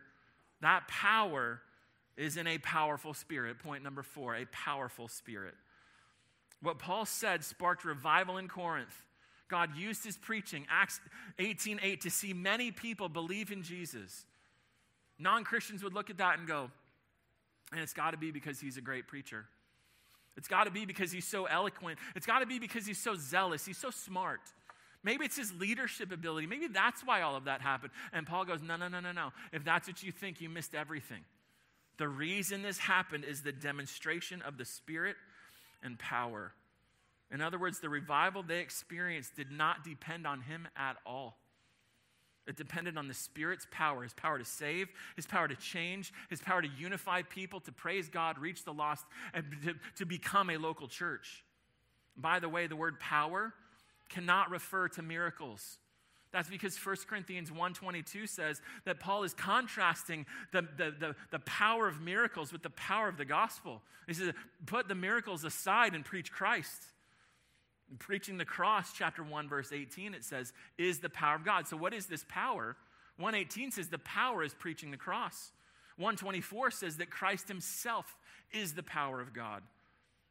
That 0.60 0.86
power 0.86 1.60
is 2.16 2.36
in 2.36 2.46
a 2.46 2.58
powerful 2.58 3.12
spirit. 3.12 3.58
Point 3.58 3.82
number 3.82 4.04
four 4.04 4.36
a 4.36 4.46
powerful 4.52 5.08
spirit. 5.08 5.54
What 6.62 6.78
Paul 6.78 7.06
said 7.06 7.42
sparked 7.42 7.84
revival 7.84 8.38
in 8.38 8.46
Corinth. 8.46 9.02
God 9.48 9.76
used 9.76 10.04
his 10.04 10.16
preaching, 10.16 10.66
Acts 10.70 11.00
18 11.38 11.80
8, 11.82 12.00
to 12.02 12.10
see 12.10 12.32
many 12.32 12.70
people 12.70 13.08
believe 13.08 13.50
in 13.50 13.62
Jesus. 13.62 14.26
Non 15.18 15.44
Christians 15.44 15.82
would 15.82 15.94
look 15.94 16.10
at 16.10 16.18
that 16.18 16.38
and 16.38 16.46
go, 16.46 16.70
and 17.72 17.80
it's 17.80 17.94
got 17.94 18.12
to 18.12 18.16
be 18.16 18.30
because 18.30 18.60
he's 18.60 18.76
a 18.76 18.80
great 18.80 19.08
preacher. 19.08 19.46
It's 20.36 20.48
got 20.48 20.64
to 20.64 20.70
be 20.70 20.84
because 20.84 21.10
he's 21.10 21.26
so 21.26 21.46
eloquent. 21.46 21.98
It's 22.14 22.26
got 22.26 22.40
to 22.40 22.46
be 22.46 22.60
because 22.60 22.86
he's 22.86 22.98
so 22.98 23.16
zealous. 23.16 23.66
He's 23.66 23.78
so 23.78 23.90
smart. 23.90 24.40
Maybe 25.02 25.24
it's 25.24 25.36
his 25.36 25.52
leadership 25.54 26.12
ability. 26.12 26.46
Maybe 26.46 26.68
that's 26.68 27.02
why 27.04 27.22
all 27.22 27.34
of 27.34 27.44
that 27.44 27.60
happened. 27.60 27.92
And 28.12 28.26
Paul 28.26 28.44
goes, 28.44 28.62
No, 28.62 28.76
no, 28.76 28.88
no, 28.88 29.00
no, 29.00 29.12
no. 29.12 29.32
If 29.52 29.64
that's 29.64 29.88
what 29.88 30.02
you 30.02 30.12
think, 30.12 30.40
you 30.40 30.48
missed 30.48 30.74
everything. 30.74 31.24
The 31.96 32.08
reason 32.08 32.62
this 32.62 32.78
happened 32.78 33.24
is 33.24 33.42
the 33.42 33.52
demonstration 33.52 34.42
of 34.42 34.56
the 34.56 34.64
Spirit 34.64 35.16
and 35.82 35.98
power. 35.98 36.52
In 37.32 37.40
other 37.40 37.58
words, 37.58 37.80
the 37.80 37.88
revival 37.88 38.42
they 38.42 38.60
experienced 38.60 39.36
did 39.36 39.50
not 39.50 39.84
depend 39.84 40.26
on 40.26 40.40
him 40.40 40.66
at 40.76 40.96
all. 41.04 41.36
It 42.46 42.56
depended 42.56 42.96
on 42.96 43.08
the 43.08 43.14
Spirit's 43.14 43.66
power, 43.70 44.02
his 44.02 44.14
power 44.14 44.38
to 44.38 44.44
save, 44.44 44.88
his 45.16 45.26
power 45.26 45.46
to 45.46 45.56
change, 45.56 46.14
his 46.30 46.40
power 46.40 46.62
to 46.62 46.68
unify 46.78 47.20
people, 47.20 47.60
to 47.60 47.72
praise 47.72 48.08
God, 48.08 48.38
reach 48.38 48.64
the 48.64 48.72
lost, 48.72 49.04
and 49.34 49.44
to, 49.64 49.74
to 49.96 50.06
become 50.06 50.48
a 50.48 50.56
local 50.56 50.88
church. 50.88 51.44
By 52.16 52.38
the 52.38 52.48
way, 52.48 52.66
the 52.66 52.76
word 52.76 52.98
power 52.98 53.52
cannot 54.08 54.50
refer 54.50 54.88
to 54.88 55.02
miracles. 55.02 55.76
That's 56.32 56.48
because 56.48 56.76
1 56.76 56.96
Corinthians 57.06 57.50
1.22 57.50 58.26
says 58.28 58.62
that 58.86 58.98
Paul 58.98 59.24
is 59.24 59.34
contrasting 59.34 60.24
the, 60.52 60.62
the, 60.62 60.94
the, 60.98 61.16
the, 61.30 61.38
power 61.40 61.86
of 61.86 62.00
miracles 62.00 62.52
with 62.52 62.62
the 62.62 62.70
power 62.70 63.08
of 63.08 63.16
the 63.16 63.24
gospel. 63.24 63.82
He 64.06 64.14
says, 64.14 64.32
put 64.66 64.88
the 64.88 64.94
miracles 64.94 65.44
aside 65.44 65.94
and 65.94 66.04
preach 66.04 66.32
Christ. 66.32 66.82
Preaching 67.98 68.36
the 68.36 68.44
cross, 68.44 68.92
chapter 68.92 69.22
1, 69.22 69.48
verse 69.48 69.72
18, 69.72 70.14
it 70.14 70.24
says, 70.24 70.52
is 70.76 70.98
the 70.98 71.08
power 71.08 71.36
of 71.36 71.44
God. 71.44 71.66
So, 71.66 71.76
what 71.76 71.94
is 71.94 72.06
this 72.06 72.24
power? 72.28 72.76
118 73.16 73.72
says 73.72 73.88
the 73.88 73.98
power 73.98 74.44
is 74.44 74.54
preaching 74.54 74.90
the 74.90 74.96
cross. 74.96 75.52
124 75.96 76.70
says 76.70 76.96
that 76.98 77.10
Christ 77.10 77.48
himself 77.48 78.16
is 78.52 78.74
the 78.74 78.82
power 78.82 79.20
of 79.20 79.34
God. 79.34 79.62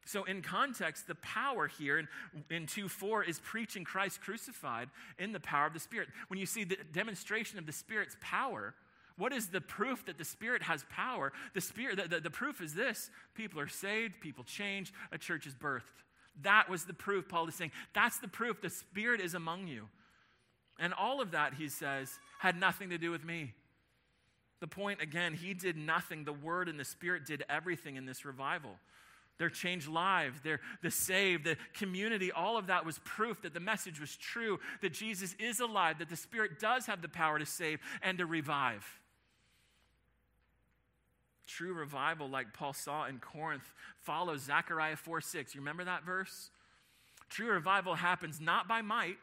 So, 0.06 0.24
in 0.24 0.42
context, 0.42 1.08
the 1.08 1.16
power 1.16 1.68
here 1.68 2.00
in, 2.00 2.08
in 2.50 2.66
2 2.66 2.88
4 2.88 3.24
is 3.26 3.40
preaching 3.40 3.84
Christ 3.84 4.22
crucified 4.22 4.90
in 5.20 5.34
the 5.34 5.40
power 5.40 5.68
of 5.68 5.74
the 5.74 5.80
Spirit. 5.80 6.08
When 6.30 6.40
you 6.40 6.46
see 6.46 6.64
the 6.64 6.78
demonstration 6.94 7.60
of 7.60 7.66
the 7.66 7.74
Spirit's 7.74 8.16
power, 8.22 8.74
what 9.18 9.34
is 9.34 9.48
the 9.48 9.60
proof 9.60 10.06
that 10.06 10.18
the 10.18 10.24
Spirit 10.24 10.62
has 10.62 10.86
power? 10.90 11.34
The, 11.54 11.62
Spirit, 11.62 11.98
the, 11.98 12.08
the, 12.08 12.22
the 12.22 12.30
proof 12.30 12.62
is 12.62 12.74
this 12.74 13.10
people 13.36 13.60
are 13.60 13.68
saved, 13.68 14.22
people 14.22 14.46
change, 14.46 14.94
a 15.12 15.18
church 15.18 15.46
is 15.46 15.54
birthed. 15.54 15.82
That 16.44 16.70
was 16.70 16.86
the 16.86 16.94
proof, 16.94 17.28
Paul 17.28 17.48
is 17.48 17.56
saying. 17.56 17.72
That's 17.94 18.20
the 18.20 18.28
proof 18.28 18.62
the 18.62 18.70
Spirit 18.70 19.22
is 19.22 19.34
among 19.34 19.68
you. 19.68 19.88
And 20.80 20.94
all 20.94 21.22
of 21.22 21.32
that, 21.32 21.56
he 21.56 21.70
says, 21.70 22.20
had 22.40 22.60
nothing 22.60 22.92
to 22.92 22.98
do 22.98 23.10
with 23.12 23.26
me. 23.26 23.54
The 24.60 24.68
point, 24.68 25.02
again, 25.02 25.34
he 25.34 25.54
did 25.54 25.78
nothing. 25.78 26.24
The 26.24 26.34
Word 26.34 26.70
and 26.70 26.80
the 26.80 26.86
Spirit 26.86 27.26
did 27.26 27.44
everything 27.50 27.96
in 27.96 28.06
this 28.06 28.26
revival. 28.26 28.72
Their 29.38 29.50
changed 29.50 29.88
lives, 29.88 30.42
their 30.42 30.60
the 30.82 30.90
saved, 30.90 31.44
the 31.44 31.58
community, 31.74 32.32
all 32.32 32.58
of 32.58 32.68
that 32.68 32.86
was 32.86 33.00
proof 33.06 33.44
that 33.44 33.54
the 33.54 33.60
message 33.60 34.00
was 34.00 34.16
true, 34.16 34.60
that 34.82 34.94
Jesus 34.94 35.36
is 35.40 35.60
alive, 35.60 36.00
that 36.00 36.10
the 36.10 36.16
Spirit 36.16 36.60
does 36.60 36.88
have 36.88 37.04
the 37.04 37.10
power 37.10 37.38
to 37.38 37.46
save 37.46 37.80
and 38.02 38.18
to 38.18 38.26
revive. 38.26 38.84
True 41.48 41.74
revival, 41.74 42.30
like 42.30 42.54
Paul 42.54 42.74
saw 42.74 43.06
in 43.06 43.20
Corinth, 43.20 43.74
follows 44.02 44.42
Zechariah 44.42 44.98
4 44.98 45.22
6. 45.22 45.56
You 45.56 45.62
remember 45.62 45.86
that 45.86 46.06
verse? 46.06 46.50
True 47.30 47.52
revival 47.52 47.96
happens 47.96 48.40
not 48.40 48.68
by 48.68 48.82
might, 48.82 49.20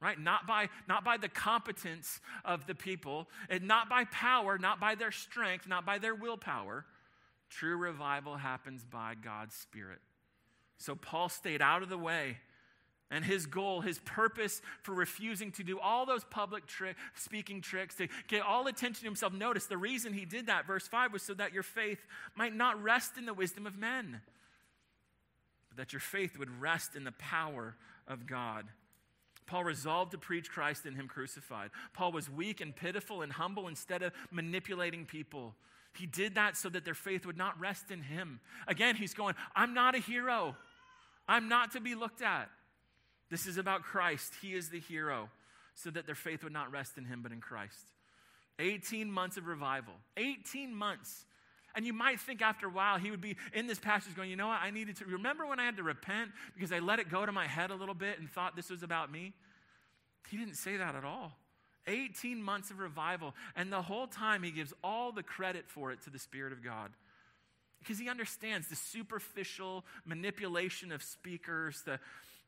right? 0.00 0.18
Not 0.18 0.46
by, 0.46 0.68
not 0.88 1.04
by 1.04 1.18
the 1.18 1.28
competence 1.28 2.20
of 2.44 2.66
the 2.66 2.74
people, 2.74 3.28
and 3.48 3.64
not 3.64 3.88
by 3.88 4.04
power, 4.04 4.58
not 4.58 4.80
by 4.80 4.94
their 4.94 5.12
strength, 5.12 5.68
not 5.68 5.84
by 5.84 5.98
their 5.98 6.14
willpower. 6.14 6.86
True 7.50 7.76
revival 7.76 8.36
happens 8.36 8.84
by 8.84 9.14
God's 9.22 9.54
Spirit. 9.54 10.00
So 10.78 10.94
Paul 10.94 11.28
stayed 11.28 11.62
out 11.62 11.82
of 11.82 11.88
the 11.88 11.98
way. 11.98 12.38
And 13.10 13.24
his 13.24 13.46
goal, 13.46 13.80
his 13.80 13.98
purpose 14.00 14.60
for 14.82 14.92
refusing 14.92 15.50
to 15.52 15.64
do 15.64 15.80
all 15.80 16.04
those 16.04 16.24
public 16.24 16.66
trick, 16.66 16.96
speaking 17.14 17.62
tricks, 17.62 17.94
to 17.94 18.08
get 18.28 18.42
all 18.42 18.66
attention 18.66 19.00
to 19.00 19.06
himself. 19.06 19.32
Notice 19.32 19.64
the 19.64 19.78
reason 19.78 20.12
he 20.12 20.26
did 20.26 20.46
that, 20.46 20.66
verse 20.66 20.86
5, 20.86 21.14
was 21.14 21.22
so 21.22 21.32
that 21.34 21.54
your 21.54 21.62
faith 21.62 22.06
might 22.34 22.54
not 22.54 22.82
rest 22.82 23.16
in 23.16 23.24
the 23.24 23.32
wisdom 23.32 23.66
of 23.66 23.78
men, 23.78 24.20
but 25.70 25.78
that 25.78 25.92
your 25.94 26.00
faith 26.00 26.38
would 26.38 26.60
rest 26.60 26.96
in 26.96 27.04
the 27.04 27.12
power 27.12 27.76
of 28.06 28.26
God. 28.26 28.66
Paul 29.46 29.64
resolved 29.64 30.12
to 30.12 30.18
preach 30.18 30.50
Christ 30.50 30.84
and 30.84 30.94
Him 30.94 31.08
crucified. 31.08 31.70
Paul 31.94 32.12
was 32.12 32.30
weak 32.30 32.60
and 32.60 32.76
pitiful 32.76 33.22
and 33.22 33.32
humble 33.32 33.66
instead 33.66 34.02
of 34.02 34.12
manipulating 34.30 35.06
people. 35.06 35.54
He 35.94 36.04
did 36.06 36.34
that 36.34 36.58
so 36.58 36.68
that 36.68 36.84
their 36.84 36.94
faith 36.94 37.24
would 37.24 37.38
not 37.38 37.58
rest 37.58 37.90
in 37.90 38.02
Him. 38.02 38.40
Again, 38.66 38.94
he's 38.94 39.14
going, 39.14 39.34
I'm 39.56 39.72
not 39.72 39.94
a 39.94 39.98
hero. 39.98 40.54
I'm 41.26 41.48
not 41.48 41.72
to 41.72 41.80
be 41.80 41.94
looked 41.94 42.20
at. 42.20 42.50
This 43.30 43.46
is 43.46 43.58
about 43.58 43.82
Christ. 43.82 44.32
He 44.40 44.54
is 44.54 44.70
the 44.70 44.80
hero, 44.80 45.28
so 45.74 45.90
that 45.90 46.06
their 46.06 46.14
faith 46.14 46.44
would 46.44 46.52
not 46.52 46.72
rest 46.72 46.98
in 46.98 47.04
Him, 47.04 47.20
but 47.22 47.32
in 47.32 47.40
Christ. 47.40 47.86
18 48.58 49.10
months 49.10 49.36
of 49.36 49.46
revival. 49.46 49.94
18 50.16 50.74
months. 50.74 51.24
And 51.74 51.86
you 51.86 51.92
might 51.92 52.18
think 52.18 52.42
after 52.42 52.66
a 52.66 52.70
while 52.70 52.98
he 52.98 53.10
would 53.10 53.20
be 53.20 53.36
in 53.52 53.66
this 53.66 53.78
passage 53.78 54.16
going, 54.16 54.30
you 54.30 54.36
know 54.36 54.48
what, 54.48 54.60
I 54.60 54.70
needed 54.70 54.96
to 54.96 55.04
remember 55.04 55.46
when 55.46 55.60
I 55.60 55.64
had 55.64 55.76
to 55.76 55.82
repent 55.82 56.30
because 56.54 56.72
I 56.72 56.80
let 56.80 56.98
it 56.98 57.08
go 57.08 57.24
to 57.24 57.30
my 57.30 57.46
head 57.46 57.70
a 57.70 57.74
little 57.74 57.94
bit 57.94 58.18
and 58.18 58.28
thought 58.28 58.56
this 58.56 58.70
was 58.70 58.82
about 58.82 59.12
me? 59.12 59.32
He 60.28 60.36
didn't 60.36 60.56
say 60.56 60.76
that 60.76 60.94
at 60.94 61.04
all. 61.04 61.36
18 61.86 62.42
months 62.42 62.70
of 62.70 62.80
revival. 62.80 63.34
And 63.54 63.72
the 63.72 63.82
whole 63.82 64.06
time 64.06 64.42
he 64.42 64.50
gives 64.50 64.72
all 64.82 65.12
the 65.12 65.22
credit 65.22 65.64
for 65.68 65.92
it 65.92 66.02
to 66.02 66.10
the 66.10 66.18
Spirit 66.18 66.52
of 66.52 66.62
God. 66.64 66.90
Because 67.78 67.98
he 67.98 68.08
understands 68.08 68.68
the 68.68 68.76
superficial 68.76 69.84
manipulation 70.04 70.90
of 70.90 71.02
speakers, 71.02 71.82
the 71.82 72.00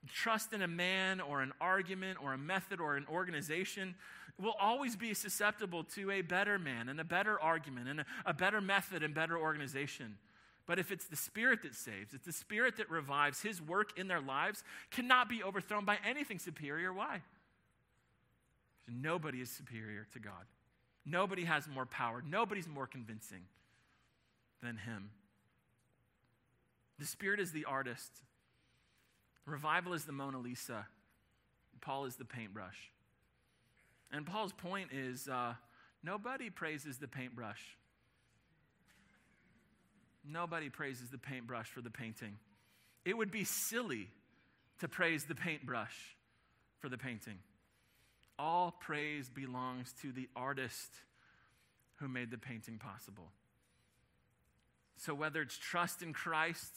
trust 0.08 0.52
in 0.52 0.62
a 0.62 0.68
man 0.68 1.20
or 1.20 1.42
an 1.42 1.52
argument 1.60 2.18
or 2.22 2.32
a 2.32 2.38
method 2.38 2.80
or 2.80 2.96
an 2.96 3.06
organization 3.10 3.94
will 4.40 4.54
always 4.60 4.96
be 4.96 5.12
susceptible 5.14 5.84
to 5.84 6.10
a 6.10 6.22
better 6.22 6.58
man 6.58 6.88
and 6.88 6.98
a 7.00 7.04
better 7.04 7.38
argument 7.40 7.88
and 7.88 8.04
a, 8.24 8.34
better 8.34 8.60
method 8.60 9.02
and 9.02 9.14
better 9.14 9.36
organization. 9.36 10.16
But 10.66 10.78
if 10.78 10.90
it's 10.90 11.06
the 11.06 11.16
Spirit 11.16 11.62
that 11.62 11.74
saves, 11.74 12.14
it's 12.14 12.26
the 12.26 12.32
Spirit 12.32 12.76
that 12.78 12.90
revives, 12.90 13.42
His 13.42 13.60
work 13.60 13.98
in 13.98 14.08
their 14.08 14.20
lives 14.20 14.64
cannot 14.90 15.28
be 15.28 15.42
overthrown 15.42 15.84
by 15.84 15.98
anything 16.06 16.38
superior. 16.38 16.92
Why? 16.92 17.22
Nobody 18.88 19.40
is 19.40 19.50
superior 19.50 20.06
to 20.12 20.18
God. 20.18 20.46
Nobody 21.04 21.44
has 21.44 21.68
more 21.68 21.86
power. 21.86 22.22
Nobody's 22.26 22.68
more 22.68 22.86
convincing 22.86 23.42
than 24.62 24.76
Him. 24.76 25.10
The 26.98 27.06
Spirit 27.06 27.40
is 27.40 27.52
the 27.52 27.64
artist. 27.64 28.10
Revival 29.46 29.92
is 29.94 30.04
the 30.04 30.12
Mona 30.12 30.38
Lisa. 30.38 30.86
Paul 31.80 32.04
is 32.04 32.16
the 32.16 32.24
paintbrush. 32.24 32.76
And 34.12 34.26
Paul's 34.26 34.52
point 34.52 34.90
is 34.92 35.28
uh, 35.28 35.54
nobody 36.02 36.50
praises 36.50 36.98
the 36.98 37.08
paintbrush. 37.08 37.60
Nobody 40.24 40.68
praises 40.68 41.10
the 41.10 41.18
paintbrush 41.18 41.68
for 41.68 41.80
the 41.80 41.90
painting. 41.90 42.36
It 43.04 43.16
would 43.16 43.30
be 43.30 43.44
silly 43.44 44.08
to 44.80 44.88
praise 44.88 45.24
the 45.24 45.34
paintbrush 45.34 45.94
for 46.78 46.88
the 46.88 46.98
painting. 46.98 47.38
All 48.38 48.72
praise 48.72 49.28
belongs 49.28 49.94
to 50.02 50.12
the 50.12 50.28
artist 50.34 50.90
who 51.96 52.08
made 52.08 52.30
the 52.30 52.38
painting 52.38 52.78
possible. 52.78 53.30
So, 54.96 55.14
whether 55.14 55.40
it's 55.40 55.56
trust 55.56 56.02
in 56.02 56.12
Christ 56.12 56.72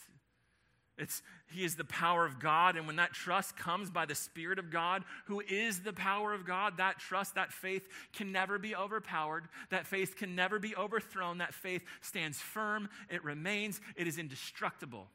it's, 0.97 1.23
he 1.51 1.63
is 1.63 1.75
the 1.75 1.85
power 1.85 2.25
of 2.25 2.39
God. 2.39 2.75
And 2.75 2.85
when 2.85 2.97
that 2.97 3.13
trust 3.13 3.57
comes 3.57 3.89
by 3.89 4.05
the 4.05 4.13
Spirit 4.13 4.59
of 4.59 4.69
God, 4.69 5.03
who 5.25 5.41
is 5.41 5.79
the 5.79 5.93
power 5.93 6.33
of 6.33 6.45
God, 6.45 6.77
that 6.77 6.99
trust, 6.99 7.35
that 7.35 7.51
faith 7.51 7.87
can 8.13 8.31
never 8.31 8.59
be 8.59 8.75
overpowered. 8.75 9.45
That 9.69 9.87
faith 9.87 10.15
can 10.15 10.35
never 10.35 10.59
be 10.59 10.75
overthrown. 10.75 11.39
That 11.39 11.53
faith 11.53 11.83
stands 12.01 12.39
firm, 12.39 12.89
it 13.09 13.23
remains, 13.23 13.81
it 13.95 14.07
is 14.07 14.19
indestructible. 14.19 15.07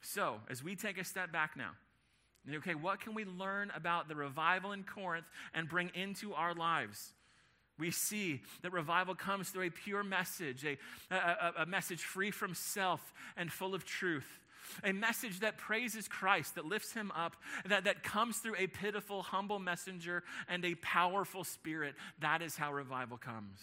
So, 0.00 0.36
as 0.48 0.62
we 0.62 0.76
take 0.76 0.96
a 0.96 1.04
step 1.04 1.32
back 1.32 1.56
now, 1.56 1.70
okay, 2.54 2.76
what 2.76 3.00
can 3.00 3.14
we 3.14 3.24
learn 3.24 3.72
about 3.74 4.08
the 4.08 4.14
revival 4.14 4.70
in 4.70 4.84
Corinth 4.84 5.28
and 5.54 5.68
bring 5.68 5.90
into 5.94 6.34
our 6.34 6.54
lives? 6.54 7.14
We 7.80 7.90
see 7.90 8.42
that 8.62 8.72
revival 8.72 9.16
comes 9.16 9.50
through 9.50 9.66
a 9.66 9.70
pure 9.70 10.04
message, 10.04 10.64
a, 10.64 10.78
a, 11.14 11.62
a 11.62 11.66
message 11.66 12.02
free 12.02 12.30
from 12.30 12.54
self 12.54 13.12
and 13.36 13.52
full 13.52 13.74
of 13.74 13.84
truth 13.84 14.38
a 14.84 14.92
message 14.92 15.40
that 15.40 15.58
praises 15.58 16.08
Christ, 16.08 16.54
that 16.54 16.64
lifts 16.64 16.92
him 16.92 17.10
up, 17.14 17.36
that, 17.66 17.84
that 17.84 18.02
comes 18.02 18.38
through 18.38 18.56
a 18.58 18.66
pitiful, 18.66 19.22
humble 19.22 19.58
messenger 19.58 20.22
and 20.48 20.64
a 20.64 20.74
powerful 20.76 21.44
spirit. 21.44 21.94
That 22.20 22.42
is 22.42 22.56
how 22.56 22.72
revival 22.72 23.16
comes. 23.16 23.60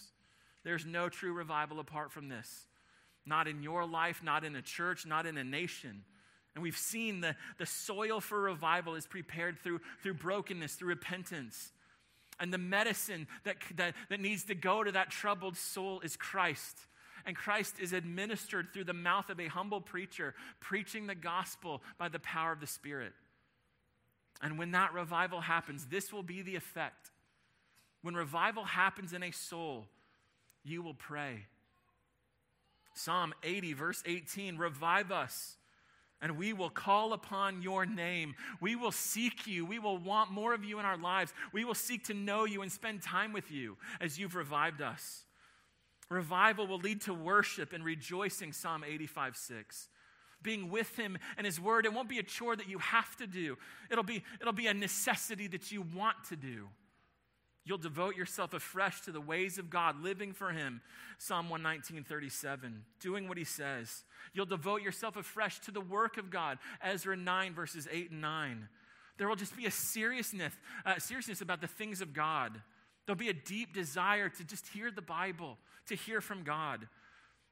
There's 0.63 0.85
no 0.85 1.09
true 1.09 1.33
revival 1.33 1.79
apart 1.79 2.11
from 2.11 2.29
this. 2.29 2.67
Not 3.25 3.47
in 3.47 3.63
your 3.63 3.85
life, 3.85 4.21
not 4.23 4.43
in 4.43 4.55
a 4.55 4.61
church, 4.61 5.05
not 5.05 5.25
in 5.25 5.37
a 5.37 5.43
nation. 5.43 6.03
And 6.53 6.63
we've 6.63 6.77
seen 6.77 7.21
the, 7.21 7.35
the 7.57 7.65
soil 7.65 8.21
for 8.21 8.39
revival 8.39 8.95
is 8.95 9.07
prepared 9.07 9.59
through, 9.59 9.81
through 10.01 10.15
brokenness, 10.15 10.73
through 10.73 10.89
repentance. 10.89 11.71
And 12.39 12.53
the 12.53 12.57
medicine 12.57 13.27
that, 13.43 13.57
that, 13.75 13.93
that 14.09 14.19
needs 14.19 14.45
to 14.45 14.55
go 14.55 14.83
to 14.83 14.91
that 14.91 15.09
troubled 15.09 15.57
soul 15.57 16.01
is 16.01 16.15
Christ 16.15 16.77
and 17.25 17.35
Christ 17.35 17.75
is 17.79 17.93
administered 17.93 18.67
through 18.73 18.83
the 18.83 18.93
mouth 18.93 19.29
of 19.29 19.39
a 19.39 19.47
humble 19.47 19.81
preacher, 19.81 20.35
preaching 20.59 21.07
the 21.07 21.15
gospel 21.15 21.81
by 21.97 22.09
the 22.09 22.19
power 22.19 22.51
of 22.51 22.59
the 22.59 22.67
Spirit. 22.67 23.13
And 24.41 24.59
when 24.59 24.71
that 24.71 24.93
revival 24.93 25.41
happens, 25.41 25.87
this 25.87 26.13
will 26.13 26.23
be 26.23 26.41
the 26.41 26.55
effect. 26.55 27.11
When 28.01 28.13
revival 28.13 28.63
happens 28.63 29.13
in 29.13 29.23
a 29.23 29.31
soul, 29.31 29.85
you 30.63 30.83
will 30.83 30.93
pray. 30.93 31.45
Psalm 32.93 33.33
80, 33.43 33.73
verse 33.73 34.03
18 34.05 34.57
Revive 34.57 35.11
us, 35.11 35.57
and 36.21 36.37
we 36.37 36.53
will 36.53 36.69
call 36.69 37.13
upon 37.13 37.61
your 37.61 37.85
name. 37.85 38.35
We 38.61 38.75
will 38.75 38.91
seek 38.91 39.47
you. 39.47 39.65
We 39.65 39.79
will 39.79 39.97
want 39.97 40.31
more 40.31 40.53
of 40.53 40.63
you 40.63 40.79
in 40.79 40.85
our 40.85 40.97
lives. 40.97 41.33
We 41.51 41.65
will 41.65 41.73
seek 41.73 42.05
to 42.05 42.13
know 42.13 42.45
you 42.45 42.61
and 42.61 42.71
spend 42.71 43.01
time 43.01 43.33
with 43.33 43.51
you 43.51 43.77
as 43.99 44.19
you've 44.19 44.35
revived 44.35 44.81
us. 44.81 45.23
Revival 46.09 46.67
will 46.67 46.79
lead 46.79 47.01
to 47.01 47.13
worship 47.13 47.73
and 47.73 47.83
rejoicing, 47.83 48.53
Psalm 48.53 48.83
85 48.85 49.35
6. 49.35 49.89
Being 50.41 50.69
with 50.69 50.95
him 50.95 51.17
and 51.37 51.45
his 51.45 51.59
word, 51.59 51.85
it 51.85 51.93
won't 51.93 52.09
be 52.09 52.19
a 52.19 52.23
chore 52.23 52.55
that 52.55 52.69
you 52.69 52.77
have 52.77 53.15
to 53.17 53.25
do. 53.25 53.57
It'll 53.89 54.03
be, 54.03 54.23
it'll 54.39 54.53
be 54.53 54.67
a 54.67 54.73
necessity 54.73 55.47
that 55.47 55.71
you 55.71 55.81
want 55.81 56.17
to 56.29 56.35
do. 56.35 56.67
You'll 57.63 57.79
devote 57.79 58.15
yourself 58.15 58.53
afresh 58.53 59.01
to 59.01 59.11
the 59.11 59.19
ways 59.19 59.57
of 59.57 59.71
God, 59.71 60.03
living 60.03 60.33
for 60.33 60.51
him, 60.51 60.81
Psalm 61.17 61.49
119, 61.49 62.03
37, 62.03 62.83
doing 62.99 63.27
what 63.27 63.39
he 63.39 63.43
says. 63.43 64.03
You'll 64.33 64.45
devote 64.45 64.83
yourself 64.83 65.15
afresh 65.15 65.57
to 65.61 65.71
the 65.71 65.81
work 65.81 66.17
of 66.17 66.29
God, 66.29 66.59
Ezra 66.83 67.17
9, 67.17 67.55
verses 67.55 67.87
8 67.91 68.11
and 68.11 68.21
9. 68.21 68.69
There 69.17 69.27
will 69.27 69.35
just 69.35 69.57
be 69.57 69.65
a 69.65 69.71
seriousness, 69.71 70.53
uh, 70.85 70.99
seriousness 70.99 71.41
about 71.41 71.59
the 71.59 71.67
things 71.67 72.01
of 72.01 72.13
God. 72.13 72.61
There'll 73.05 73.17
be 73.17 73.29
a 73.29 73.33
deep 73.33 73.73
desire 73.73 74.29
to 74.29 74.43
just 74.43 74.67
hear 74.67 74.91
the 74.91 75.01
Bible, 75.01 75.57
to 75.87 75.95
hear 75.95 76.21
from 76.21 76.43
God. 76.43 76.87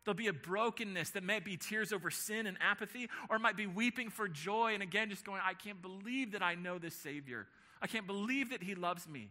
There'll 0.04 0.16
be 0.16 0.28
a 0.28 0.34
brokenness 0.34 1.12
that 1.12 1.24
may 1.24 1.40
be 1.40 1.56
tears 1.56 1.94
over 1.94 2.12
sin 2.12 2.46
and 2.46 2.58
apathy, 2.60 3.10
or 3.30 3.38
it 3.38 3.40
might 3.40 3.56
be 3.56 3.68
weeping 3.68 4.10
for 4.10 4.28
joy 4.28 4.74
and 4.74 4.84
again 4.84 5.10
just 5.10 5.26
going, 5.26 5.42
I 5.44 5.54
can't 5.54 5.82
believe 5.82 6.34
that 6.34 6.44
I 6.44 6.56
know 6.56 6.78
this 6.78 6.96
Savior. 6.96 7.48
I 7.82 7.88
can't 7.88 8.08
believe 8.08 8.50
that 8.50 8.64
He 8.64 8.76
loves 8.76 9.08
me. 9.08 9.30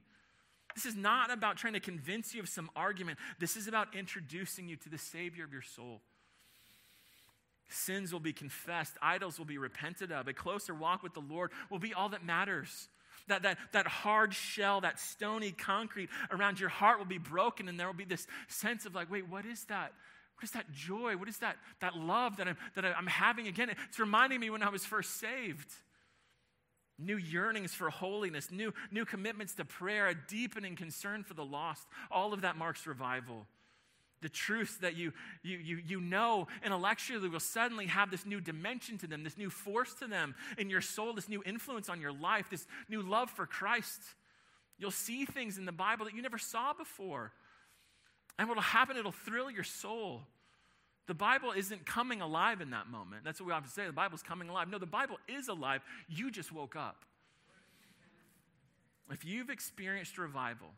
This 0.74 0.86
is 0.86 0.96
not 0.96 1.30
about 1.30 1.58
trying 1.58 1.74
to 1.74 1.80
convince 1.80 2.34
you 2.34 2.40
of 2.40 2.48
some 2.48 2.70
argument. 2.74 3.18
This 3.38 3.56
is 3.56 3.68
about 3.68 3.94
introducing 3.94 4.68
you 4.68 4.76
to 4.76 4.88
the 4.88 4.98
Savior 4.98 5.44
of 5.44 5.52
your 5.52 5.62
soul. 5.62 6.00
Sins 7.68 8.12
will 8.12 8.20
be 8.20 8.32
confessed, 8.32 8.96
idols 9.02 9.38
will 9.38 9.46
be 9.46 9.58
repented 9.58 10.12
of. 10.12 10.28
A 10.28 10.32
closer 10.32 10.74
walk 10.74 11.02
with 11.02 11.14
the 11.14 11.20
Lord 11.20 11.50
will 11.70 11.78
be 11.78 11.92
all 11.92 12.08
that 12.10 12.24
matters. 12.24 12.88
That, 13.28 13.42
that, 13.42 13.58
that 13.72 13.86
hard 13.86 14.34
shell, 14.34 14.80
that 14.80 14.98
stony 14.98 15.52
concrete 15.52 16.10
around 16.30 16.58
your 16.58 16.68
heart 16.68 16.98
will 16.98 17.06
be 17.06 17.18
broken, 17.18 17.68
and 17.68 17.78
there 17.78 17.86
will 17.86 17.94
be 17.94 18.04
this 18.04 18.26
sense 18.48 18.84
of 18.84 18.94
like, 18.94 19.10
wait, 19.10 19.28
what 19.28 19.46
is 19.46 19.64
that? 19.66 19.92
What 20.36 20.44
is 20.44 20.50
that 20.52 20.72
joy? 20.72 21.16
What 21.16 21.28
is 21.28 21.38
that, 21.38 21.56
that 21.80 21.96
love 21.96 22.38
that 22.38 22.48
I'm, 22.48 22.56
that 22.74 22.84
I'm 22.84 23.06
having 23.06 23.46
again? 23.46 23.70
It's 23.88 23.98
reminding 23.98 24.40
me 24.40 24.50
when 24.50 24.62
I 24.62 24.70
was 24.70 24.84
first 24.84 25.20
saved. 25.20 25.70
New 26.98 27.16
yearnings 27.16 27.72
for 27.72 27.90
holiness, 27.90 28.50
new, 28.50 28.74
new 28.90 29.04
commitments 29.04 29.54
to 29.54 29.64
prayer, 29.64 30.08
a 30.08 30.14
deepening 30.14 30.76
concern 30.76 31.22
for 31.22 31.34
the 31.34 31.44
lost. 31.44 31.86
All 32.10 32.32
of 32.32 32.42
that 32.42 32.56
marks 32.56 32.86
revival. 32.86 33.46
The 34.22 34.28
truths 34.28 34.76
that 34.78 34.96
you, 34.96 35.12
you, 35.42 35.58
you, 35.58 35.80
you 35.84 36.00
know 36.00 36.46
intellectually 36.64 37.28
will 37.28 37.40
suddenly 37.40 37.86
have 37.86 38.10
this 38.10 38.24
new 38.24 38.40
dimension 38.40 38.96
to 38.98 39.06
them, 39.06 39.24
this 39.24 39.36
new 39.36 39.50
force 39.50 39.92
to 39.94 40.06
them 40.06 40.34
in 40.56 40.70
your 40.70 40.80
soul, 40.80 41.12
this 41.12 41.28
new 41.28 41.42
influence 41.44 41.88
on 41.88 42.00
your 42.00 42.12
life, 42.12 42.46
this 42.48 42.66
new 42.88 43.02
love 43.02 43.30
for 43.30 43.46
Christ. 43.46 44.00
You'll 44.78 44.90
see 44.90 45.24
things 45.24 45.58
in 45.58 45.64
the 45.64 45.72
Bible 45.72 46.06
that 46.06 46.14
you 46.14 46.22
never 46.22 46.38
saw 46.38 46.72
before. 46.72 47.32
And 48.38 48.48
what'll 48.48 48.62
happen, 48.62 48.96
it'll 48.96 49.12
thrill 49.12 49.50
your 49.50 49.64
soul. 49.64 50.22
The 51.06 51.14
Bible 51.14 51.52
isn't 51.52 51.84
coming 51.84 52.20
alive 52.20 52.60
in 52.60 52.70
that 52.70 52.88
moment. 52.88 53.24
That's 53.24 53.40
what 53.40 53.48
we 53.48 53.52
often 53.52 53.70
say. 53.70 53.86
The 53.86 53.92
Bible's 53.92 54.22
coming 54.22 54.48
alive. 54.48 54.68
No, 54.68 54.78
the 54.78 54.86
Bible 54.86 55.18
is 55.28 55.48
alive. 55.48 55.82
You 56.08 56.30
just 56.30 56.52
woke 56.52 56.76
up. 56.76 57.04
If 59.10 59.24
you've 59.24 59.50
experienced 59.50 60.16
revival, 60.16 60.68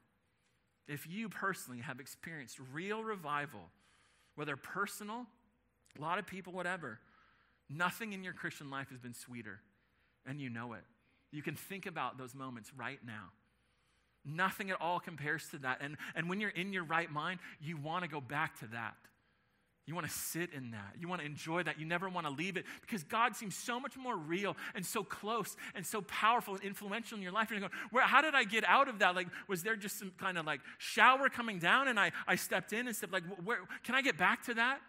if 0.86 1.08
you 1.08 1.28
personally 1.28 1.80
have 1.80 2.00
experienced 2.00 2.58
real 2.72 3.02
revival, 3.02 3.60
whether 4.34 4.56
personal, 4.56 5.26
a 5.98 6.02
lot 6.02 6.18
of 6.18 6.26
people, 6.26 6.52
whatever, 6.52 6.98
nothing 7.70 8.12
in 8.12 8.22
your 8.22 8.32
Christian 8.32 8.70
life 8.70 8.90
has 8.90 8.98
been 8.98 9.14
sweeter, 9.14 9.60
and 10.26 10.40
you 10.40 10.50
know 10.50 10.74
it. 10.74 10.84
You 11.30 11.42
can 11.42 11.54
think 11.54 11.86
about 11.86 12.18
those 12.18 12.34
moments 12.34 12.70
right 12.76 13.00
now. 13.04 13.30
Nothing 14.24 14.70
at 14.70 14.80
all 14.80 15.00
compares 15.00 15.48
to 15.50 15.58
that. 15.58 15.78
And, 15.80 15.96
and 16.14 16.28
when 16.28 16.40
you're 16.40 16.50
in 16.50 16.72
your 16.72 16.84
right 16.84 17.10
mind, 17.10 17.40
you 17.60 17.76
want 17.76 18.04
to 18.04 18.10
go 18.10 18.20
back 18.20 18.58
to 18.60 18.66
that. 18.68 18.94
You 19.86 19.94
want 19.94 20.06
to 20.06 20.12
sit 20.12 20.50
in 20.54 20.70
that. 20.70 20.94
You 20.98 21.08
want 21.08 21.20
to 21.20 21.26
enjoy 21.26 21.62
that. 21.62 21.78
You 21.78 21.84
never 21.84 22.08
want 22.08 22.26
to 22.26 22.32
leave 22.32 22.56
it 22.56 22.64
because 22.80 23.02
God 23.02 23.36
seems 23.36 23.54
so 23.54 23.78
much 23.78 23.98
more 23.98 24.16
real 24.16 24.56
and 24.74 24.84
so 24.84 25.04
close 25.04 25.56
and 25.74 25.84
so 25.84 26.00
powerful 26.02 26.54
and 26.54 26.62
influential 26.64 27.16
in 27.18 27.22
your 27.22 27.32
life. 27.32 27.50
And 27.50 27.60
you 27.60 27.68
go, 27.68 27.74
where, 27.90 28.02
how 28.02 28.22
did 28.22 28.34
I 28.34 28.44
get 28.44 28.64
out 28.64 28.88
of 28.88 29.00
that? 29.00 29.14
Like, 29.14 29.28
was 29.46 29.62
there 29.62 29.76
just 29.76 29.98
some 29.98 30.12
kind 30.18 30.38
of 30.38 30.46
like 30.46 30.60
shower 30.78 31.28
coming 31.28 31.58
down 31.58 31.88
and 31.88 32.00
I, 32.00 32.12
I 32.26 32.36
stepped 32.36 32.72
in 32.72 32.86
and 32.86 32.96
said, 32.96 33.12
like, 33.12 33.24
where, 33.44 33.58
can 33.82 33.94
I 33.94 34.00
get 34.00 34.16
back 34.16 34.44
to 34.46 34.54
that? 34.54 34.80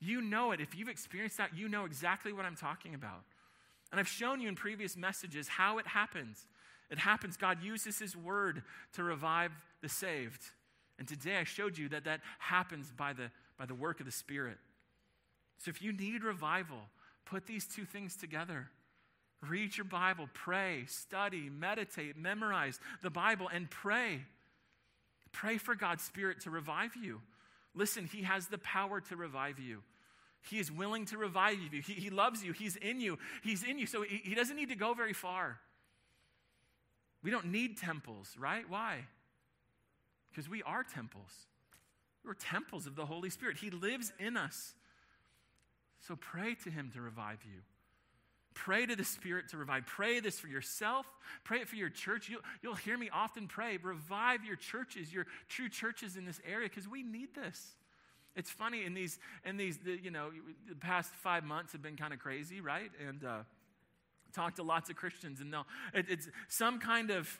You 0.00 0.22
know 0.22 0.52
it. 0.52 0.60
If 0.60 0.74
you've 0.74 0.88
experienced 0.88 1.36
that, 1.36 1.54
you 1.54 1.68
know 1.68 1.84
exactly 1.84 2.32
what 2.32 2.46
I'm 2.46 2.56
talking 2.56 2.94
about. 2.94 3.22
And 3.90 4.00
I've 4.00 4.08
shown 4.08 4.40
you 4.40 4.48
in 4.48 4.54
previous 4.54 4.96
messages 4.96 5.46
how 5.46 5.76
it 5.76 5.86
happens. 5.86 6.46
It 6.90 6.98
happens. 6.98 7.36
God 7.36 7.62
uses 7.62 7.98
His 7.98 8.16
word 8.16 8.62
to 8.94 9.02
revive 9.02 9.52
the 9.82 9.88
saved. 9.88 10.42
And 10.98 11.06
today 11.06 11.36
I 11.36 11.44
showed 11.44 11.76
you 11.76 11.90
that 11.90 12.04
that 12.04 12.20
happens 12.38 12.92
by 12.96 13.12
the 13.12 13.30
by 13.58 13.66
the 13.66 13.74
work 13.74 14.00
of 14.00 14.06
the 14.06 14.12
Spirit. 14.12 14.58
So 15.58 15.70
if 15.70 15.80
you 15.80 15.92
need 15.92 16.22
revival, 16.24 16.78
put 17.24 17.46
these 17.46 17.66
two 17.66 17.84
things 17.84 18.16
together. 18.16 18.68
Read 19.46 19.76
your 19.76 19.84
Bible, 19.84 20.28
pray, 20.32 20.84
study, 20.86 21.50
meditate, 21.50 22.16
memorize 22.16 22.80
the 23.02 23.10
Bible, 23.10 23.48
and 23.52 23.70
pray. 23.70 24.22
Pray 25.32 25.58
for 25.58 25.74
God's 25.74 26.02
Spirit 26.02 26.40
to 26.42 26.50
revive 26.50 26.96
you. 26.96 27.20
Listen, 27.74 28.06
He 28.06 28.22
has 28.22 28.46
the 28.46 28.58
power 28.58 29.00
to 29.02 29.16
revive 29.16 29.58
you. 29.58 29.82
He 30.48 30.58
is 30.58 30.70
willing 30.70 31.06
to 31.06 31.18
revive 31.18 31.58
you. 31.58 31.82
He, 31.82 31.94
he 31.94 32.10
loves 32.10 32.44
you. 32.44 32.52
He's 32.52 32.76
in 32.76 33.00
you. 33.00 33.18
He's 33.42 33.64
in 33.64 33.78
you. 33.78 33.86
So 33.86 34.02
he, 34.02 34.20
he 34.22 34.34
doesn't 34.34 34.56
need 34.56 34.68
to 34.68 34.76
go 34.76 34.94
very 34.94 35.12
far. 35.12 35.58
We 37.22 37.30
don't 37.30 37.46
need 37.46 37.78
temples, 37.78 38.34
right? 38.38 38.68
Why? 38.68 38.98
Because 40.30 40.48
we 40.48 40.62
are 40.62 40.84
temples. 40.84 41.32
We're 42.26 42.34
temples 42.34 42.86
of 42.86 42.96
the 42.96 43.06
Holy 43.06 43.30
Spirit. 43.30 43.56
He 43.58 43.70
lives 43.70 44.12
in 44.18 44.36
us. 44.36 44.74
So 46.06 46.16
pray 46.16 46.56
to 46.64 46.70
Him 46.70 46.90
to 46.94 47.00
revive 47.00 47.38
you. 47.44 47.60
Pray 48.54 48.86
to 48.86 48.96
the 48.96 49.04
Spirit 49.04 49.50
to 49.50 49.58
revive. 49.58 49.84
Pray 49.86 50.18
this 50.20 50.40
for 50.40 50.46
yourself. 50.46 51.06
Pray 51.44 51.60
it 51.60 51.68
for 51.68 51.76
your 51.76 51.90
church. 51.90 52.28
You'll, 52.28 52.40
you'll 52.62 52.74
hear 52.74 52.96
me 52.96 53.10
often 53.12 53.48
pray. 53.48 53.76
Revive 53.76 54.44
your 54.44 54.56
churches, 54.56 55.12
your 55.12 55.26
true 55.48 55.68
churches 55.68 56.16
in 56.16 56.24
this 56.24 56.40
area, 56.46 56.68
because 56.68 56.88
we 56.88 57.02
need 57.02 57.34
this. 57.34 57.74
It's 58.34 58.50
funny 58.50 58.84
in 58.84 58.94
these, 58.94 59.18
in 59.44 59.56
these, 59.56 59.78
the, 59.78 59.98
you 60.02 60.10
know, 60.10 60.30
the 60.68 60.74
past 60.74 61.14
five 61.14 61.44
months 61.44 61.72
have 61.72 61.82
been 61.82 61.96
kind 61.96 62.12
of 62.12 62.18
crazy, 62.18 62.60
right? 62.60 62.90
And 63.06 63.24
uh, 63.24 63.38
talked 64.34 64.56
to 64.56 64.62
lots 64.62 64.90
of 64.90 64.96
Christians, 64.96 65.40
and 65.40 65.52
they'll, 65.52 65.66
it, 65.94 66.06
it's 66.08 66.28
some 66.48 66.78
kind 66.78 67.10
of 67.10 67.38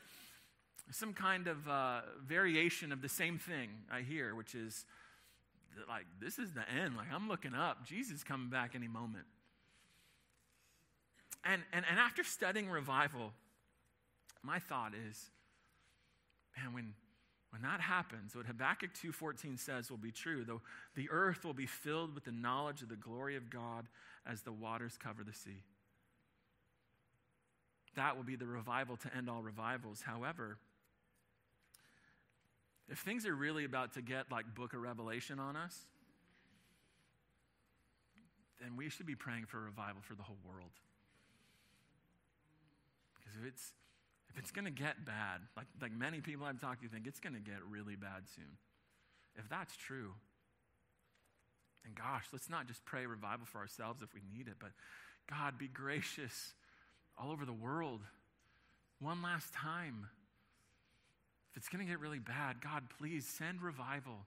some 0.91 1.13
kind 1.13 1.49
of 1.49 1.69
uh, 1.69 2.01
variation 2.25 2.93
of 2.93 3.03
the 3.03 3.09
same 3.09 3.39
thing 3.39 3.69
I 3.91 4.03
hear, 4.03 4.35
which 4.35 4.55
is 4.55 4.85
like, 5.89 6.07
this 6.21 6.39
is 6.39 6.53
the 6.53 6.69
end. 6.71 6.97
Like, 6.97 7.09
I'm 7.13 7.29
looking 7.29 7.55
up. 7.55 7.85
Jesus 7.85 8.23
coming 8.23 8.49
back 8.49 8.73
any 8.75 8.89
moment. 8.89 9.25
And, 11.45 11.63
and, 11.73 11.85
and 11.89 11.99
after 11.99 12.25
studying 12.25 12.69
revival, 12.69 13.33
my 14.43 14.59
thought 14.59 14.93
is, 15.09 15.31
man, 16.57 16.73
when, 16.73 16.95
when 17.51 17.63
that 17.63 17.81
happens, 17.81 18.35
what 18.35 18.47
Habakkuk 18.47 18.91
2.14 18.95 19.59
says 19.59 19.91
will 19.91 19.99
be 19.99 20.11
true. 20.11 20.45
The, 20.45 20.59
the 20.95 21.11
earth 21.11 21.45
will 21.45 21.55
be 21.55 21.67
filled 21.67 22.15
with 22.15 22.25
the 22.25 22.33
knowledge 22.33 22.83
of 22.83 22.89
the 22.89 22.97
glory 22.97 23.37
of 23.37 23.51
God 23.51 23.87
as 24.27 24.43
the 24.43 24.53
waters 24.53 24.99
cover 25.03 25.23
the 25.23 25.33
sea. 25.33 25.63
That 27.95 28.17
will 28.17 28.25
be 28.25 28.37
the 28.37 28.47
revival 28.47 28.97
to 28.99 29.17
end 29.17 29.31
all 29.31 29.43
revivals. 29.43 30.03
However, 30.03 30.59
if 32.89 32.99
things 32.99 33.27
are 33.27 33.35
really 33.35 33.65
about 33.65 33.95
to 33.95 34.03
get 34.03 34.31
like 34.31 34.55
book 34.55 34.73
of 34.75 34.81
Revelation 34.81 35.39
on 35.39 35.57
us, 35.57 35.87
then 38.61 38.77
we 38.77 38.89
should 38.89 39.07
be 39.07 39.15
praying 39.15 39.47
for 39.47 39.61
revival 39.61 40.03
for 40.03 40.15
the 40.15 40.23
whole 40.23 40.39
world. 40.47 40.71
Because 43.19 43.41
if 43.41 43.47
it's 43.47 43.73
if 44.31 44.39
it's 44.39 44.51
going 44.51 44.65
to 44.65 44.71
get 44.71 45.05
bad, 45.05 45.41
like 45.57 45.67
like 45.81 45.93
many 45.93 46.21
people 46.21 46.47
I've 46.47 46.61
talked 46.61 46.83
to 46.83 46.89
think 46.89 47.07
it's 47.07 47.21
going 47.21 47.35
to 47.35 47.41
get 47.41 47.59
really 47.69 47.97
bad 47.97 48.29
soon. 48.35 48.57
If 49.37 49.49
that's 49.49 49.77
true, 49.77 50.13
and 51.85 51.95
gosh, 51.95 52.27
let's 52.33 52.49
not 52.49 52.67
just 52.67 52.85
pray 52.85 53.07
revival 53.07 53.47
for 53.47 53.59
ourselves 53.59 54.03
if 54.03 54.15
we 54.15 54.21
need 54.37 54.49
it, 54.49 54.55
but 54.59 54.71
God, 55.29 55.59
be 55.59 55.69
gracious 55.69 56.55
all 57.19 57.31
over 57.31 57.45
the 57.45 57.53
world. 57.53 58.01
One 59.01 59.23
last 59.23 59.53
time 59.53 60.07
it's 61.57 61.69
going 61.69 61.85
to 61.85 61.91
get 61.91 62.01
really 62.01 62.19
bad, 62.19 62.61
God, 62.61 62.85
please 62.99 63.27
send 63.27 63.63
revival. 63.63 64.27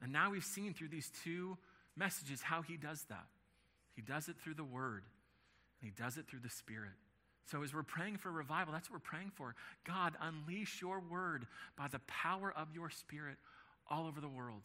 And 0.00 0.12
now 0.12 0.30
we've 0.30 0.44
seen 0.44 0.72
through 0.72 0.88
these 0.88 1.10
two 1.24 1.58
messages 1.96 2.40
how 2.40 2.62
He 2.62 2.76
does 2.76 3.04
that. 3.08 3.26
He 3.96 4.02
does 4.02 4.28
it 4.28 4.36
through 4.42 4.54
the 4.54 4.64
Word, 4.64 5.02
and 5.80 5.90
He 5.90 6.02
does 6.02 6.16
it 6.16 6.28
through 6.28 6.40
the 6.40 6.48
Spirit. 6.48 6.92
So, 7.50 7.62
as 7.62 7.74
we're 7.74 7.82
praying 7.82 8.18
for 8.18 8.30
revival, 8.30 8.72
that's 8.72 8.88
what 8.88 8.96
we're 8.96 9.10
praying 9.10 9.32
for. 9.34 9.54
God, 9.84 10.14
unleash 10.20 10.80
your 10.80 11.00
Word 11.00 11.46
by 11.76 11.88
the 11.88 11.98
power 12.00 12.52
of 12.56 12.68
your 12.72 12.90
Spirit 12.90 13.36
all 13.90 14.06
over 14.06 14.20
the 14.20 14.28
world. 14.28 14.62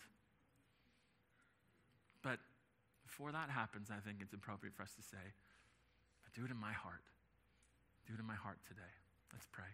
But 2.22 2.40
before 3.04 3.32
that 3.32 3.50
happens, 3.50 3.90
I 3.90 4.00
think 4.06 4.18
it's 4.22 4.34
appropriate 4.34 4.76
for 4.76 4.84
us 4.84 4.94
to 4.96 5.02
say, 5.02 5.24
but 6.24 6.34
do 6.40 6.46
it 6.46 6.52
in 6.52 6.58
my 6.58 6.74
heart. 6.74 7.02
Do 8.06 8.14
it 8.14 8.20
in 8.20 8.28
my 8.28 8.36
heart 8.36 8.58
today. 8.68 8.82
Let's 9.32 9.48
pray. 9.52 9.72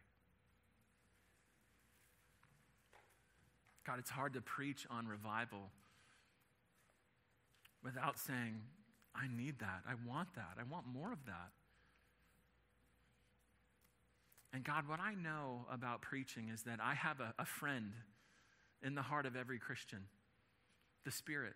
God, 3.86 4.00
it's 4.00 4.10
hard 4.10 4.34
to 4.34 4.42
preach 4.42 4.86
on 4.90 5.08
revival 5.08 5.72
without 7.84 8.20
saying, 8.20 8.62
I 9.16 9.28
need 9.28 9.60
that. 9.60 9.84
I 9.88 9.94
want 10.08 10.36
that. 10.36 10.58
I 10.60 10.64
want 10.72 10.86
more 10.88 11.12
of 11.12 11.26
that. 11.26 11.52
And 14.54 14.64
God, 14.64 14.88
what 14.88 15.00
I 15.00 15.14
know 15.14 15.66
about 15.72 16.02
preaching 16.02 16.50
is 16.54 16.64
that 16.64 16.80
I 16.82 16.96
have 16.96 17.20
a, 17.20 17.34
a 17.40 17.46
friend 17.46 17.94
in 18.82 18.96
the 18.96 19.02
heart 19.02 19.26
of 19.26 19.36
every 19.36 19.60
Christian 19.60 20.00
the 21.06 21.12
Spirit. 21.12 21.54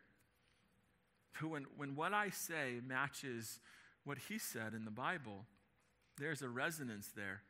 Who, 1.34 1.50
when, 1.50 1.66
when 1.76 1.96
what 1.96 2.14
I 2.14 2.30
say 2.30 2.80
matches 2.86 3.60
what 4.04 4.18
he 4.30 4.38
said 4.38 4.74
in 4.74 4.86
the 4.86 4.92
Bible, 4.92 5.46
there's 6.18 6.42
a 6.42 6.50
resonance 6.50 7.10
there. 7.16 7.42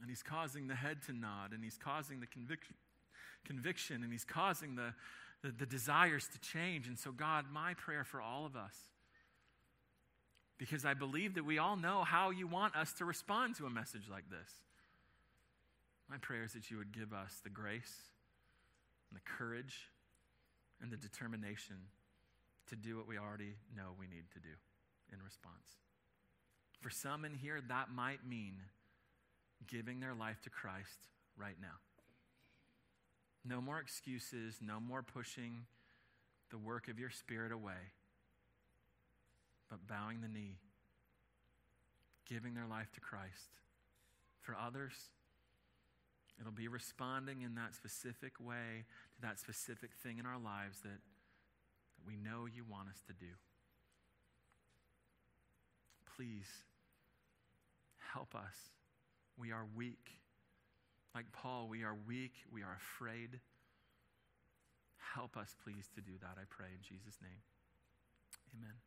And 0.00 0.10
he's 0.10 0.22
causing 0.22 0.66
the 0.66 0.74
head 0.74 0.98
to 1.06 1.12
nod, 1.12 1.52
and 1.52 1.62
he's 1.64 1.78
causing 1.78 2.20
the 2.20 2.26
conviction, 2.26 2.74
conviction 3.44 4.02
and 4.02 4.12
he's 4.12 4.24
causing 4.24 4.74
the, 4.74 4.94
the, 5.42 5.50
the 5.50 5.66
desires 5.66 6.28
to 6.32 6.40
change. 6.40 6.88
And 6.88 6.98
so, 6.98 7.12
God, 7.12 7.46
my 7.52 7.74
prayer 7.74 8.04
for 8.04 8.20
all 8.20 8.46
of 8.46 8.56
us, 8.56 8.76
because 10.58 10.84
I 10.84 10.94
believe 10.94 11.34
that 11.34 11.44
we 11.44 11.58
all 11.58 11.76
know 11.76 12.04
how 12.04 12.30
you 12.30 12.46
want 12.46 12.76
us 12.76 12.92
to 12.94 13.04
respond 13.04 13.56
to 13.56 13.66
a 13.66 13.70
message 13.70 14.08
like 14.10 14.30
this. 14.30 14.50
My 16.08 16.16
prayer 16.18 16.44
is 16.44 16.52
that 16.52 16.70
you 16.70 16.76
would 16.76 16.92
give 16.92 17.12
us 17.12 17.40
the 17.42 17.50
grace 17.50 17.94
and 19.10 19.18
the 19.18 19.24
courage 19.24 19.90
and 20.80 20.90
the 20.90 20.96
determination 20.96 21.76
to 22.68 22.76
do 22.76 22.96
what 22.96 23.08
we 23.08 23.18
already 23.18 23.54
know 23.76 23.94
we 23.98 24.06
need 24.06 24.30
to 24.32 24.38
do 24.38 24.54
in 25.12 25.22
response. 25.22 25.78
For 26.80 26.90
some 26.90 27.24
in 27.24 27.34
here, 27.34 27.60
that 27.68 27.90
might 27.94 28.26
mean 28.28 28.54
giving 29.68 30.00
their 30.00 30.14
life 30.14 30.40
to 30.42 30.50
Christ 30.50 31.08
right 31.36 31.56
now. 31.60 31.78
No 33.44 33.60
more 33.60 33.78
excuses, 33.78 34.58
no 34.60 34.80
more 34.80 35.02
pushing 35.02 35.66
the 36.50 36.58
work 36.58 36.88
of 36.88 36.98
your 36.98 37.10
spirit 37.10 37.52
away, 37.52 37.92
but 39.68 39.86
bowing 39.86 40.20
the 40.20 40.28
knee, 40.28 40.58
giving 42.28 42.54
their 42.54 42.66
life 42.66 42.90
to 42.94 43.00
Christ. 43.00 43.50
For 44.40 44.56
others, 44.56 44.92
It'll 46.40 46.52
be 46.52 46.68
responding 46.68 47.42
in 47.42 47.54
that 47.54 47.74
specific 47.74 48.32
way 48.40 48.84
to 49.16 49.22
that 49.22 49.38
specific 49.38 49.90
thing 50.02 50.18
in 50.18 50.26
our 50.26 50.38
lives 50.38 50.80
that, 50.80 50.88
that 50.88 52.06
we 52.06 52.16
know 52.16 52.46
you 52.46 52.64
want 52.68 52.88
us 52.88 53.00
to 53.06 53.12
do. 53.12 53.32
Please 56.16 56.48
help 58.12 58.34
us. 58.34 58.54
We 59.38 59.52
are 59.52 59.66
weak. 59.76 60.20
Like 61.14 61.26
Paul, 61.32 61.68
we 61.68 61.84
are 61.84 61.96
weak. 62.06 62.32
We 62.52 62.62
are 62.62 62.76
afraid. 62.76 63.40
Help 65.14 65.36
us, 65.36 65.54
please, 65.62 65.88
to 65.94 66.00
do 66.00 66.12
that, 66.20 66.36
I 66.36 66.44
pray, 66.48 66.68
in 66.74 66.82
Jesus' 66.82 67.18
name. 67.22 67.42
Amen. 68.58 68.83